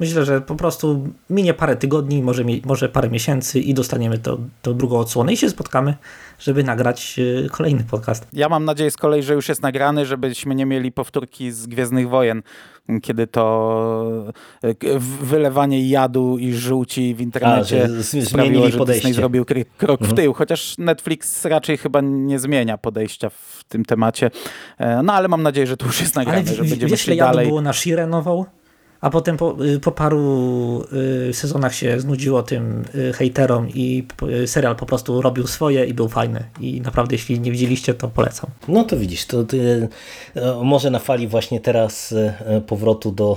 myślę, 0.00 0.24
że 0.24 0.40
po 0.40 0.54
prostu 0.56 1.08
minie 1.30 1.54
parę 1.54 1.76
tygodni, 1.76 2.22
może, 2.22 2.44
może 2.64 2.88
parę 2.88 3.10
miesięcy 3.10 3.60
i 3.60 3.74
dostaniemy 3.74 4.18
to, 4.18 4.38
tą 4.62 4.74
drugą 4.74 4.98
odsłonę 4.98 5.32
i 5.32 5.36
się 5.36 5.50
spotkamy, 5.50 5.94
żeby 6.38 6.64
nagrać 6.64 7.18
yy, 7.18 7.48
kolejny 7.52 7.84
podcast. 7.90 8.26
Ja 8.32 8.48
mam 8.48 8.64
nadzieję 8.64 8.90
z 8.90 8.96
kolei, 8.96 9.22
że 9.22 9.34
już 9.34 9.48
jest 9.48 9.62
nagrany, 9.62 10.06
żebyśmy 10.06 10.54
nie 10.54 10.66
mieli 10.66 10.92
powtórki 10.92 11.52
z 11.52 11.66
Gwiezdnych 11.66 12.08
Wojen, 12.08 12.42
kiedy 13.02 13.26
to 13.26 14.32
e, 14.64 14.74
wylewanie 15.22 15.88
jadu 15.88 16.38
i 16.38 16.52
żółci 16.52 17.14
w 17.14 17.20
internecie 17.20 17.84
A, 17.84 17.88
że 18.02 18.22
sprawiło, 18.26 18.68
że 18.70 18.78
podejście. 18.78 19.08
Disney 19.08 19.20
zrobił 19.20 19.44
krok 19.78 20.00
Mhm. 20.00 20.10
w 20.10 20.14
tył, 20.20 20.32
chociaż 20.32 20.78
Netflix 20.78 21.44
raczej 21.44 21.76
chyba 21.78 22.00
nie 22.00 22.38
zmienia 22.38 22.78
podejścia 22.78 23.30
w 23.30 23.64
tym 23.68 23.84
temacie. 23.84 24.30
E, 24.78 25.02
No 25.02 25.12
ale 25.12 25.28
mam 25.28 25.42
nadzieję, 25.42 25.66
że 25.66 25.76
to 25.76 25.86
już 25.86 26.00
jest 26.00 26.14
nagrane, 26.16 26.38
Ale 26.38 26.46
że 26.56 26.62
będziemy 26.62 26.90
wiesz, 26.90 27.06
ile 27.06 27.16
jadu 27.16 27.30
dalej. 27.30 27.46
było 27.46 27.62
na 27.62 27.72
Shire 27.72 28.06
nową? 28.06 28.44
A 29.00 29.10
potem 29.10 29.36
po, 29.36 29.64
y, 29.64 29.80
po 29.80 29.92
paru 29.92 30.84
y, 31.28 31.34
sezonach 31.34 31.74
się 31.74 32.00
znudziło 32.00 32.42
tym 32.42 32.84
y, 32.94 33.12
hejterom 33.12 33.68
i 33.68 34.06
serial 34.46 34.76
po 34.76 34.86
prostu 34.86 35.22
robił 35.22 35.46
swoje 35.46 35.84
i 35.84 35.94
był 35.94 36.08
fajny. 36.08 36.44
I 36.60 36.80
naprawdę, 36.80 37.14
jeśli 37.14 37.40
nie 37.40 37.52
widzieliście, 37.52 37.94
to 37.94 38.08
polecam. 38.08 38.50
No 38.68 38.84
to 38.84 38.96
widzisz, 38.96 39.26
to 39.26 39.44
ty, 39.44 39.88
może 40.62 40.90
na 40.90 40.98
fali 40.98 41.28
właśnie 41.28 41.60
teraz 41.60 42.14
powrotu 42.66 43.12
do 43.12 43.36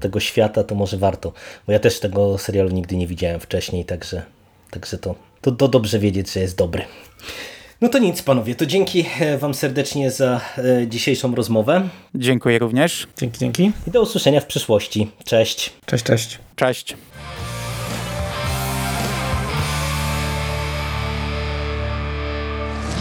tego 0.00 0.20
świata, 0.20 0.64
to 0.64 0.74
może 0.74 0.96
warto, 0.96 1.32
bo 1.66 1.72
ja 1.72 1.78
też 1.78 2.00
tego 2.00 2.38
serialu 2.38 2.70
nigdy 2.70 2.96
nie 2.96 3.06
widziałem 3.06 3.40
wcześniej, 3.40 3.84
także, 3.84 4.22
także 4.70 4.98
to, 4.98 5.14
to, 5.40 5.52
to 5.52 5.68
dobrze 5.68 5.98
wiedzieć, 5.98 6.32
że 6.32 6.40
jest 6.40 6.56
dobry. 6.56 6.82
No 7.80 7.88
to 7.88 7.98
nic 7.98 8.22
panowie, 8.22 8.54
to 8.54 8.66
dzięki 8.66 9.04
e, 9.20 9.38
wam 9.38 9.54
serdecznie 9.54 10.10
za 10.10 10.40
e, 10.58 10.88
dzisiejszą 10.88 11.34
rozmowę 11.34 11.88
Dziękuję 12.14 12.58
również. 12.58 13.06
Dzięki, 13.18 13.38
dzięki. 13.38 13.72
i 13.86 13.90
do 13.90 14.02
usłyszenia 14.02 14.40
w 14.40 14.46
przyszłości. 14.46 15.10
Cześć! 15.24 15.72
Cześć, 15.86 16.04
cześć. 16.04 16.38
Cześć. 16.56 16.96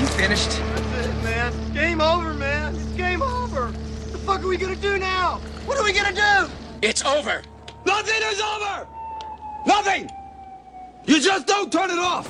You 0.01 0.07
finished? 0.07 0.49
That's 0.49 1.05
it, 1.05 1.23
man. 1.23 1.53
Game 1.73 2.01
over, 2.01 2.33
man. 2.33 2.75
It's 2.75 2.97
game 2.97 3.21
over. 3.21 3.61
What 3.71 4.11
the 4.11 4.17
fuck 4.17 4.39
are 4.43 4.47
we 4.47 4.57
gonna 4.57 4.75
do 4.75 4.97
now? 4.97 5.39
What 5.67 5.77
are 5.79 5.83
we 5.83 5.93
gonna 5.93 6.13
do? 6.13 6.49
It's 6.81 7.05
over. 7.05 7.41
Nothing 7.85 8.21
is 8.33 8.41
over! 8.41 8.87
Nothing! 9.65 10.09
You 11.05 11.19
just 11.21 11.45
don't 11.47 11.71
turn 11.71 11.89
it 11.91 11.99
off! 11.99 12.27